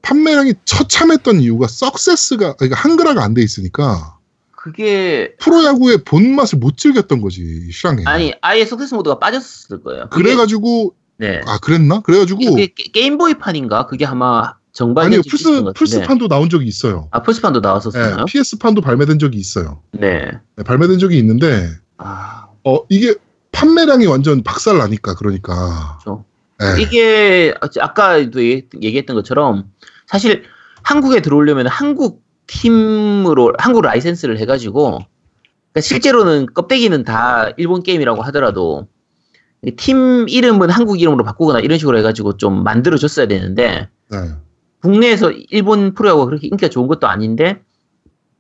[0.01, 4.17] 판매량이 처참했던 이유가 석세스가 그러니까 한글화가 안 돼 있으니까
[4.61, 8.03] 그게 프로야구의 본맛을 못 즐겼던 거지 이 실황에.
[8.05, 10.07] 아니 아예 석세스 모드가 빠졌을 거예요.
[10.09, 11.41] 그게- 그래가지고 네.
[11.47, 12.01] 아 그랬나?
[12.01, 13.87] 그래가지고 그게 게- 게임보이 판인가?
[13.87, 15.63] 그게 아마 정발이 아니요 플스.
[15.73, 17.07] 플스판도 나온 적이 있어요.
[17.09, 18.25] 아 플스판도 나왔었나요?
[18.25, 19.81] PS판도 발매된 적이 있어요.
[19.93, 20.29] 네.
[20.55, 23.15] 네, 발매된 적이 있는데 아 어 이게
[23.51, 25.97] 판매량이 완전 박살 나니까 그러니까.
[26.03, 26.23] 그렇죠.
[26.59, 26.79] 네.
[26.83, 29.71] 이게 아까도 얘기- 얘기했던 것처럼
[30.05, 30.43] 사실
[30.83, 32.20] 한국에 들어오려면 한국
[32.51, 34.99] 팀으로 한국 라이센스를 해가지고
[35.71, 38.87] 그러니까 실제로는 껍데기는 다 일본 게임이라고 하더라도
[39.77, 44.17] 팀 이름은 한국 이름으로 바꾸거나 이런 식으로 해가지고 좀 만들어줬어야 되는데 네.
[44.81, 47.61] 국내에서 일본 프로야구가 그렇게 인기가 좋은 것도 아닌데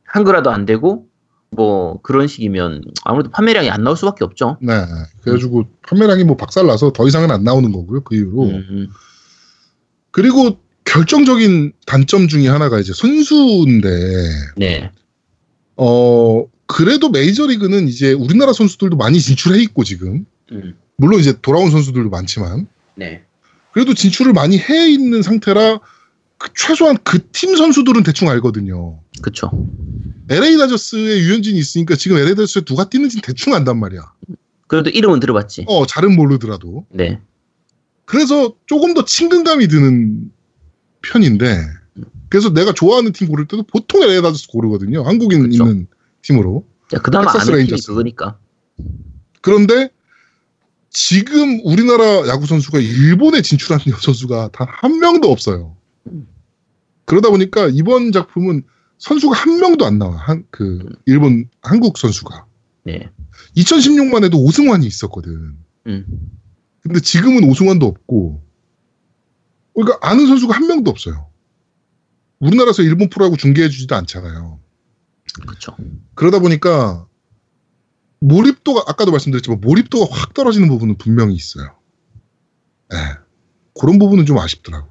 [0.05, 1.05] 한글화도 안 되고
[1.51, 4.57] 뭐 그런 식이면 아무래도 판매량이 안 나올 수밖에 없죠.
[4.61, 4.73] 네.
[5.21, 8.01] 그래가지고 판매량이 뭐 박살 나서 더 이상은 안 나오는 거고요.
[8.01, 8.43] 그 이후로.
[8.43, 8.87] 음,
[10.11, 13.89] 그리고 결정적인 단점 중에 하나가 이제 선수인데
[14.57, 14.91] 네.
[15.77, 22.09] 어 그래도 메이저리그는 이제 우리나라 선수들도 많이 진출해 있고 지금 음, 물론 이제 돌아온 선수들도
[22.09, 23.23] 많지만 네.
[23.71, 25.79] 그래도 진출을 많이 해 있는 상태라
[26.37, 28.99] 그 최소한 그 팀 선수들은 대충 알거든요.
[29.21, 29.49] 그쵸.
[30.29, 34.01] LA 다저스에 류현진이 있으니까 지금 LA 다저스에 누가 뛰는지 대충 안단 말이야.
[34.67, 35.65] 그래도 이름은 들어봤지.
[35.67, 36.85] 어, 잘은 모르더라도.
[36.89, 37.19] 네.
[38.05, 40.31] 그래서 조금 더 친근감이 드는
[41.01, 41.65] 편인데,
[42.29, 45.03] 그래서 내가 좋아하는 팀 고를 때도 보통 LA 다저스 고르거든요.
[45.03, 45.63] 한국인 그쵸.
[45.65, 45.87] 있는
[46.21, 46.65] 팀으로.
[46.89, 47.87] 자, 그나마 아는 팀이 레인저스.
[47.87, 48.37] 그거니까.
[49.41, 49.89] 그런데
[50.89, 55.75] 지금 우리나라 야구 선수가 일본에 진출한 선수가 단 한 명도 없어요.
[57.05, 58.63] 그러다 보니까 이번 작품은
[58.97, 60.15] 선수가 한 명도 안 나와.
[60.15, 62.45] 한, 그, 일본, 한국 선수가.
[62.83, 63.09] 네.
[63.57, 65.55] 2016만 해도 오승환이 있었거든.
[65.87, 66.05] 음.
[66.83, 68.43] 근데 지금은 오승환도 없고,
[69.73, 71.27] 그러니까 아는 선수가 한 명도 없어요.
[72.39, 74.59] 우리나라에서 일본 프로하고 중계해주지도 않잖아요.
[75.47, 75.75] 그쵸.
[76.15, 77.07] 그러다 보니까
[78.19, 81.75] 몰입도가 아까도 말씀드렸지만 몰입도가 확 떨어지는 부분은 분명히 있어요.
[82.93, 82.97] 예.
[83.79, 84.89] 그런 부분은 좀 아쉽더라고.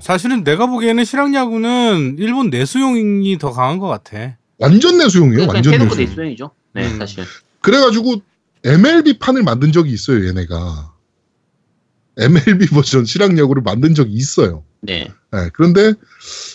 [0.00, 4.36] 사실은 내가 보기에는 실학야구는 일본 내수용이 더 강한 것 같아.
[4.58, 5.46] 완전 내수용이에요.
[5.46, 6.06] 그러니까 완전 내수용.
[6.08, 6.50] 내수용이죠.
[6.74, 6.98] 네, 음.
[6.98, 7.24] 사실.
[7.60, 8.22] 그래가지고
[8.64, 10.26] MLB 판을 만든 적이 있어요.
[10.26, 10.92] 얘네가
[12.18, 14.64] MLB 버전 실학야구를 만든 적이 있어요.
[14.80, 15.08] 네.
[15.34, 15.94] 예, 그런데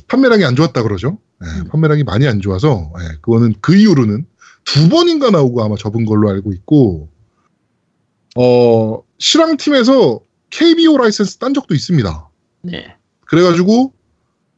[0.08, 1.18] 판매량이 안 좋았다 그러죠.
[1.44, 1.68] 예, 음.
[1.70, 4.26] 판매량이 많이 안 좋아서 예, 그거는 그 이후로는
[4.66, 7.10] 두 번인가 나오고 아마 접은 걸로 알고 있고
[8.36, 12.30] 어 실황 팀에서 KBO 라이센스 딴 적도 있습니다.
[12.64, 12.96] 네.
[13.26, 13.94] 그래가지고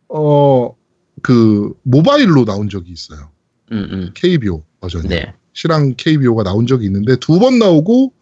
[0.09, 0.75] 어
[1.21, 3.31] 그 모바일로 나온 적이 있어요.
[3.71, 4.11] 음, 음.
[4.13, 5.07] KBO 버전이.
[5.07, 5.33] 네.
[5.53, 8.13] 실황 KBO가 나온 적이 있는데 두 번 나오고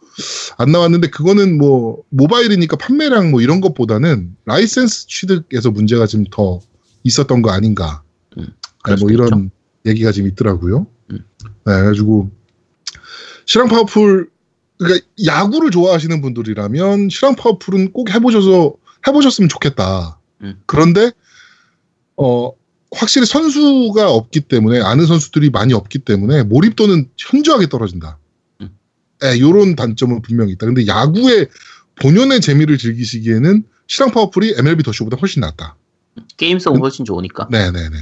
[0.57, 6.61] 안 나왔는데 그거는 뭐 모바일이니까 판매량 뭐 이런 것보다는 라이센스 취득에서 문제가 좀 더
[7.03, 8.01] 있었던 거 아닌가.
[8.37, 8.47] 음,
[8.87, 9.51] 네, 뭐 이런
[9.85, 10.87] 얘기가 지금 있더라고요.
[11.11, 11.25] 음.
[11.45, 12.31] 네, 그래가지고
[13.45, 14.29] 실황 파워풀
[14.77, 18.73] 그러니까 야구를 좋아하시는 분들이라면 실황 파워풀은 꼭 해보셔서
[19.07, 20.17] 해보셨으면 좋겠다.
[20.41, 20.61] 음.
[20.65, 21.11] 그런데
[22.17, 22.51] 어
[22.91, 28.17] 확실히 선수가 없기 때문에 아는 선수들이 많이 없기 때문에 몰입도는 현저하게 떨어진다.
[29.23, 29.25] 음.
[29.25, 30.65] 예, 요런 단점은 분명히 있다.
[30.65, 31.47] 근데 야구의
[32.01, 35.77] 본연의 재미를 즐기시기에는 실황 파워풀이 MLB The Show보다 훨씬 낫다.
[36.37, 37.47] 게임성은 훨씬 좋으니까.
[37.49, 37.95] 네네네.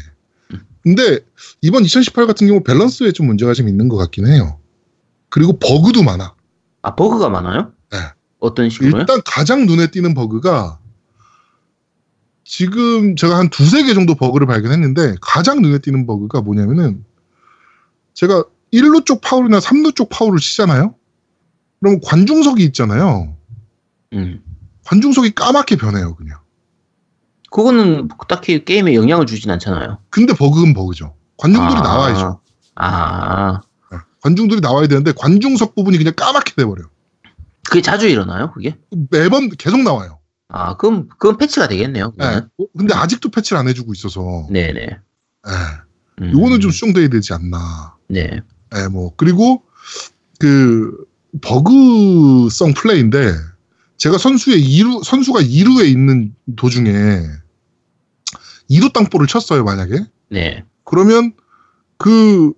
[0.54, 0.60] 음.
[0.84, 1.20] 근데
[1.62, 4.60] 이번 2018 같은 경우 밸런스에 좀 문제가 좀 있는 것 같긴 해요.
[5.30, 6.36] 그리고 버그도 많아.
[6.82, 7.74] 아 버그가 많아요?
[7.92, 7.98] 네.
[8.40, 9.02] 어떤 식으로요?
[9.02, 10.80] 일단 가장 눈에 띄는 버그가
[12.44, 17.06] 지금 제가 한 두세 개 정도 버그를 발견했는데 가장 눈에 띄는 버그가 뭐냐면은
[18.14, 18.44] 제가
[18.74, 20.96] 1루 쪽 파울이나 3루 쪽 파울을 치잖아요.
[21.82, 23.36] 그럼 관중석이 있잖아요.
[24.14, 24.42] 음.
[24.86, 26.40] 관중석이 까맣게 변해요, 그냥.
[27.50, 29.98] 그거는 딱히 게임에 영향을 주진 않잖아요.
[30.10, 31.16] 근데 버그는 버그죠.
[31.38, 31.82] 관중들이 아.
[31.82, 32.42] 나와야죠.
[32.76, 33.60] 아,
[34.22, 36.88] 관중들이 나와야 되는데 관중석 부분이 그냥 까맣게 돼버려요.
[37.64, 38.52] 그게 자주 일어나요?
[38.54, 38.78] 그게?
[39.10, 40.20] 매번 계속 나와요.
[40.48, 42.14] 아, 그럼 그건 패치가 되겠네요.
[42.20, 42.24] 예.
[42.24, 42.50] 그거는.
[42.60, 44.48] 어, 근데 아직도 패치를 안 해주고 있어서.
[44.50, 44.82] 네, 네.
[45.48, 46.24] 예.
[46.24, 46.32] 음.
[46.34, 47.96] 요거는 좀 수정돼야 되지 않나.
[48.08, 48.42] 네.
[48.76, 49.14] 예, 뭐.
[49.16, 49.64] 그리고
[50.40, 51.06] 그
[51.42, 53.34] 버그성 플레이인데
[53.98, 56.90] 제가 선수의 2루, 선수가 2루에 있는 도중에
[58.70, 60.04] 2루 땅볼을 쳤어요, 만약에.
[60.30, 60.64] 네.
[60.84, 61.34] 그러면
[61.98, 62.54] 그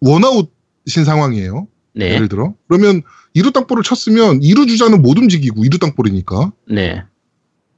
[0.00, 1.68] 원아웃인 상황이에요.
[1.94, 2.12] 네.
[2.14, 2.54] 예를 들어.
[2.68, 3.02] 그러면
[3.36, 7.04] 2루 땅볼을 쳤으면 2루 주자는 못 움직이고 2루 땅볼이니까 네.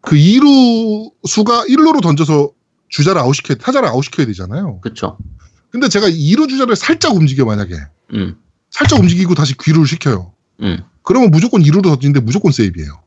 [0.01, 2.53] 그 2루 수가 1루로 던져서
[2.89, 4.81] 주자를 아웃시켜야 타자를 아웃시켜야 되잖아요.
[4.81, 5.19] 그쵸.
[5.71, 7.75] 근데 제가 2루 주자를 살짝 움직여 만약에
[8.15, 8.37] 음.
[8.71, 10.33] 살짝 움직이고 다시 귀루를 시켜요.
[10.63, 10.83] 음.
[11.03, 13.03] 그러면 무조건 2루로 던지는데 무조건 세이브예요.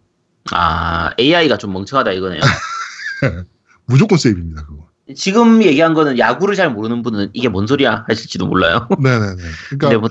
[0.52, 2.42] 아, AI가 좀 멍청하다 이거네요.
[3.86, 4.66] 무조건 세이브입니다.
[4.66, 4.88] 그거.
[5.16, 8.88] 지금 얘기한 거는 야구를 잘 모르는 분은 이게 뭔 소리야 하실지도 몰라요.
[9.00, 9.42] 네네네.
[9.70, 10.10] 그러니까 뭐,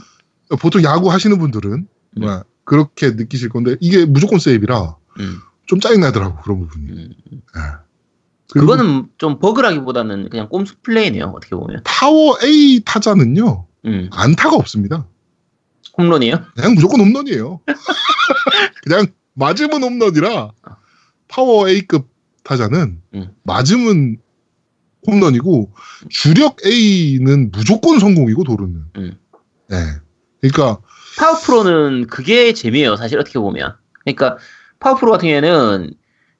[0.58, 2.20] 보통 야구 하시는 분들은 음.
[2.20, 6.86] 뭐 그렇게 느끼실 건데 이게 무조건 세이브라 음, 좀 짜증 나더라고 그런 부분이.
[6.90, 7.12] 음.
[7.32, 7.60] 예.
[8.50, 11.32] 그리고 그거는 좀 버그라기보다는 그냥 꼼수 플레이네요.
[11.34, 11.80] 어떻게 보면.
[11.84, 14.10] 파워 A 타자는요 음.
[14.12, 15.06] 안타가 없습니다.
[15.98, 16.44] 홈런이에요?
[16.54, 17.60] 그냥 무조건 홈런이에요.
[18.84, 20.52] 그냥 맞으면 홈런이라
[21.28, 22.08] 파워 A급
[22.44, 23.30] 타자는 음.
[23.44, 24.16] 맞으면
[25.06, 25.72] 홈런이고
[26.10, 28.84] 주력 A는 무조건 성공이고 도루는.
[28.96, 29.18] 음.
[29.68, 29.76] 네.
[30.40, 30.80] 그러니까
[31.18, 32.96] 파워 프로는 그게 재미예요.
[32.96, 33.74] 사실 어떻게 보면.
[34.04, 34.38] 그러니까
[34.80, 35.94] 파워 프로 같은 경우에는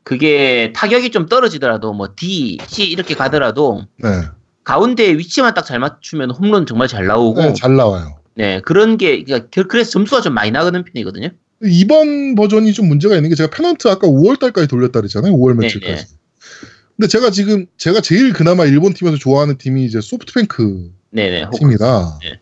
[0.05, 4.09] 그게 타격이 좀 떨어지더라도 뭐 D, C 이렇게 가더라도 네.
[4.64, 8.18] 가운데 위치만 딱 잘 맞추면 홈런 정말 잘 나오고 네, 잘 나와요.
[8.35, 11.28] 네, 그런 게 그러니까 결- 그래서 점수가 좀 많이 나가는 편이거든요.
[11.64, 15.33] 이번 버전이 좀 문제가 있는 게 제가 페넌트 아까 5월 달까지 돌렸다 그랬잖아요.
[15.33, 16.05] 5월 네, 며칠까지.
[16.05, 16.09] 네.
[16.97, 21.43] 근데 제가 지금 제가 제일 그나마 일본 팀에서 좋아하는 팀이 이제 소프트뱅크 네네.
[21.45, 22.18] 혹- 팀이다.
[22.22, 22.41] 네.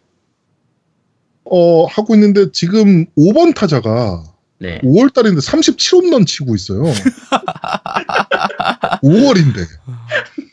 [1.44, 4.22] 어, 하고 있는데 지금 5번 타자가
[4.58, 4.78] 네.
[4.82, 6.82] 5월 달인데 37홈런 치고 있어요.
[9.02, 9.66] 5월인데.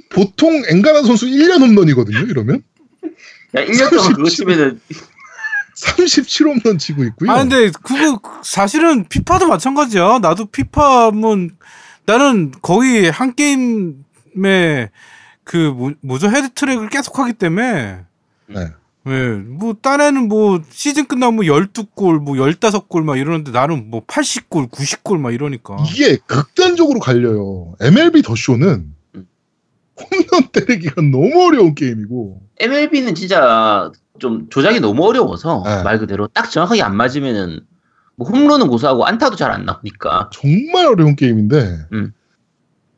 [0.10, 2.64] 보통 엥간한 선수 1년 홈런이거든요, 이러면.
[3.56, 4.30] 야, 1년 동안 그거 37.
[4.36, 4.80] 치면은
[5.78, 7.32] 37홈런 치고 있고요.
[7.32, 10.20] 아 근데 그거 사실은 FIFA도 마찬가지야.
[10.20, 11.52] 나도 FIFA면
[12.06, 14.90] 나는 거의 한 게임에
[15.44, 18.00] 그 뭐, 뭐죠 해트트릭을 계속 하기 때문에
[18.48, 18.68] 네.
[19.08, 24.70] 예, 뭐 딴에는 뭐 시즌 끝나면 뭐 12골, 뭐 15골 막 이러는데 나는 뭐 80골,
[24.70, 25.78] 90골 막 이러니까.
[25.90, 27.76] 이게 극단적으로 갈려요.
[27.80, 29.28] MLB 더 쇼는 음.
[29.98, 32.42] 홈런 때리기가 너무 어려운 게임이고.
[32.60, 35.84] MLB는 진짜 좀 조작이 너무 어려워서 네.
[35.84, 37.60] 말 그대로 딱 정확하게 안 맞으면은
[38.16, 40.30] 뭐 홈런은 고사하고 안타도 잘 안 나오니까.
[40.34, 42.14] 정말 어려운 게임인데 음.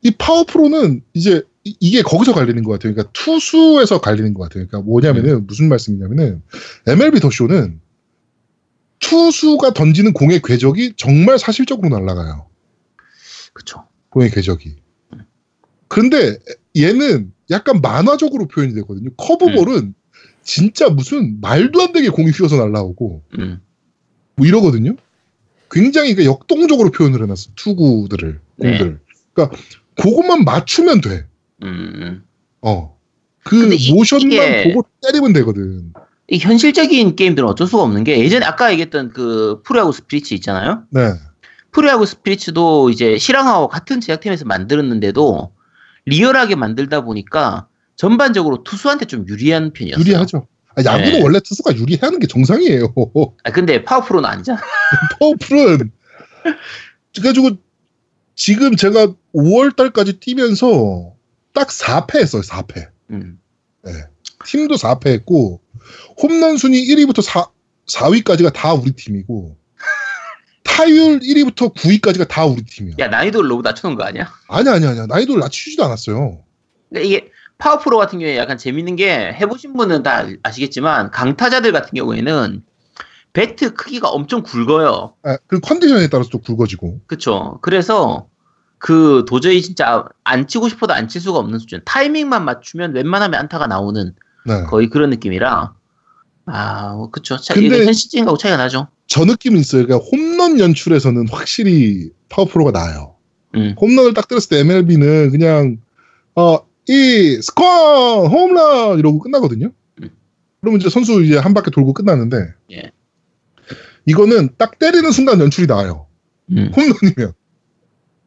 [0.02, 2.94] 이 파워 프로는 이제 이- 이게 거기서 갈리는 것 같아요.
[2.94, 4.66] 그러니까 투수에서 갈리는 것 같아요.
[4.66, 5.46] 그러니까 뭐냐면은 음.
[5.46, 6.42] 무슨 말씀이냐면은
[6.86, 7.80] MLB 더 쇼는
[9.00, 12.46] 투수가 던지는 공의 궤적이 정말 사실적으로 날아가요.
[13.52, 13.84] 그쵸.
[14.10, 14.76] 공의 궤적이.
[15.88, 16.38] 그런데
[16.76, 19.10] 얘는 약간 만화적으로 표현이 되거든요.
[19.16, 19.94] 커브볼은
[20.42, 23.60] 진짜 무슨 말도 안 되게 공이 휘어서 날아오고 음.
[24.36, 24.96] 뭐 이러거든요.
[25.70, 28.68] 굉장히 그 역동적으로 표현을 해놨어 투구들을 네.
[28.78, 29.00] 공들.
[29.32, 29.56] 그러니까
[29.96, 31.26] 그것만 맞추면 돼.
[31.62, 32.24] 음.
[32.62, 32.96] 어.
[33.44, 35.92] 그 이- 모션만 이게- 보고 때리면 되거든.
[36.28, 40.84] 이 현실적인 게임들은 어쩔 수가 없는 게 예전에 아까 얘기했던 그 프로야구 Spirit 있잖아요.
[40.90, 41.12] 네.
[41.72, 45.52] 프로야구 Spirit도 이제 실황하고 같은 제작팀에서 만들었는데도
[46.06, 47.66] 리얼하게 만들다 보니까
[48.00, 50.02] 전반적으로 투수한테 좀 유리한 편이었어요.
[50.02, 50.46] 유리하죠.
[50.74, 51.22] 아, 야구는 네.
[51.22, 52.94] 원래 투수가 유리하는 게 정상이에요.
[53.44, 54.58] 아, 근데 파워프로는 아니잖아.
[55.18, 55.92] 파워풀은
[57.14, 57.58] 그래가지고
[58.34, 61.12] 지금 제가 5월 달까지 뛰면서
[61.52, 62.40] 딱 4패 했어요.
[62.40, 62.88] 4패.
[63.10, 63.38] 음.
[64.46, 65.60] 팀도 4패 했고
[66.22, 67.48] 홈런 순위 1위부터 4,
[67.86, 69.58] 4위까지가 다 우리 팀이고
[70.64, 72.94] 타율 1위부터 9위까지가 다 우리 팀이야.
[72.98, 74.32] 야, 난이도를 너무 낮춰놓은 거 아니야?
[74.48, 75.06] 아니야 아니야 아니야.
[75.06, 76.42] 나이도를 낮추지도 않았어요.
[76.88, 82.62] 근데 이게 파워프로 같은 경우에 약간 재밌는 게 해보신 분은 다 아시겠지만 강타자들 같은 경우에는
[83.32, 85.14] 배트 크기가 엄청 굵어요.
[85.22, 87.00] 아, 그 컨디션에 따라서 또 굵어지고.
[87.06, 87.58] 그쵸.
[87.62, 88.26] 그래서
[88.78, 91.80] 그 도저히 진짜 안 치고 싶어도 안 칠 수가 없는 수준.
[91.84, 94.14] 타이밍만 맞추면 웬만하면 안타가 나오는
[94.46, 94.62] 네.
[94.64, 95.74] 거의 그런 느낌이라.
[96.46, 97.36] 아, 뭐 그쵸.
[97.36, 98.88] 차, 근데- 이거 현실적인하고 차이가 나죠.
[99.06, 99.86] 저 느낌은 있어요.
[99.86, 103.14] 그러니까 홈런 연출에서는 확실히 파워프로가 나아요.
[103.54, 103.74] 음.
[103.80, 105.76] 홈런을 딱 때렸을 때 MLB는 그냥
[106.36, 106.58] 어
[106.88, 109.70] 이 스코어 홈런 이러고 끝나거든요.
[110.02, 110.10] 음.
[110.60, 112.36] 그러면 이제 선수 이제 한 바퀴 돌고 끝나는데
[112.72, 112.90] 예.
[114.06, 116.06] 이거는 딱 때리는 순간 연출이 나와요.
[116.50, 116.72] 음.
[116.74, 117.32] 홈런이면.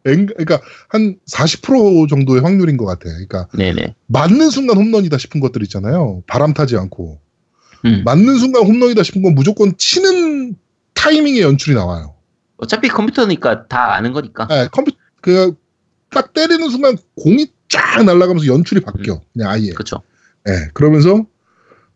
[0.05, 0.59] 엥- 그러니까
[0.89, 3.05] 한 40% 정도의 확률인 것 같아.
[3.05, 3.95] 그러니까 네네.
[4.07, 6.23] 맞는 순간 홈런이다 싶은 것들 있잖아요.
[6.27, 7.19] 바람 타지 않고
[7.85, 8.01] 음.
[8.05, 10.55] 맞는 순간 홈런이다 싶은 건 무조건 치는
[10.93, 12.15] 타이밍에 연출이 나와요.
[12.57, 14.47] 어차피 컴퓨터니까 다 아는 거니까.
[14.51, 19.21] 예, 컴퓨터 그딱 때리는 순간 공이 쫙 날아가면서 연출이 바뀌어.
[19.33, 19.69] 그냥 아예.
[19.71, 20.01] 그쵸.
[20.47, 20.69] 예.
[20.73, 21.25] 그러면서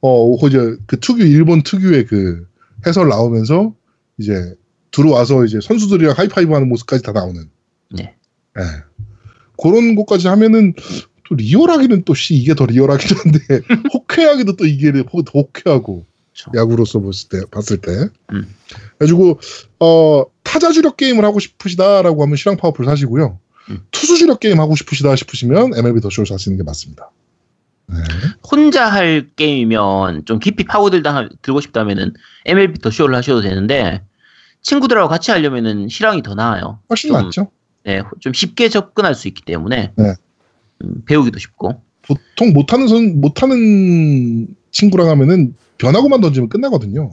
[0.02, 2.48] 어 이제 그 특유 일본 특유의 그
[2.86, 3.74] 해설 나오면서
[4.18, 4.56] 이제
[4.92, 7.50] 들어와서 이제 선수들이랑 하이파이브 하는 모습까지 다 나오는.
[7.92, 8.16] 네.
[8.60, 8.64] 예.
[9.62, 10.74] 그런 것까지 하면은
[11.28, 13.40] 또 리얼하기는 또 씨 이게 더 리얼하긴 한데
[13.94, 16.52] 호쾌하기도 또 이게 더 호쾌하고 그쵸.
[16.56, 17.92] 야구로서 봤을 때 봤을 때.
[18.34, 18.48] 음.
[18.98, 19.40] 그래가지고
[19.80, 23.40] 어 타자 주력 게임을 하고 싶으시다라고 하면 실황 파워풀 사시고요.
[23.70, 23.80] 음.
[23.92, 27.12] 투수 주력 게임 하고 싶으시다 싶으시면 MLB 더 쇼를 사시는 게 맞습니다.
[27.88, 27.96] 네.
[28.50, 32.14] 혼자 할 게임이면 좀 깊이 파고들다 들고 싶다면은
[32.46, 34.02] MLB 더 쇼를 하셔도 되는데
[34.62, 36.80] 친구들하고 같이 하려면은 실황이 더 나아요.
[36.90, 37.52] 훨씬 좀- 낫죠.
[37.86, 40.14] 네, 좀 쉽게 접근할 수 있기 때문에 네.
[40.84, 41.82] 음, 배우기도 쉽고.
[42.02, 47.12] 보통 못하는 선 못하는 친구랑 하면은 변화구만 던지면 끝나거든요.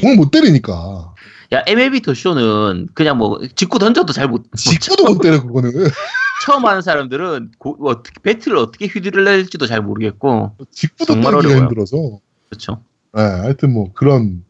[0.00, 1.14] 공을 못 때리니까
[1.52, 4.42] 야 MLB 더 쇼는 그냥 뭐 직구 던져도 잘 못.
[4.50, 5.12] 못 직구도 쳐.
[5.12, 5.72] 못 때려 그거는
[6.46, 10.56] 처음 하는 사람들은 고- 뭐 어떻게 배트를 어떻게 휘두를 낼지도 잘 모르겠고.
[10.70, 11.58] 직구도 정말 어려워요.
[11.62, 11.96] 힘들어서
[12.48, 12.82] 그렇죠.
[13.14, 14.44] 네, 하여튼 뭐 그런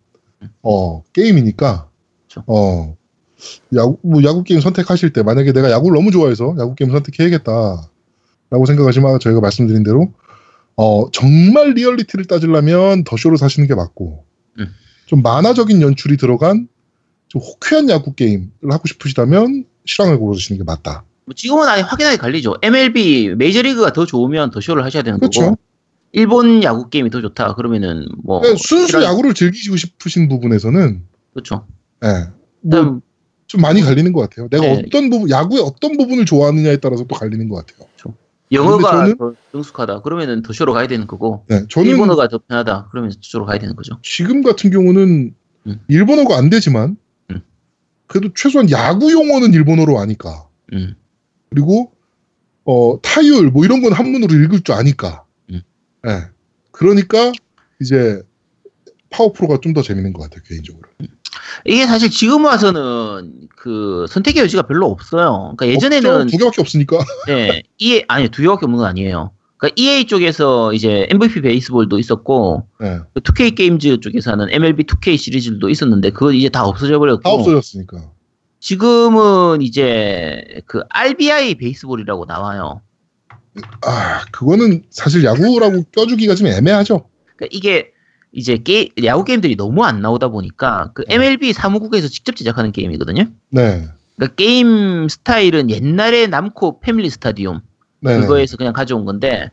[0.63, 1.89] 어 게임이니까
[2.29, 2.45] 그쵸.
[2.47, 2.97] 어
[3.75, 9.21] 야구 뭐 야구 게임 선택하실 때 만약에 내가 야구를 너무 좋아해서 야구 게임 선택해야겠다라고 생각하시면
[9.21, 10.13] 저희가 말씀드린 대로
[10.77, 14.25] 어 정말 리얼리티를 따지려면 The Show를 사시는 게 맞고
[14.59, 14.67] 음.
[15.07, 16.69] 좀 만화적인 연출이 들어간
[17.31, 21.05] 좀 호쾌한 야구 게임을 하고 싶으시다면 실황을 고르시는 게 맞다.
[21.25, 22.57] 뭐 지금은 아예 확연하게 갈리죠.
[22.61, 25.41] MLB 메이저리그가 더 좋으면 더 쇼를 하셔야 되는 그렇죠.
[25.43, 25.59] 거고.
[26.13, 27.55] 일본 야구 게임이 더 좋다.
[27.55, 31.03] 그러면은 뭐 그러니까 순수 이런- 야구를 즐기시고 싶으신 부분에서는
[31.33, 31.67] 그렇죠.
[32.05, 32.09] 예,
[32.63, 33.01] 뭐 그다음
[33.47, 34.49] 좀 많이 갈리는 것 같아요.
[34.49, 34.83] 내가 네.
[34.87, 37.89] 어떤 부분, 야구의 어떤 부분을 좋아하느냐에 따라서 또 갈리는 것 같아요.
[38.53, 40.03] 영어가 근데 저는- 더 능숙하다.
[40.03, 41.45] 그러면은 더 쇼로 가야 되는 거고.
[41.49, 42.89] 네, 저는 일본어가 더 편하다.
[42.91, 43.97] 그러면 쇼로 가야 되는 거죠.
[44.03, 45.33] 지금 같은 경우는
[45.69, 45.81] 음.
[45.87, 46.97] 일본어가 안 되지만 음.
[48.11, 50.97] 그래도 최소한 야구 용어는 일본어로 아니까 음.
[51.49, 51.93] 그리고
[52.65, 55.23] 어 타율 뭐 이런 건 한문으로 읽을 줄 아니까.
[55.51, 55.63] 음.
[56.03, 56.25] 네,
[56.73, 57.31] 그러니까
[57.81, 58.21] 이제
[59.11, 60.89] 파워프로가 좀 더 재밌는 것 같아요 개인적으로.
[61.65, 65.55] 이게 사실 지금 와서는 그 선택의 여지가 별로 없어요.
[65.57, 66.31] 그러니까 예전에는 없죠?
[66.31, 66.99] 두 개밖에 없으니까.
[67.29, 69.31] 네, EA 아니 두 개밖에 없는 건 아니에요.
[69.61, 75.69] 그러니까 EA 쪽에서 이제 MVP 베이스볼도 있었고 네, 그 2K Games 쪽에서는 MLB 2K 시리즈도
[75.69, 78.11] 있었는데 그건 이제 다 없어져 버렸고 다 없어졌으니까.
[78.59, 82.81] 지금은 이제 그 RBI Baseball이라고 나와요.
[83.83, 87.07] 아 그거는 사실 야구라고 껴주기가 좀 애매하죠.
[87.37, 87.91] 그러니까 이게
[88.33, 93.27] 이제 게, 야구 게임들이 너무 안 나오다 보니까 그 MLB 사무국에서 직접 제작하는 게임이거든요.
[93.51, 97.61] 네, 그러니까 게임 스타일은 옛날에 Namco Family Stadium
[98.01, 98.19] 네.
[98.21, 99.51] 그거에서 그냥 가져온 건데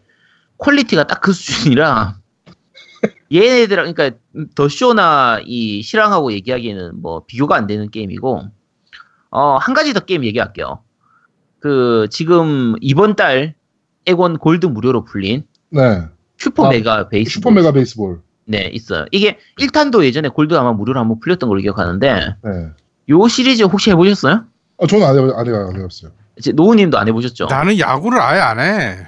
[0.57, 2.17] 퀄리티가 딱 그 수준이라
[3.33, 4.11] 얘네들 그러니까
[4.55, 8.43] The Show나 이 실황하고 얘기하기에는 뭐 비교가 안 되는 게임이고
[9.31, 10.79] 어 한 가지 더 게임 얘기할게요.
[11.59, 13.55] 그 지금 이번 달
[14.05, 16.05] 액원 골드 무료로 풀린 네.
[16.37, 18.21] 슈퍼 아, Mega Base Super Mega Baseball.
[18.45, 19.05] 네 있어요.
[19.11, 22.69] 이게 1탄도 예전에 골드 아마 무료로 한번 풀렸던 걸로 기억하는데 네.
[23.09, 24.45] 요 시리즈 혹시 해보셨어요?
[24.79, 26.11] 아, 저는 안, 해, 안, 해, 안 해봤어요.
[26.37, 27.47] 이제 노우님도 안 해보셨죠?
[27.47, 29.07] 나는 야구를 아예 안 해.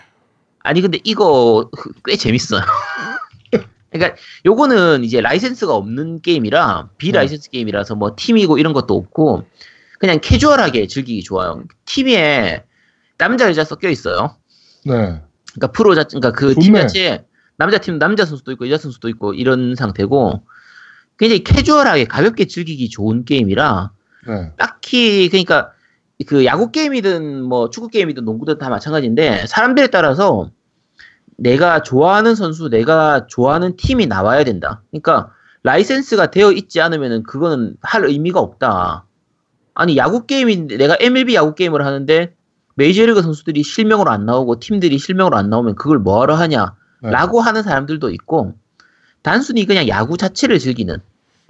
[0.59, 1.69] 아니 근데 이거
[2.05, 2.61] 꽤 재밌어요.
[3.91, 9.47] 그러니까 요거는 이제 라이센스가 없는 게임이라 비라이센스 게임이라서 뭐 팀이고 이런 것도 없고
[9.99, 11.63] 그냥 캐주얼하게 즐기기 좋아요.
[11.85, 12.63] 팀에
[13.17, 14.35] 남자 여자 섞여 있어요.
[14.85, 15.21] 네.
[15.53, 16.55] 그러니까 프로 자 그러니까 그.
[16.55, 17.25] 팀 자체에
[17.57, 20.43] 남자 팀 남자 선수도 있고 여자 선수도 있고 이런 상태고
[21.17, 23.91] 굉장히 캐주얼하게 가볍게 즐기기 좋은 게임이라
[24.27, 24.51] 네.
[24.57, 25.73] 딱히 그러니까
[26.27, 30.51] 그 야구 게임이든 뭐 축구 게임이든 농구든 다 마찬가지인데 사람들에 따라서
[31.37, 34.81] 내가 좋아하는 선수, 내가 좋아하는 팀이 나와야 된다.
[34.91, 35.31] 그러니까
[35.63, 39.05] 라이센스가 되어 있지 않으면은 그거는 할 의미가 없다.
[39.73, 42.33] 아니 야구 게임인데 내가 MLB 야구 게임을 하는데
[42.75, 46.75] 메이저리그 선수들이 실명으로 안 나오고 팀들이 실명으로 안 나오면 그걸 뭐하러 하냐?
[47.01, 47.11] 네.
[47.11, 48.55] 라고 하는 사람들도 있고
[49.21, 50.99] 단순히 그냥 야구 자체를 즐기는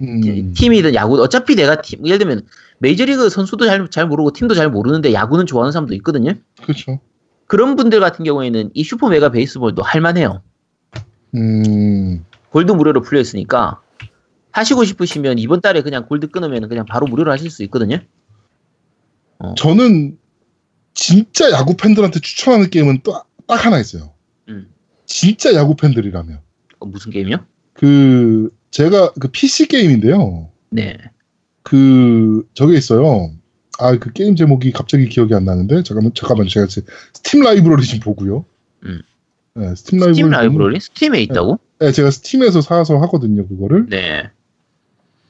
[0.02, 2.42] 음, 팀이든 야구 어차피 내가 팀 예를 들면
[2.80, 6.32] 메이저리그 선수도 잘, 잘 모르고 팀도 잘 모르는데 야구는 좋아하는 사람도 있거든요.
[6.62, 7.00] 그렇죠.
[7.46, 10.42] 그런 분들 같은 경우에는 이 슈퍼 메가 베이스볼도 할만해요.
[11.34, 13.80] 음, 골드 무료로 풀려 있으니까
[14.52, 17.98] 하시고 싶으시면 이번 달에 그냥 골드 끊으면 그냥 바로 무료로 하실 수 있거든요.
[19.56, 20.18] 저는
[20.94, 24.12] 진짜 야구 팬들한테 추천하는 게임은 또 딱 하나 있어요.
[24.48, 24.72] 음.
[25.06, 26.40] 진짜 야구 팬들이라면
[26.78, 27.44] 어, 무슨 게임이요?
[27.72, 30.52] 그 제가 그 PC 게임인데요.
[30.70, 30.96] 네.
[31.70, 33.30] 그 저게 있어요.
[33.78, 38.44] 아 그 게임 제목이 갑자기 기억이 안 나는데 잠깐만 잠깐만 제가 스팀 라이브러리 지금 보고요.
[38.84, 39.00] 음.
[39.54, 40.14] 네, 스팀 라이브러리.
[40.16, 40.80] 스팀 라이브러리?
[40.80, 41.60] Steam에 있다고?
[41.78, 43.86] 네, 제가 Steam에서 사서 하거든요 그거를.
[43.88, 44.28] 네.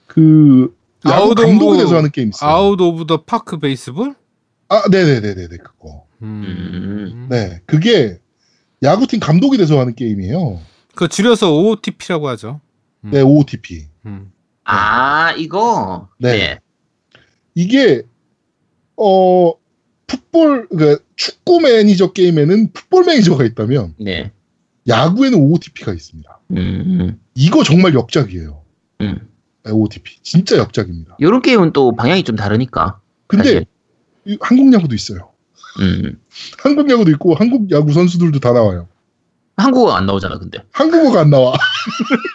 [0.07, 0.75] 그
[1.07, 2.51] 야구 감독에 대해서 하는 게임 있어요.
[2.51, 4.15] Out of the Park Baseball?
[4.71, 6.07] 아, 네네네네네 그거.
[6.23, 7.27] 음.
[7.31, 8.19] 네, 그게
[8.83, 10.59] 야구팀 감독이 돼서 하는 게임이에요.
[10.95, 12.61] 그 줄여서 OOTP라고 하죠.
[13.05, 13.11] 음.
[13.11, 13.87] 네, OOTP.
[14.07, 14.33] 음.
[14.65, 16.09] 아, 이거?
[16.19, 16.33] 네.
[16.33, 16.59] 네.
[17.55, 18.03] 이게
[18.97, 19.53] 어
[20.07, 24.33] 풋볼 그 축구 매니저 게임에는 Football Manager가 있다면 네.
[24.89, 26.41] 야구에는 OOTP가 있습니다.
[26.53, 27.21] 음.
[27.35, 28.63] 이거 정말 역작이에요.
[29.03, 29.29] 음.
[29.65, 31.17] 네, OOTP 진짜 역작입니다.
[31.21, 33.01] 요런 게임은 또 방향이 좀 다르니까.
[33.27, 33.67] 근데 사실.
[34.27, 35.31] 이 한국 야구도 있어요.
[35.81, 36.19] 음.
[36.63, 38.89] 한국 야구도 있고 한국 야구 선수들도 다 나와요.
[39.57, 40.59] 한국어 안 나오잖아, 근데.
[40.73, 41.53] 한국어가 안 나와.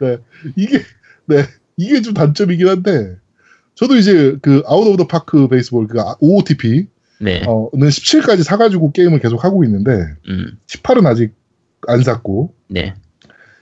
[0.00, 0.18] 네,
[0.56, 0.82] 이게
[1.26, 1.44] 네
[1.76, 3.16] 이게 좀 단점이긴 한데
[3.74, 6.86] 저도 이제 그 Out of the Park Baseball 그 OOTP
[7.20, 7.42] 네.
[7.46, 9.90] 어는 17까지 사가지고 게임을 계속 하고 있는데
[10.28, 10.58] 음.
[10.66, 11.34] 18은 아직
[11.86, 12.94] 안 샀고 네.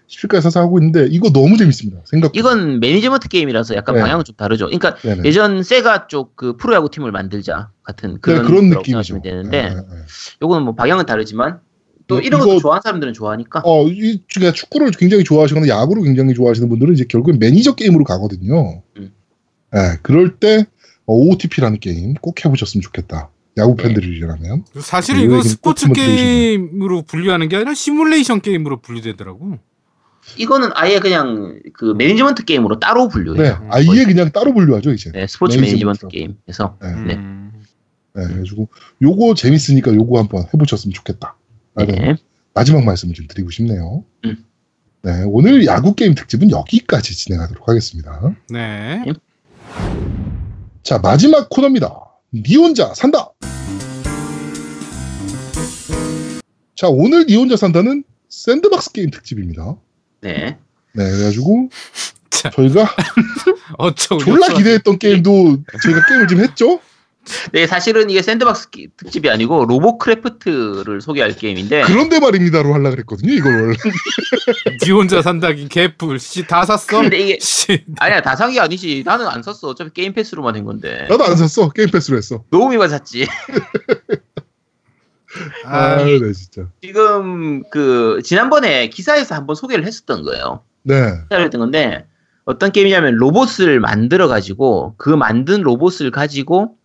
[0.09, 2.01] 17까지 사서 하고 있는데 이거 너무 재밌습니다.
[2.07, 2.35] 생각.
[2.35, 4.01] 이건 매니지먼트 게임이라서 약간 네.
[4.01, 4.67] 방향은 좀 다르죠.
[4.67, 5.23] 그러니까 네네.
[5.25, 9.21] 예전 Sega 쪽 그 프로야구 팀을 만들자 같은 네, 그런, 그런 거라고 느낌이죠.
[9.21, 9.83] 되는데 네, 네, 네.
[10.43, 11.61] 요거는 뭐 방향은 다르지만
[12.09, 13.63] 또 네, 이런 것도 이거- 좋아하는 사람들은 좋아하니까.
[13.65, 18.83] 어, 이 중에 축구를 굉장히 좋아하시거나 야구를 굉장히 좋아하시는 분들은 이제 결국엔 매니저 게임으로 가거든요.
[18.97, 19.13] 음.
[19.73, 20.67] 네, 그럴 때
[21.07, 23.31] 어, OOTP라는 게임 꼭 해보셨으면 좋겠다.
[23.59, 23.85] 야구 네.
[23.85, 24.65] 팬들이라면.
[24.81, 29.59] 사실은 네, 이거 스포츠 게임으로 분류하는 게 아니라 시뮬레이션 게임으로 분류되더라고.
[30.37, 33.43] 이거는 아예 그냥 그 매니지먼트 게임으로 따로 분류해요.
[33.43, 35.11] 네, 아예 그냥 따로 분류하죠 이제.
[35.13, 36.05] 네, 스포츠 매니지먼트.
[36.07, 37.15] 매니지먼트 게임에서 네, 네.
[37.17, 37.53] 음.
[38.15, 38.69] 네, 그래가지고
[39.03, 41.37] 요거 재밌으니까 요거 한번 해보셨으면 좋겠다.
[41.87, 42.17] 네.
[42.55, 44.05] 마지막 말씀을 좀 드리고 싶네요.
[44.25, 44.45] 음.
[45.03, 48.35] 네, 오늘 야구 게임 특집은 여기까지 진행하도록 하겠습니다.
[48.51, 49.05] 네.
[50.83, 51.95] 자, 마지막 코너입니다.
[52.35, 53.31] 니 혼자 산다!
[56.75, 59.77] 자, 오늘 니 혼자 산다는 sandbox 게임 특집입니다.
[60.21, 60.59] 네.
[60.95, 61.71] 네, 그래가지고
[62.31, 62.51] 자.
[62.51, 62.89] 저희가
[63.79, 64.49] 어쩌고 졸라.
[64.55, 66.81] 기대했던 게임도 저희가 게임을 좀 했죠?
[67.53, 73.75] 네, 사실은 이게 sandbox 기- 특집이 아니고 Robocraft를 소개할 게임인데 그런데 말입니다로 하려고 그랬거든요, 이걸.
[74.83, 77.01] 니 혼자 산다기 개뿔 씨 다 샀어.
[77.01, 77.85] 근데 이게 씨.
[77.99, 81.37] 아니야 다 산 게 아니지 나는 안 샀어 어차피 Game Pass로만 된 건데 나도 안
[81.37, 81.69] 샀어.
[81.71, 82.45] Game Pass로 했어.
[82.51, 83.27] 노움이만 샀지
[85.67, 86.67] 아, 아, 네, 진짜.
[86.83, 90.95] 지금 그 지난번에 기사에서 한번 소개를 했었던 거예요 네.
[91.25, 92.07] 소개를 했던 건데
[92.47, 96.77] 어떤 게임이냐면 로봇을 만들어 가지고 그 만든 로봇을 가지고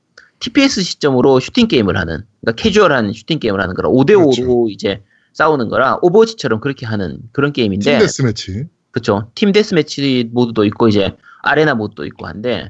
[0.43, 4.67] TPS 시점으로 슈팅 게임을 하는 그러니까 캐주얼한 슈팅 게임을 하는 거라 5대 5로 그렇죠.
[4.69, 5.01] 이제
[5.31, 8.65] 싸우는 거라 Overwatch처럼 그렇게 하는 그런 게임인데 team death match.
[8.91, 9.31] 그쵸.
[9.35, 12.69] team death match 모드도 있고, 이제, arena 모드도 있고 한데,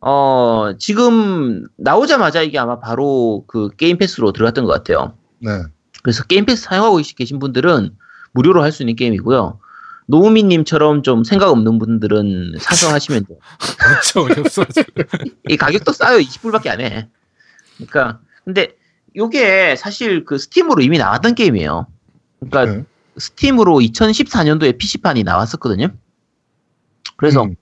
[0.00, 5.14] 어, 지금 나오자마자 이게 아마 바로 그 Game Pass로 들어갔던 것 같아요.
[5.38, 5.50] 네.
[6.02, 7.90] 그래서 Game Pass 사용하고 계신 분들은
[8.32, 9.58] 무료로 할 수 있는 게임이고요.
[10.06, 13.38] 노움이님처럼 좀 생각 없는 분들은 사서 하시면 돼요.
[14.00, 14.64] 어쩌고 없어.
[15.48, 16.18] 이 가격도 싸요.
[16.18, 17.08] 20불밖에 안 해.
[17.76, 18.76] 그러니까, 근데,
[19.16, 21.86] 요게 사실 그 Steam으로 이미 나왔던 게임이에요.
[22.40, 22.84] 그러니까, 네.
[23.18, 25.88] Steam으로 2014년도에 PC판이 나왔었거든요.
[27.16, 27.56] 그래서 음,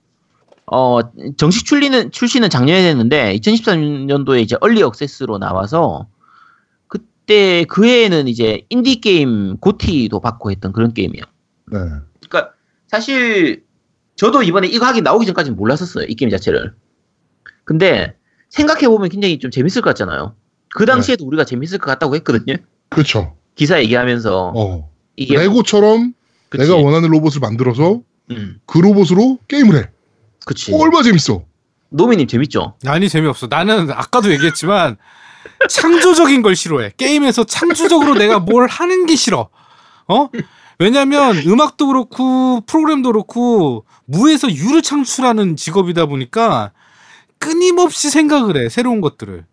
[0.66, 1.01] 어
[1.37, 6.09] 정식 출리는 출시는 작년에 됐는데 2014년도에 이제 early access로 나와서
[6.89, 11.25] 그때 그 해에는 이제 인디 게임 GOTY도 받고 했던 그런 게임이에요.
[11.66, 11.79] 네.
[12.95, 13.65] 사실
[14.15, 16.75] 저도 이번에 이거 하기 나오기 전까지는 몰랐었어요 이 게임 자체를.
[17.65, 18.15] 근데
[18.51, 20.37] 생각해 보면 굉장히 좀 재밌을 것 같잖아요.
[20.77, 22.55] 그 당시에도 우리가 재밌을 것 같다고 했거든요.
[22.91, 23.37] 그렇죠.
[23.57, 24.91] 기사 얘기하면서 어.
[25.16, 26.15] 이게 레고처럼
[26.51, 26.62] 그치.
[26.62, 28.01] 내가 원하는 로봇을 만들어서
[28.31, 29.91] 음, 그 로봇으로 게임을 해.
[30.47, 30.73] 그치.
[30.73, 31.45] 어, 얼마나 재밌어.
[31.89, 32.77] 노미님 재밌죠?
[32.87, 33.49] 아니 재미없어.
[33.49, 34.99] 나는 아까도 얘기했지만
[35.69, 36.93] 창조적인 걸 싫어해.
[36.97, 39.49] 게임에서 창조적으로 내가 뭘 하는 게 싫어.
[40.07, 40.29] 어?
[40.79, 46.73] 왜냐면 음악도 그렇고 프로그램도 그렇고 무에서 유를 창출하는 직업이다 보니까
[47.39, 48.69] 끊임없이 생각을 해.
[48.69, 49.45] 새로운 것들을.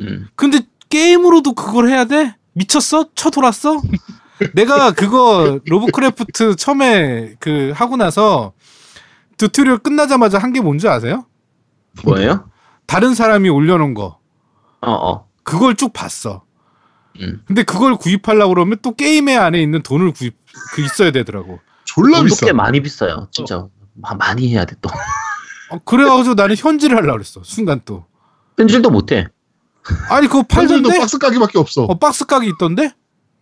[0.00, 0.28] 음.
[0.34, 2.34] 근데 게임으로도 그걸 해야 돼?
[2.52, 3.06] 미쳤어?
[3.14, 3.80] 쳐돌았어?
[4.54, 8.52] 내가 그거 Robocraft 처음에 그 하고 나서
[9.38, 11.24] tutorial 끝나자마자 한 게 뭔지 아세요?
[12.04, 12.48] 뭐예요?
[12.86, 14.18] 다른 사람이 올려놓은 거.
[14.82, 15.26] 어, 어.
[15.42, 16.42] 그걸 쭉 봤어.
[17.20, 17.42] 음.
[17.46, 20.36] 근데 그걸 구입하려고 그러면 또 게임의 안에 있는 돈을 구입,
[20.74, 21.60] 그 있어야 되더라고.
[21.84, 22.46] 졸라 돈도 비싸.
[22.46, 23.28] 꽤 많이 비싸요.
[23.30, 23.66] 진짜.
[23.94, 24.90] 마- 많이 해야 돼, 또.
[25.70, 27.42] 어, 그래가지고 나는 현질을 하려고 그랬어.
[27.44, 28.04] 순간 또.
[28.56, 29.26] 편질도 못해.
[30.10, 30.98] 아니, 그거 팔던데 팔던데?
[30.98, 31.84] 박스 가게밖에 없어.
[31.84, 32.90] 어, 박스 가게 있던데?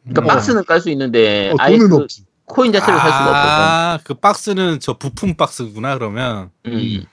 [0.05, 0.35] 그러니까 어.
[0.37, 2.25] 박스는 깔 수 있는데, 어, 아예 돈은 그 없지.
[2.47, 3.63] 코인 자체를 살 수가 없어서.
[3.63, 6.51] 아, 그 박스는 저 부품 박스구나, 그러면.
[6.67, 7.05] 음.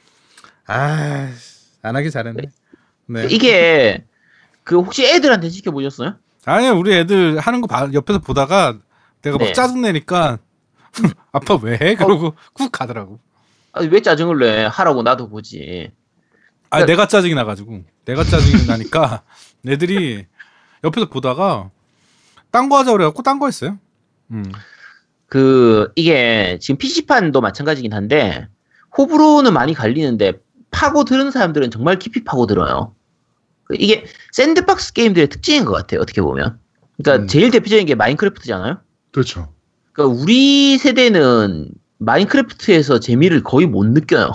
[0.68, 1.30] 아,
[1.82, 2.42] 안 하기 잘했네.
[3.08, 3.28] 네.
[3.30, 4.06] 이게,
[4.64, 6.16] 그 혹시 애들한테 시켜보셨어요?
[6.46, 8.78] 아니야, 우리 애들 하는 거 봐- 옆에서 보다가
[9.22, 9.54] 내가 막 네.
[9.54, 10.40] 짜증 내니까
[11.32, 11.96] 아빠 왜 해?
[11.96, 13.20] 그러고 꾹 가더라고.
[13.74, 14.66] 아니, 왜 짜증을 내?
[14.66, 15.92] 하라고 나도 보지.
[16.70, 17.84] 아, 그러니까- 내가 짜증이 나가지고.
[18.06, 19.22] 내가 짜증이 나니까
[19.68, 20.26] 애들이
[20.84, 21.70] 옆에서 보다가
[22.50, 23.78] 딴 거 하자 그래갖고 딴 거 했어요.
[24.32, 24.44] 음.
[25.28, 28.48] 그, 이게, 지금 PC판도 마찬가지긴 한데,
[28.98, 30.34] 호불호는 많이 갈리는데,
[30.72, 32.94] 파고 들은 사람들은 정말 깊이 파고 들어요.
[33.72, 34.04] 그 이게
[34.34, 36.60] sandbox 게임들의 특징인 것 같아요, 어떻게 보면.
[36.98, 37.28] 그러니까 음.
[37.28, 38.80] 제일 대표적인 게 Minecraft잖아요?
[39.12, 39.54] 그렇죠.
[39.94, 41.70] 그러니까 우리 세대는
[42.00, 44.32] Minecraft에서 재미를 거의 못 느껴요.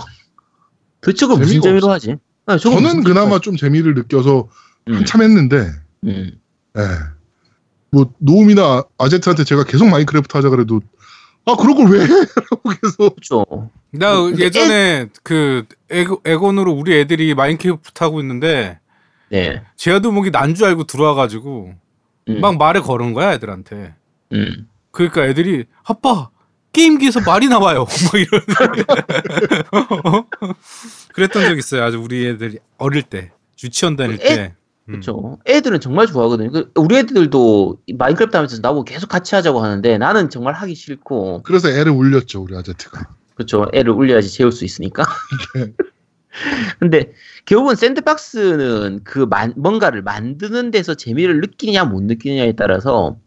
[1.01, 2.15] 도대체 그걸 무슨 재미로 하지?
[2.47, 4.49] 아, 저는 무슨 그나마 재미로 좀 재미를 느껴서
[4.85, 4.95] 하지?
[4.95, 5.57] 한참 했는데,
[6.03, 6.31] 음, 음.
[6.77, 6.81] 예.
[7.91, 10.81] 뭐, 노움이나 아제트한테 제가 계속 Minecraft 하자 그래도,
[11.45, 12.07] 아, 그런 걸왜 해?
[12.07, 13.15] 라고 계속.
[13.15, 13.69] 그렇죠.
[13.91, 18.79] 나 예전에 그 엑원, 엑원으로 우리 애들이 Minecraft 하고 있는데
[19.29, 19.61] 네.
[19.75, 21.73] 제아도목이 난 줄 알고 들어와가지고
[22.29, 23.93] 음, 막 말을 거는 거야 애들한테.
[24.33, 24.67] 음.
[24.91, 26.29] 그러니까 애들이 아빠
[26.73, 27.85] 게임기에서 말이 나와요.
[28.11, 28.41] 막 이런.
[31.13, 31.83] 그랬던 적 있어요.
[31.83, 33.31] 아주 우리 애들이 어릴 때
[33.63, 34.53] 유치원 다닐 때.
[34.85, 34.91] 음.
[34.93, 35.37] 그렇죠.
[35.45, 36.51] 애들은 정말 좋아하거든요.
[36.51, 41.41] 그 우리 애들도 이 마인크래프트 하면서 나보고 계속 같이 하자고 하는데 나는 정말 하기 싫고
[41.43, 43.07] 그래서 애를 울렸죠, 우리 아제트가.
[43.35, 43.67] 그렇죠.
[43.73, 45.03] 애를 울려야지 재울 수 있으니까.
[46.43, 46.75] 네.
[46.79, 47.13] 근데
[47.45, 53.17] 결국은 샌드박스는 그 만- 뭔가를 만드는 데서 재미를 느끼느냐 못 느끼느냐에 따라서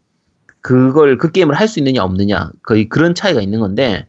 [0.61, 4.07] 그걸 그 게임을 할 수 있느냐 없느냐 거의 그런 차이가 있는 건데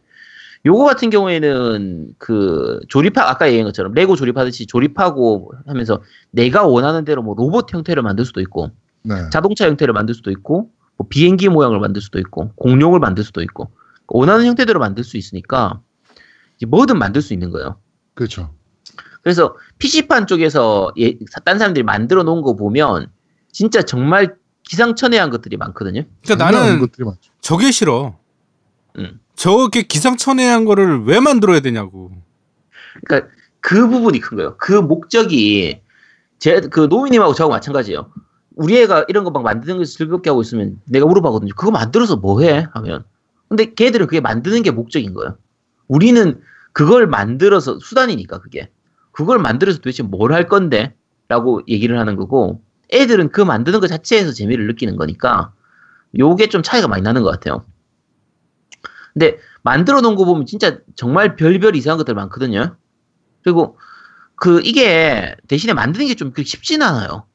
[0.65, 6.01] 요거 같은 경우에는 그 조립하 아까 얘기한 것처럼 레고 조립하듯이 조립하고 하면서
[6.31, 8.69] 내가 원하는 대로 뭐 로봇 형태를 만들 수도 있고
[9.01, 9.15] 네.
[9.31, 13.71] 자동차 형태를 만들 수도 있고 뭐 비행기 모양을 만들 수도 있고 공룡을 만들 수도 있고
[14.07, 15.81] 원하는 형태대로 만들 수 있으니까
[16.67, 17.75] 뭐든 만들 수 있는 거예요.
[18.13, 18.53] 그렇죠.
[19.23, 23.07] 그래서 PC판 쪽에서 예, 딴 사람들이 만들어 놓은 거 보면
[23.51, 26.03] 진짜 정말 기상천외한 것들이 많거든요.
[26.23, 27.31] 그러니까 나는 것들이 많죠.
[27.41, 28.17] 저게 싫어.
[28.97, 29.19] 음.
[29.35, 32.11] 저게 기상천외한 거를 왜 만들어야 되냐고.
[33.05, 33.29] 그러니까
[33.61, 34.55] 그 부분이 큰 거예요.
[34.57, 35.81] 그 목적이
[36.39, 38.11] 제 그 노미님하고 저하고 마찬가지예요.
[38.55, 41.53] 우리 애가 이런 거 막 만드는 거 즐겁게 하고 있으면 내가 물어봐거든요.
[41.55, 42.67] 그거 만들어서 뭐 해?
[42.73, 43.05] 하면.
[43.47, 45.37] 근데 걔들은 그게 만드는 게 목적인 거예요.
[45.87, 46.41] 우리는
[46.73, 48.69] 그걸 만들어서 수단이니까 그게.
[49.13, 50.93] 그걸 만들어서 도대체 뭘 할 건데?
[51.29, 52.61] 라고 얘기를 하는 거고
[52.91, 55.53] 애들은 그 만드는 것 자체에서 재미를 느끼는 거니까
[56.19, 57.63] 요게 좀 차이가 많이 나는 것 같아요.
[59.13, 62.75] 근데 만들어 놓은 거 보면 진짜 정말 별별 이상한 것들 많거든요.
[63.43, 63.77] 그리고
[64.35, 67.25] 그 이게 대신에 만드는 게 좀 그렇게 쉽진 않아요.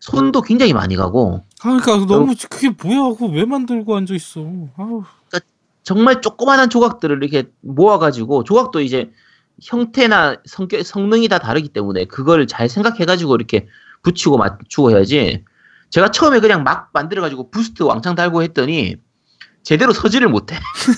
[0.00, 4.40] 손도 굉장히 많이 가고 아, 그러니까 너무 그게 뭐야 하고 왜 만들고 앉아 있어.
[4.76, 5.04] 아우.
[5.82, 9.10] 정말 조그마한 조각들을 이렇게 모아가지고 조각도 이제
[9.62, 13.66] 형태나 성격, 성능이 다 다르기 때문에 그걸 잘 생각해가지고 이렇게
[14.02, 15.44] 붙이고 맞추고 해야지.
[15.90, 18.96] 제가 처음에 그냥 막 만들어가지고 boost 왕창 달고 했더니
[19.62, 20.56] 제대로 서지를 못해.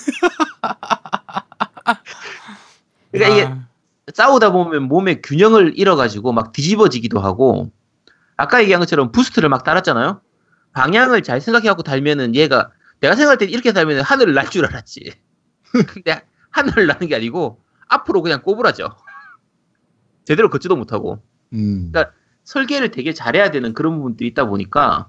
[3.10, 3.66] 그러니까 이게 아,
[4.14, 7.70] 싸우다 보면 몸의 균형을 잃어가지고 막 뒤집어지기도 하고
[8.36, 10.20] 아까 얘기한 것처럼 boost를 막 달았잖아요.
[10.72, 12.70] 방향을 잘 생각해갖고 달면은 얘가
[13.00, 15.12] 내가 생각할 때 이렇게 달면 하늘을 날 줄 알았지.
[15.88, 17.61] 근데 하늘을 나는 게 아니고
[17.92, 18.96] 앞으로 그냥 꼬부라져.
[20.24, 21.20] 제대로 걷지도 못하고
[21.52, 21.90] 음.
[21.92, 22.14] 그러니까
[22.44, 25.08] 설계를 되게 잘해야 되는 그런 부분들이 있다 보니까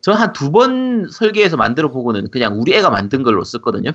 [0.00, 3.92] 저 한 두 번 설계해서 만들어 보고는 그냥 우리 애가 만든 걸로 썼거든요.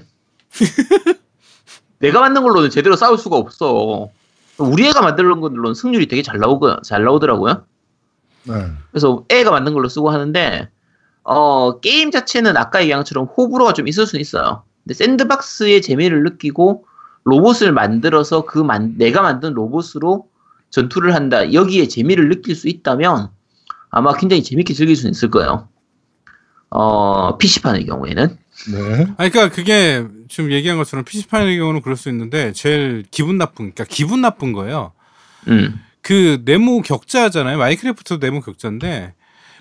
[2.00, 4.10] 내가 만든 걸로는 제대로 싸울 수가 없어.
[4.58, 7.66] 우리 애가 만든 걸로는 승률이 되게 잘 나오고 잘 나오더라고요.
[8.44, 8.54] 네.
[8.92, 10.70] 그래서 애가 만든 걸로 쓰고 하는데
[11.24, 14.64] 어, 게임 자체는 아까 얘기한 것처럼 호불호가 좀 있을 수는 있어요.
[14.84, 16.86] 근데 샌드박스의 재미를 느끼고
[17.26, 20.28] 로봇을 만들어서 그 만, 내가 만든 로봇으로
[20.70, 21.54] 전투를 한다.
[21.54, 23.30] 여기에 재미를 느낄 수 있다면
[23.90, 25.68] 아마 굉장히 재밌게 즐길 수는 있을 거예요.
[26.70, 28.38] 어, PC판의 경우에는.
[28.72, 29.06] 네.
[29.18, 33.86] 아니, 그러니까 그게 지금 얘기한 것처럼 PC판의 경우는 그럴 수 있는데 제일 기분 나쁜, 그러니까
[33.86, 34.92] 기분 나쁜 거예요.
[35.48, 35.80] 음.
[36.02, 37.58] 그 네모 격자잖아요.
[37.58, 39.14] 마이크래프트도 네모 격자인데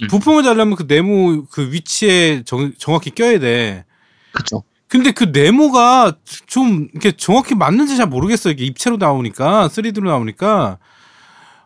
[0.02, 0.08] 음.
[0.08, 3.84] 부품을 달려면 그 네모 그 위치에 정, 정확히 껴야 돼.
[4.32, 4.62] 그쵸.
[4.94, 8.52] 근데 그 네모가 좀 이렇게 정확히 맞는지 잘 모르겠어요.
[8.52, 10.78] 이게 입체로 나오니까 3D로 나오니까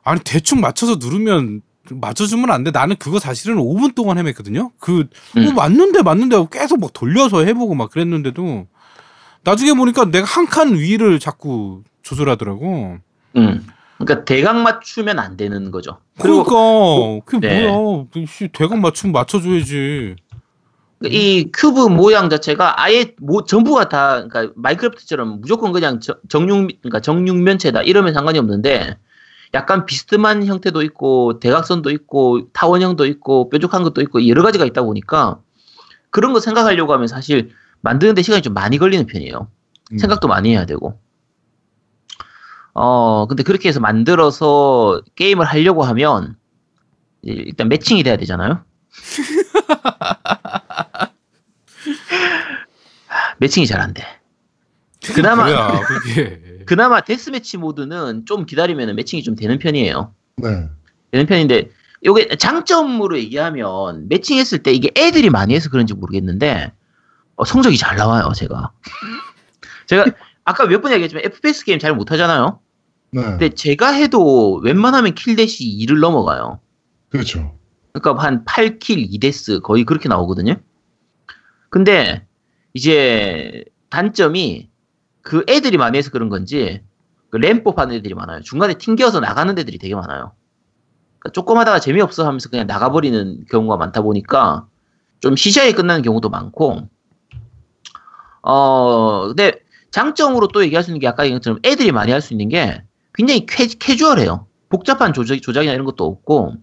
[0.03, 1.61] 아니 대충 맞춰서 누르면
[1.91, 2.71] 맞춰주면 안 돼.
[2.71, 4.71] 나는 그거 사실은 5분 동안 헤맸거든요.
[4.81, 5.47] 그 음.
[5.47, 8.67] 어, 맞는데 맞는데 하고 계속 막 돌려서 해보고 막 그랬는데도
[9.45, 12.97] 나중에 보니까 내가 한 칸 위를 자꾸 조절하더라고.
[13.37, 13.67] 음.
[13.99, 15.99] 그러니까 대각 맞추면 안 되는 거죠.
[16.19, 16.55] 그러니까
[17.27, 17.69] 그게 네.
[17.71, 18.07] 뭐야?
[18.27, 20.17] 씨, 대각 맞춤 맞춰줘야지.
[21.05, 27.01] 이 큐브 모양 자체가 아예 뭐 전부가 다 그러니까 Minecraft처럼 무조건 그냥 저- 정육 그러니까
[27.01, 28.99] 정육면체다 이러면 상관이 없는데
[29.55, 35.41] 약간 비스듬한 형태도 있고 대각선도 있고 타원형도 있고 뾰족한 것도 있고 여러 가지가 있다 보니까
[36.11, 37.51] 그런 거 생각하려고 하면 사실
[37.81, 39.49] 만드는데 시간이 좀 많이 걸리는 편이에요.
[39.93, 39.99] 음.
[39.99, 40.99] 생각도 많이 해야 되고.
[42.75, 46.37] 어, 근데 그렇게 해서 만들어서 게임을 하려고 하면
[47.23, 48.65] 일단 매칭이 돼야 되잖아요.
[53.39, 54.03] 매칭이 잘 안 돼.
[55.15, 56.59] 그나마 뭐야 그게.
[56.67, 60.13] 그나마 데스매치 모드는 좀 기다리면 매칭이 좀 되는 편이에요.
[60.37, 60.69] 네.
[61.13, 61.71] 되는 편인데
[62.05, 66.73] 요게 장점으로 얘기하면 매칭했을 때 이게 애들이 많이 해서 그런지 모르겠는데
[67.37, 68.73] 어, 성적이 잘 나와요 제가
[69.87, 70.05] 제가
[70.45, 72.61] 아까 몇 번 얘기했지만 FPS 게임 잘 못하잖아요
[73.11, 73.23] 네.
[73.23, 76.61] 근데 제가 해도 웬만하면 킬뎃이 2를 넘어가요
[77.09, 77.58] 그렇죠.
[77.99, 80.57] 그러니까 한 8 kill 2 death 거의 그렇게 나오거든요.
[81.71, 82.27] 근데
[82.75, 84.69] 이제 단점이
[85.23, 86.83] 그 애들이 많이 해서 그런 건지
[87.31, 88.41] 그 램법 하는 애들이 많아요.
[88.43, 90.33] 중간에 튕겨서 나가는 애들이 되게 많아요.
[91.19, 94.67] 그러니까 조금 하다가 재미없어 하면서 그냥 나가버리는 경우가 많다 보니까
[95.21, 96.89] 좀 시시하게 끝나는 경우도 많고
[98.43, 99.61] 어 근데
[99.91, 102.83] 장점으로 또 얘기할 수 있는 게 아까 얘기한 것처럼 애들이 많이 할 수 있는 게
[103.15, 104.47] 굉장히 캐, 캐주얼해요.
[104.69, 106.55] 복잡한 조작, 조작이나 이런 것도 없고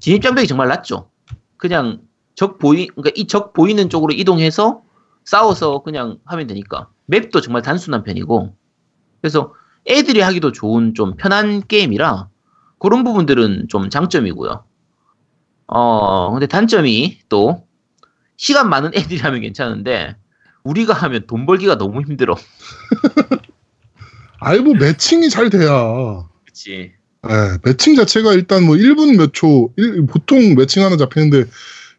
[0.00, 1.10] 진입장벽이 정말 낮죠
[1.56, 2.00] 그냥
[2.34, 4.82] 적 보이 그러니까 이 적 보이는 쪽으로 이동해서
[5.24, 8.54] 싸워서 그냥 하면 되니까 맵도 정말 단순한 편이고
[9.20, 9.52] 그래서
[9.86, 12.28] 애들이 하기도 좋은 좀 편한 게임이라
[12.78, 14.64] 그런 부분들은 좀 장점이고요.
[15.66, 17.66] 어, 근데 단점이 또
[18.36, 20.16] 시간 많은 애들이 하면 괜찮은데
[20.62, 22.36] 우리가 하면 돈 벌기가 너무 힘들어.
[24.40, 26.28] 아이 뭐 매칭이 잘 돼야.
[26.46, 26.92] 그치.
[27.26, 27.34] 네,
[27.64, 31.44] 매칭 자체가 일단 뭐 1분 몇 초, 일- 보통 매칭 하나 잡히는데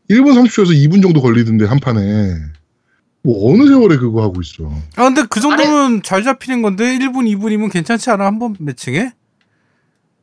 [0.10, 2.36] 1분 30초에서 2분 정도 걸리던데 한 판에.
[3.22, 4.64] 뭐 어느 세월에 그거 하고 있어.
[4.96, 8.26] 아 근데 그 정도면 잘 잡히는 건데 1분 2분이면 괜찮지 않아?
[8.26, 9.12] 한 번 매칭해?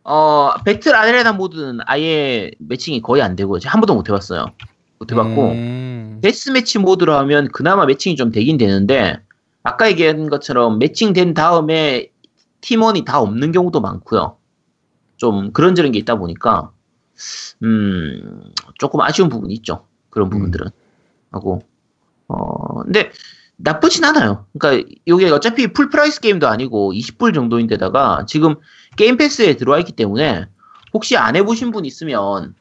[0.05, 4.47] 어, 배틀 아레나 모드는 아예 매칭이 거의 안 되고 한 번도 못 해봤어요.
[4.99, 6.19] 못 해봤고 음.
[6.23, 9.19] 데스 매치 모드로 하면 그나마 매칭이 좀 되긴 되는데
[9.63, 12.09] 아까 얘기한 것처럼 매칭된 다음에
[12.63, 14.37] 팀원이 다 없는 경우도 많고요.
[15.17, 16.71] 좀 그런저런 게 있다 보니까
[17.63, 19.87] 음 조금 아쉬운 부분이 있죠.
[20.11, 20.69] 그런 부분들은
[21.33, 21.63] 하고
[22.29, 23.11] 어 근데
[23.57, 24.47] 나쁘진 않아요.
[24.59, 28.57] 그러니까 이게 어차피 full price 게임도 아니고 20불 정도인데다가 지금
[28.97, 30.47] 게임 패스에 들어와 있기 때문에
[30.93, 32.55] 혹시 안 해보신 분 있으면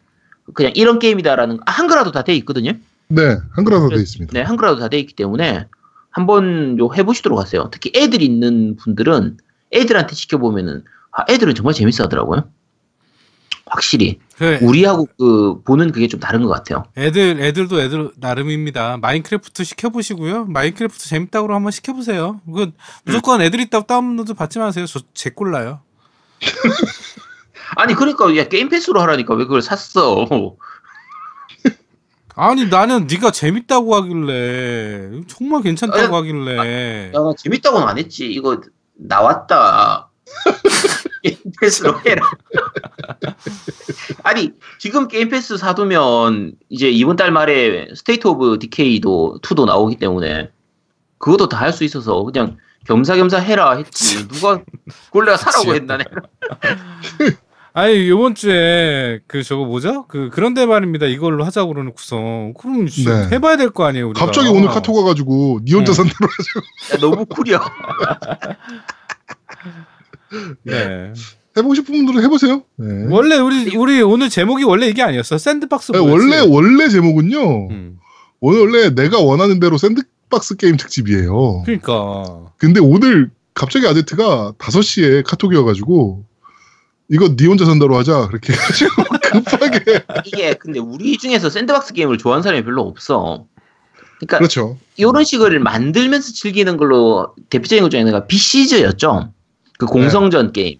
[0.53, 2.71] 그냥 이런 게임이다라는 아, 한글화도 다 돼 있거든요.
[3.07, 4.31] 네, 한글화로 돼 있습니다.
[4.33, 5.67] 네, 한글화도 다 돼 있기 때문에
[6.11, 7.69] 한번 요 해보시도록 하세요.
[7.71, 9.37] 특히 애들 있는 분들은
[9.73, 10.83] 애들한테 시켜보면은
[11.15, 12.49] 아, 애들은 정말 재밌어 하더라고요.
[13.67, 16.83] 확실히 그래, 우리하고 그 보는 그게 좀 다른 것 같아요.
[16.97, 18.97] 애들 애들도 애들 나름입니다.
[18.97, 20.45] 마인크래프트 시켜보시고요.
[20.45, 22.41] 마인크래프트 재밌다고 한번 시켜보세요.
[22.45, 22.71] 그
[23.05, 24.85] 무조건 애들 있다고 다운로드 받지 마세요.
[24.85, 25.81] 저 제 꼴 나요.
[27.77, 30.27] 아니 그러니까 야 게임 패스로 하라니까 왜 그걸 샀어?
[32.35, 38.27] 아니 나는 네가 재밌다고 하길래 정말 괜찮다고 하길래 야, 나 재밌다고는 안 했지.
[38.27, 38.61] 이거
[38.93, 40.11] 나왔다.
[41.23, 42.21] 게임 패스로 해라.
[44.23, 50.49] 아니, 지금 게임 패스 사두면 이제 이번 달 말에 State of Decay도 2도 나오기 때문에
[51.17, 52.57] 그것도 다 할 수 있어서 그냥
[52.87, 54.27] 겸사겸사 해라 했지.
[54.27, 54.61] 누가
[55.07, 56.11] 그걸 내가 사라고 했나 내가.
[57.73, 60.05] 아니 요번 주에 그 저거 뭐죠?
[60.07, 61.07] 그 그런데 말입니다.
[61.07, 62.53] 이걸로 하자고 그러는 구성.
[62.57, 63.27] 그럼 씨, 네.
[63.31, 64.09] 해봐야 될 거 아니에요.
[64.09, 64.25] 우리가.
[64.25, 65.95] 갑자기 오늘 카톡 와가지고 니 혼자 네.
[65.97, 66.59] 산다고 해가지고
[66.93, 67.59] 야, 너무 쿨이야.
[70.63, 71.13] 네.
[71.57, 72.63] 해보고 싶은 분들은 해보세요.
[72.75, 73.07] 네.
[73.09, 75.37] 원래 우리 우리 오늘 제목이 원래 이게 아니었어.
[75.37, 75.93] sandbox.
[75.93, 75.99] 네?
[75.99, 77.67] 원래 원래 제목은요.
[77.69, 77.99] 음.
[78.41, 81.63] 오늘 원래 내가 원하는 대로 sandbox 게임 특집이에요.
[81.65, 86.25] 그러니까 근데 오늘 갑자기 아제트가 5시에 카톡이 와가지고
[87.09, 92.43] 이거 니 혼자 산다로 하자 그렇게 해가지고 급하게 이게 근데 우리 중에서 샌드박스 게임을 좋아하는
[92.43, 93.45] 사람이 별로 없어.
[94.17, 94.77] 그러니까 그렇죠.
[94.97, 99.31] 이런 식을 만들면서 즐기는 걸로 대표적인 것 중에 하나가 비시즈였죠.
[99.77, 100.79] 그 공성전 게임.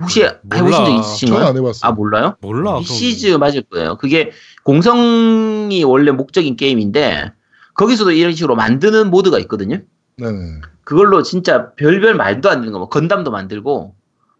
[0.00, 0.38] 혹시 몰라.
[0.54, 1.46] 해보신 적 있으신가요?
[1.46, 1.88] 안 해봤어요.
[1.90, 2.36] 아 몰라요?
[2.40, 2.78] 몰라.
[2.78, 3.96] 비시즈 맞을 거예요.
[3.96, 4.30] 그게
[4.62, 7.32] 공성이 원래 목적인 게임인데
[7.74, 9.80] 거기서도 이런 식으로 만드는 모드가 있거든요.
[10.16, 10.60] 네네.
[10.84, 13.94] 그걸로 진짜 별별 말도 안 되는 거, 뭐 건담도 만들고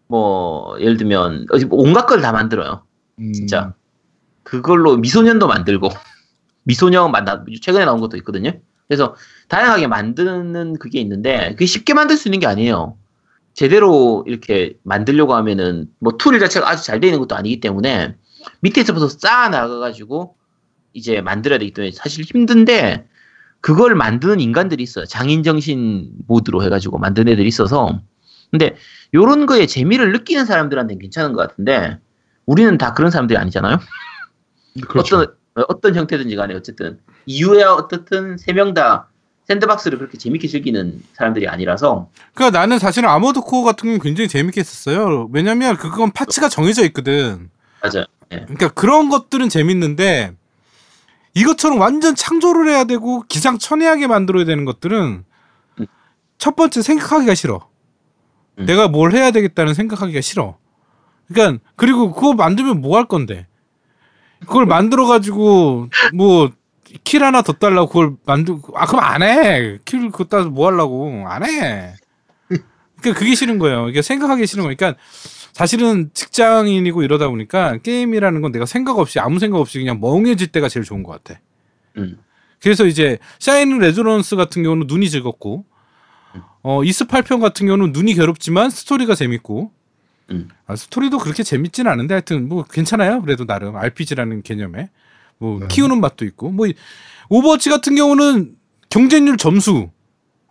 [0.07, 2.83] 뭐 예를 들면 온갖 걸 다 만들어요.
[3.19, 3.73] 음, 진짜.
[4.43, 5.89] 그걸로 미소년도 만들고
[6.63, 8.51] 미소년 만나 최근에 나온 것도 있거든요.
[8.87, 9.15] 그래서
[9.49, 12.97] 다양하게 만드는 그게 있는데 그게 쉽게 만들 수 있는 게 아니에요.
[13.59, 18.15] 제대로 이렇게 만들려고 하면은 뭐 툴 자체가 아주 잘 되어 있는 것도 아니기 때문에
[18.61, 20.37] 밑에서부터 쌓아 나가가지고
[20.93, 23.05] 이제 만들어야 되기 때문에 사실 힘든데
[23.59, 25.03] 그걸 만드는 인간들이 있어요.
[25.03, 27.99] 장인정신 모드로 해가지고 만드는 애들이 있어서
[28.49, 28.77] 근데
[29.13, 31.99] 요런 거에 재미를 느끼는 사람들한테는 괜찮은 것 같은데
[32.45, 33.77] 우리는 다 그런 사람들이 아니잖아요.
[34.87, 35.17] 그렇죠.
[35.17, 35.35] 어떤
[35.67, 39.09] 어떤 형태든지 간에 어쨌든 이유야 어떻든 세 명 다
[39.49, 44.61] 샌드박스를 그렇게 재밌게 즐기는 사람들이 아니라서 그러니까 나는 사실은 아모드 코어 같은 경우는 굉장히 재밌게
[44.61, 45.27] 했었어요.
[45.31, 47.49] 왜냐면 그건 파츠가 정해져 있거든.
[47.81, 48.05] 맞아.
[48.31, 48.41] 예.
[48.41, 50.33] 그러니까 그런 것들은 재밌는데
[51.33, 55.23] 이것처럼 완전 창조를 해야 되고 기상천외하게 만들어야 되는 것들은
[55.79, 55.85] 음.
[56.37, 57.67] 첫 번째 생각하기가 싫어.
[58.59, 58.65] 음.
[58.65, 60.57] 내가 뭘 해야 되겠다는 생각하기가 싫어.
[61.27, 63.47] 그러니까 그리고 그거 만들면 뭐 할 건데?
[64.41, 66.51] 그걸 만들어 가지고 뭐
[67.03, 69.77] kill 하나 더 달라고 그걸 만들고 아 그럼 안 해.
[69.85, 71.95] kill 그거 따서 뭐 하려고 안 해.
[73.01, 73.89] 그러니까 그게 싫은 거예요.
[73.89, 74.75] 이게 생각하기 싫은 거예요.
[74.75, 74.99] 그러니까
[75.53, 80.69] 사실은 직장인이고 이러다 보니까 게임이라는 건 내가 생각 없이 아무 생각 없이 그냥 멍해질 때가
[80.69, 81.39] 제일 좋은 것 같아.
[81.97, 82.17] 음.
[82.61, 85.65] 그래서 이제 샤이닝 레조넌스 같은 경우는 눈이 즐겁고
[86.61, 89.71] 어 이스 8편 같은 경우는 눈이 괴롭지만 스토리가 재밌고
[90.31, 90.49] 음.
[90.67, 93.21] 아, 스토리도 그렇게 재밌진 않은데 하여튼 뭐 괜찮아요.
[93.21, 94.89] 그래도 나름 RPG라는 개념에
[95.39, 95.67] 뭐 네.
[95.67, 96.73] 키우는 맛도 있고 뭐 이-
[97.29, 98.55] 오버워치 같은 경우는
[98.89, 99.89] 경쟁률 점수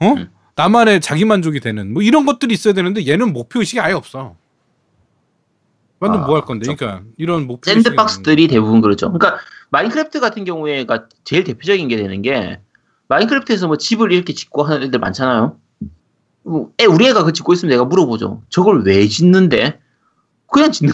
[0.00, 0.30] 어 음.
[0.56, 4.34] 나만의 자기 만족이 되는 뭐 이런 것들이 있어야 되는데 얘는 목표 의식이 아예 없어.
[6.00, 6.64] 완전 아, 뭐할 건데?
[6.64, 9.12] 좀 그러니까 이런 목표 sandbox들이 대부분 그렇죠.
[9.12, 9.40] 그러니까
[9.70, 12.60] 마인크래프트 같은 경우에가 제일 대표적인 게 되는 게
[13.08, 15.58] 마인크래프트에서 뭐 집을 이렇게 짓고 하는 애들 많잖아요.
[16.44, 18.42] 뭐 애, 우리 애가 그 짓고 있으면 내가 물어보죠.
[18.48, 19.80] 저걸 왜 짓는데?
[20.46, 20.92] 그냥 짓는.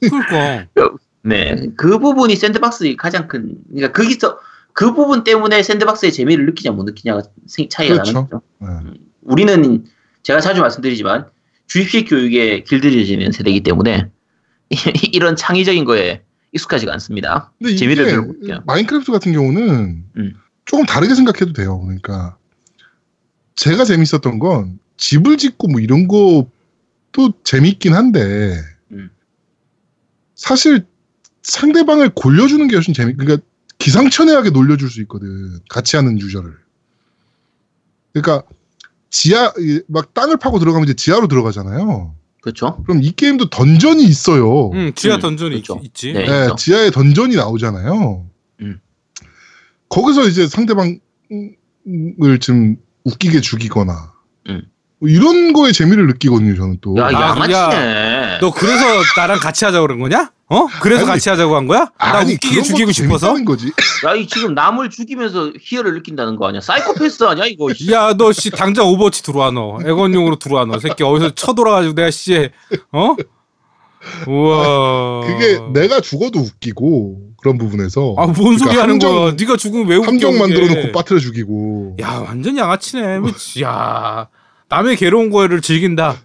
[0.00, 0.66] 없는 그러니까
[1.26, 4.38] 네, 그 부분이 샌드박스의 가장 큰, 그러니까 거기서
[4.72, 8.12] 그 부분 때문에 샌드박스의 재미를 느끼냐 못 느끼냐가 생- 차이가 그렇죠.
[8.12, 8.42] 나는 거죠.
[8.60, 8.98] 네.
[9.22, 9.84] 우리는
[10.22, 11.26] 제가 자주 말씀드리지만
[11.66, 14.10] 주입식 교육에 길들여지는 세대이기 때문에
[15.12, 16.22] 이런 창의적인 거에
[16.52, 17.52] 익숙하지가 않습니다.
[17.76, 18.62] 재미를 느껴요.
[18.66, 20.34] 마인크래프트 같은 경우는 음.
[20.64, 21.80] 조금 다르게 생각해도 돼요.
[21.80, 22.36] 그러니까
[23.56, 28.60] 제가 재밌었던 건 집을 짓고 뭐 이런 것도 재밌긴 한데
[28.92, 29.10] 음.
[30.34, 30.84] 사실
[31.46, 33.14] 상대방을 골려주는 게 훨씬 재미.
[33.14, 33.40] 그러니까
[33.78, 35.60] 기상천외하게 놀려줄 수 있거든.
[35.70, 36.52] 같이 하는 유저를.
[38.12, 38.42] 그러니까
[39.10, 42.14] 지하 이- 막 땅을 파고 들어가면 이제 지하로 들어가잖아요.
[42.42, 42.82] 그렇죠?
[42.84, 44.70] 그럼 이 게임도 dungeon이 있어요.
[44.70, 45.80] 음, 지하 음, 던전이 그렇죠.
[45.84, 46.26] 있, 지 네.
[46.26, 46.48] 네.
[46.58, 48.26] 지하에 dungeon이 나오잖아요.
[48.62, 48.80] 음.
[49.88, 50.98] 거기서 이제 상대방을
[52.40, 54.12] 좀 웃기게 죽이거나
[54.48, 54.62] 음.
[54.98, 56.56] 뭐 이런 거에 재미를 느끼거든요.
[56.56, 56.96] 저는 또.
[56.98, 58.38] 야, 아, 양아치네.
[58.40, 58.84] 너 그래서
[59.16, 60.32] 나랑 같이 하자고 그런 거냐?
[60.48, 60.66] 어?
[60.80, 61.90] 그래서 아니, 같이 하자고 한 거야?
[61.98, 63.34] 나 아니, 웃기게 죽이고 싶어서?
[63.44, 63.72] 거지.
[64.06, 66.60] 야, 이 지금 남을 죽이면서 희열을 느낀다는 거 아니야?
[66.60, 67.68] 사이코패스 아니야, 이거?
[67.90, 69.78] 야, 너 씨 당장 오버워치 들어와 너.
[69.84, 70.78] 애건용으로 들어와 너.
[70.78, 72.48] 새끼 어디서 쳐돌아가지고 내가 씨
[72.92, 73.16] 어?
[74.28, 75.26] 우와.
[75.26, 79.32] 그게 내가 죽어도 웃기고 그런 부분에서 아, 뭔 소리 그러니까 하는 함정- 거야?
[79.36, 80.06] 네가 죽으면 왜 웃겨?
[80.06, 80.40] 함정 그게.
[80.40, 81.96] 만들어 놓고 빠뜨려 죽이고.
[82.00, 83.18] 야, 완전 양아치네.
[83.20, 83.62] 미치.
[83.64, 84.28] 야.
[84.68, 86.16] 남의 괴로운 거를 즐긴다.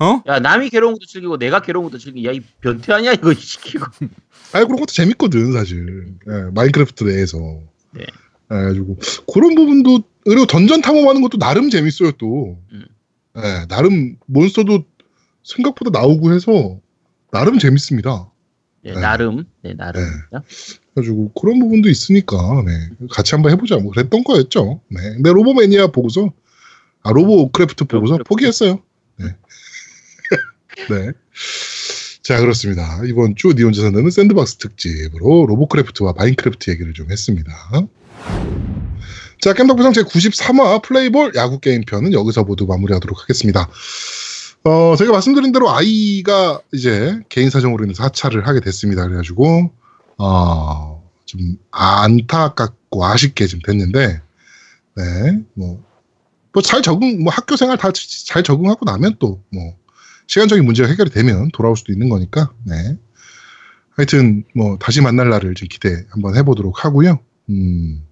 [0.00, 0.22] 어?
[0.26, 3.84] 야, 남이 괴로운 것도 즐기고 내가 괴로운 것도 즐기고 야, 이 변태 아니야, 이거 시키고.
[4.52, 6.14] 아니 그런 것도 재밌거든 사실.
[6.28, 7.38] 예, 마인크래프트 내에서.
[7.92, 8.04] 네.
[8.48, 8.96] 그래가지고
[9.32, 12.58] 그런 부분도 그리고 던전 탐험하는 것도 나름 재밌어요 또.
[12.72, 12.84] 음.
[13.38, 14.84] 예, 나름 몬스터도
[15.42, 16.78] 생각보다 나오고 해서
[17.30, 18.30] 나름 재밌습니다.
[18.82, 19.00] 네, 네.
[19.00, 19.44] 나름.
[19.62, 20.02] 네, 나름.
[20.94, 22.72] 그래가지고 그런 부분도 있으니까 네,
[23.10, 24.80] 같이 한번 해보자 뭐 그랬던 거였죠.
[24.88, 26.32] 네, 근데 로보매니아 보고서
[27.02, 28.28] 아 로보크래프트 보고서 로보크래프트.
[28.28, 28.80] 포기했어요.
[30.86, 31.06] 네.
[31.06, 31.12] 네.
[32.22, 33.00] 자 그렇습니다.
[33.06, 37.52] 이번 주 니 혼자 산다는 sandbox 특집으로 로보크래프트와 마인크래프트 얘기를 좀 했습니다.
[39.40, 43.68] 자 겜덕부상 제 93화 플레이볼 야구 게임 편은 여기서 모두 마무리하도록 하겠습니다.
[44.64, 49.04] 어, 제가 말씀드린 대로 아이가 이제 개인 사정으로 인해서 하차를 하게 됐습니다.
[49.06, 49.70] 그래가지고,
[50.18, 54.20] 어, 좀 안타깝고 아쉽게 좀 됐는데,
[54.96, 55.82] 네, 뭐,
[56.52, 57.92] 뭐 잘 적응, 뭐 학교 생활 다
[58.26, 59.76] 잘 적응하고 나면 또, 뭐,
[60.28, 62.96] 시간적인 문제가 해결이 되면 돌아올 수도 있는 거니까, 네.
[63.90, 67.18] 하여튼, 뭐, 다시 만날 날을 좀 기대 한번 해보도록 하고요.
[67.50, 68.04] 음,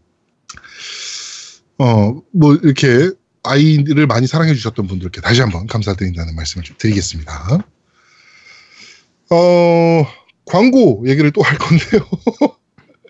[1.79, 3.11] 어, 뭐, 이렇게,
[3.45, 7.59] 아이를 많이 사랑해 주셨던 분들께 다시 한번 감사드린다는 말씀을 좀 드리겠습니다.
[9.31, 10.07] 어,
[10.45, 12.01] 광고 얘기를 또 할 건데요.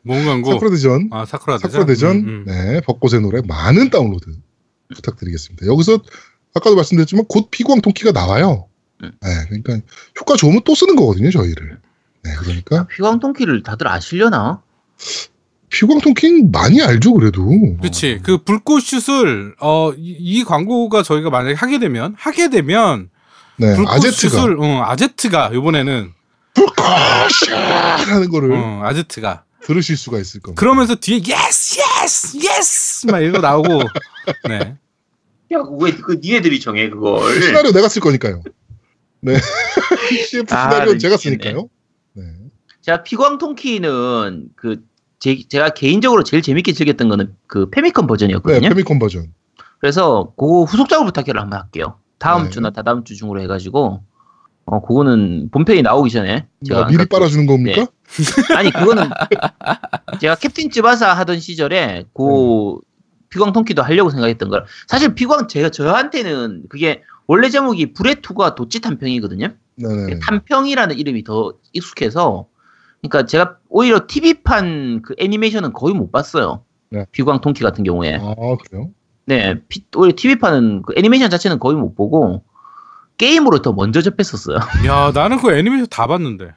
[0.04, 0.52] 뭔 광고?
[0.52, 1.70] 사쿠라 대전, 아 사쿠라 대전.
[1.70, 2.44] 사쿠라 대전, 음, 음.
[2.46, 4.26] 네, 벚꽃의 노래 많은 다운로드
[4.94, 5.66] 부탁드리겠습니다.
[5.66, 6.02] 여기서
[6.54, 8.68] 아까도 말씀드렸지만 곧 피구왕 통키가 나와요.
[9.02, 9.12] 음.
[9.20, 9.78] 네, 그러니까
[10.20, 11.78] 효과 좋으면 또 쓰는 거거든요, 저희를.
[12.24, 14.62] 네, 그러니까 피구왕 통키를 다들 아시려나?
[16.02, 17.46] 통키는 많이 알죠, 그래도.
[17.78, 18.20] 그렇지.
[18.22, 23.10] 그 불꽃슛을 어이 광고가 저희가 만약에 하게 되면 하게 되면
[23.56, 26.12] 네, 아제트가 불꽃슛을 어, 아제트가 이번에는
[26.54, 30.58] 불꽃이라는 거를 어, 아제트가 들으실 수가 있을 겁니다.
[30.60, 33.68] 그러면서 뒤에 yes yes yes 막 이러고 나오고
[34.48, 34.76] 네.
[35.52, 37.42] 야, 왜 그 니네들이 정해 그걸?
[37.42, 38.42] 시나리오 내가 쓸 거니까요.
[39.26, 39.34] 네.
[40.30, 41.42] CF 아, 시나리오 네, 제가 미치겠네.
[41.42, 41.68] 쓰니까요.
[42.14, 42.22] 네.
[42.80, 44.84] 제가 피광통키는 그
[45.18, 48.68] 제, 제가 개인적으로 제일 재밌게 즐겼던 거는 그 페미컴 네, 버전이었거든요.
[48.68, 49.32] 페미콘 버전.
[49.80, 51.98] 그래서 그거 후속작을 부탁해를 한번 할게요.
[52.18, 52.50] 다음 네.
[52.50, 54.02] 주나 다다음 주 중으로 해가지고
[54.66, 57.86] 어 그거는 본편이 나오기 전에 제가 뭐 미리 안 빨아주는 겁니까?
[58.56, 59.10] 아니 그거는
[60.20, 62.78] 제가 캡틴 츠바사 하던 시절에 그
[63.28, 68.80] 피광 통키도 하려고 생각했던 걸 사실 피광 제가 저한테는 그게 원래 제목이 불의 투가 도찌
[68.80, 69.48] 탐평이거든요.
[69.76, 70.18] 네네.
[70.20, 72.46] 탐평이라는 이름이 더 익숙해서
[73.00, 76.64] 그러니까 제가 오히려 TV판 그 애니메이션은 거의 못 봤어요.
[76.90, 77.04] 네.
[77.12, 78.14] 비광 통키 같은 경우에.
[78.16, 78.34] 아,
[78.64, 78.90] 그래요?
[79.26, 82.44] 네, 피- 오히려 TV판은 그 애니메이션 자체는 거의 못 보고
[83.18, 84.56] 게임으로 더 먼저 접했었어요.
[84.86, 86.52] 야 나는 그 애니메이션 다 봤는데.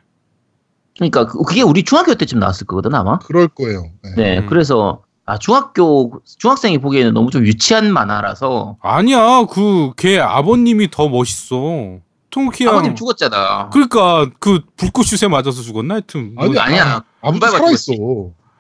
[0.97, 3.17] 그러니까 그- 그게 우리 중학교 때쯤 나왔을 거거든 아마.
[3.19, 3.83] 그럴 거예요.
[4.03, 4.13] 네.
[4.15, 4.45] 네, 음.
[4.47, 11.99] 그래서 아 중학교 중학생이 보기에는 너무 좀 유치한 만화라서 아니야 그 걔 아버님이 더 멋있어.
[12.31, 12.69] 통키야.
[12.69, 13.69] 아버님 죽었잖아.
[13.72, 16.35] 그러니까 그 불꽃슛에 맞아서 죽었나 하여튼.
[16.35, 16.84] 뭐- 아니, 아니야.
[16.95, 17.93] 아, 아버지 금발 살아있어.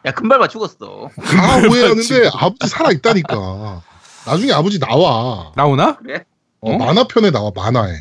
[0.05, 1.09] 야 금발바 죽었어.
[1.15, 3.81] 다 오해하는데 아버지 살아있다니까.
[4.25, 5.51] 나중에 아버지 나와.
[5.55, 5.97] 나오나?
[5.97, 6.23] 그래?
[6.61, 6.77] 어, 어?
[6.77, 7.93] 만화편에 나와, 만화에.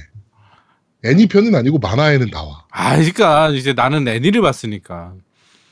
[1.05, 2.65] 애니편은 아니고 만화에는 나와.
[2.71, 5.13] 아, 그러니까 이제 나는 애니를 봤으니까.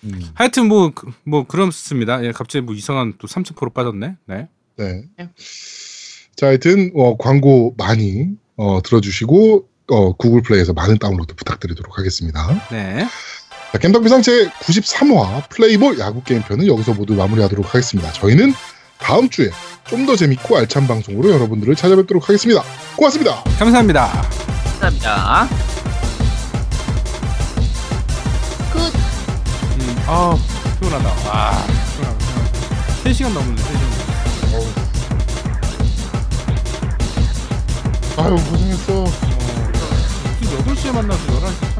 [0.04, 2.24] 음, 하여튼 뭐뭐 그렇습니다.
[2.24, 4.16] 예, 갑자기 뭐 이상한 또3,000% 빠졌네.
[4.26, 4.48] 네.
[4.76, 5.02] 네.
[6.36, 12.46] 자, 하여튼, 어, 광고 많이, 어, 들어주시고, 어, 구글 플레이에서 많은 다운로드 부탁드리도록 하겠습니다.
[12.70, 13.06] 네.
[13.72, 18.12] 자, 겜덕 비상 제 93화 플레이볼 야구 게임 편은 여기서 모두 마무리하도록 하겠습니다.
[18.12, 18.52] 저희는
[18.98, 19.50] 다음 주에
[19.88, 22.62] 좀 더 재밌고 알찬 방송으로 여러분들을 찾아뵙도록 하겠습니다.
[22.96, 23.42] 고맙습니다.
[23.58, 24.08] 감사합니다.
[24.80, 25.75] 감사합니다.
[30.08, 30.36] 아,
[30.80, 31.08] 피곤하다.
[31.28, 31.52] 와,
[31.96, 32.24] 피곤하다.
[33.04, 33.62] 3시간 넘었네.
[33.62, 34.86] 3시간.
[38.18, 38.92] 아유, 고생했어.
[39.02, 39.06] 어,
[40.40, 41.75] 8시에 만나서 11시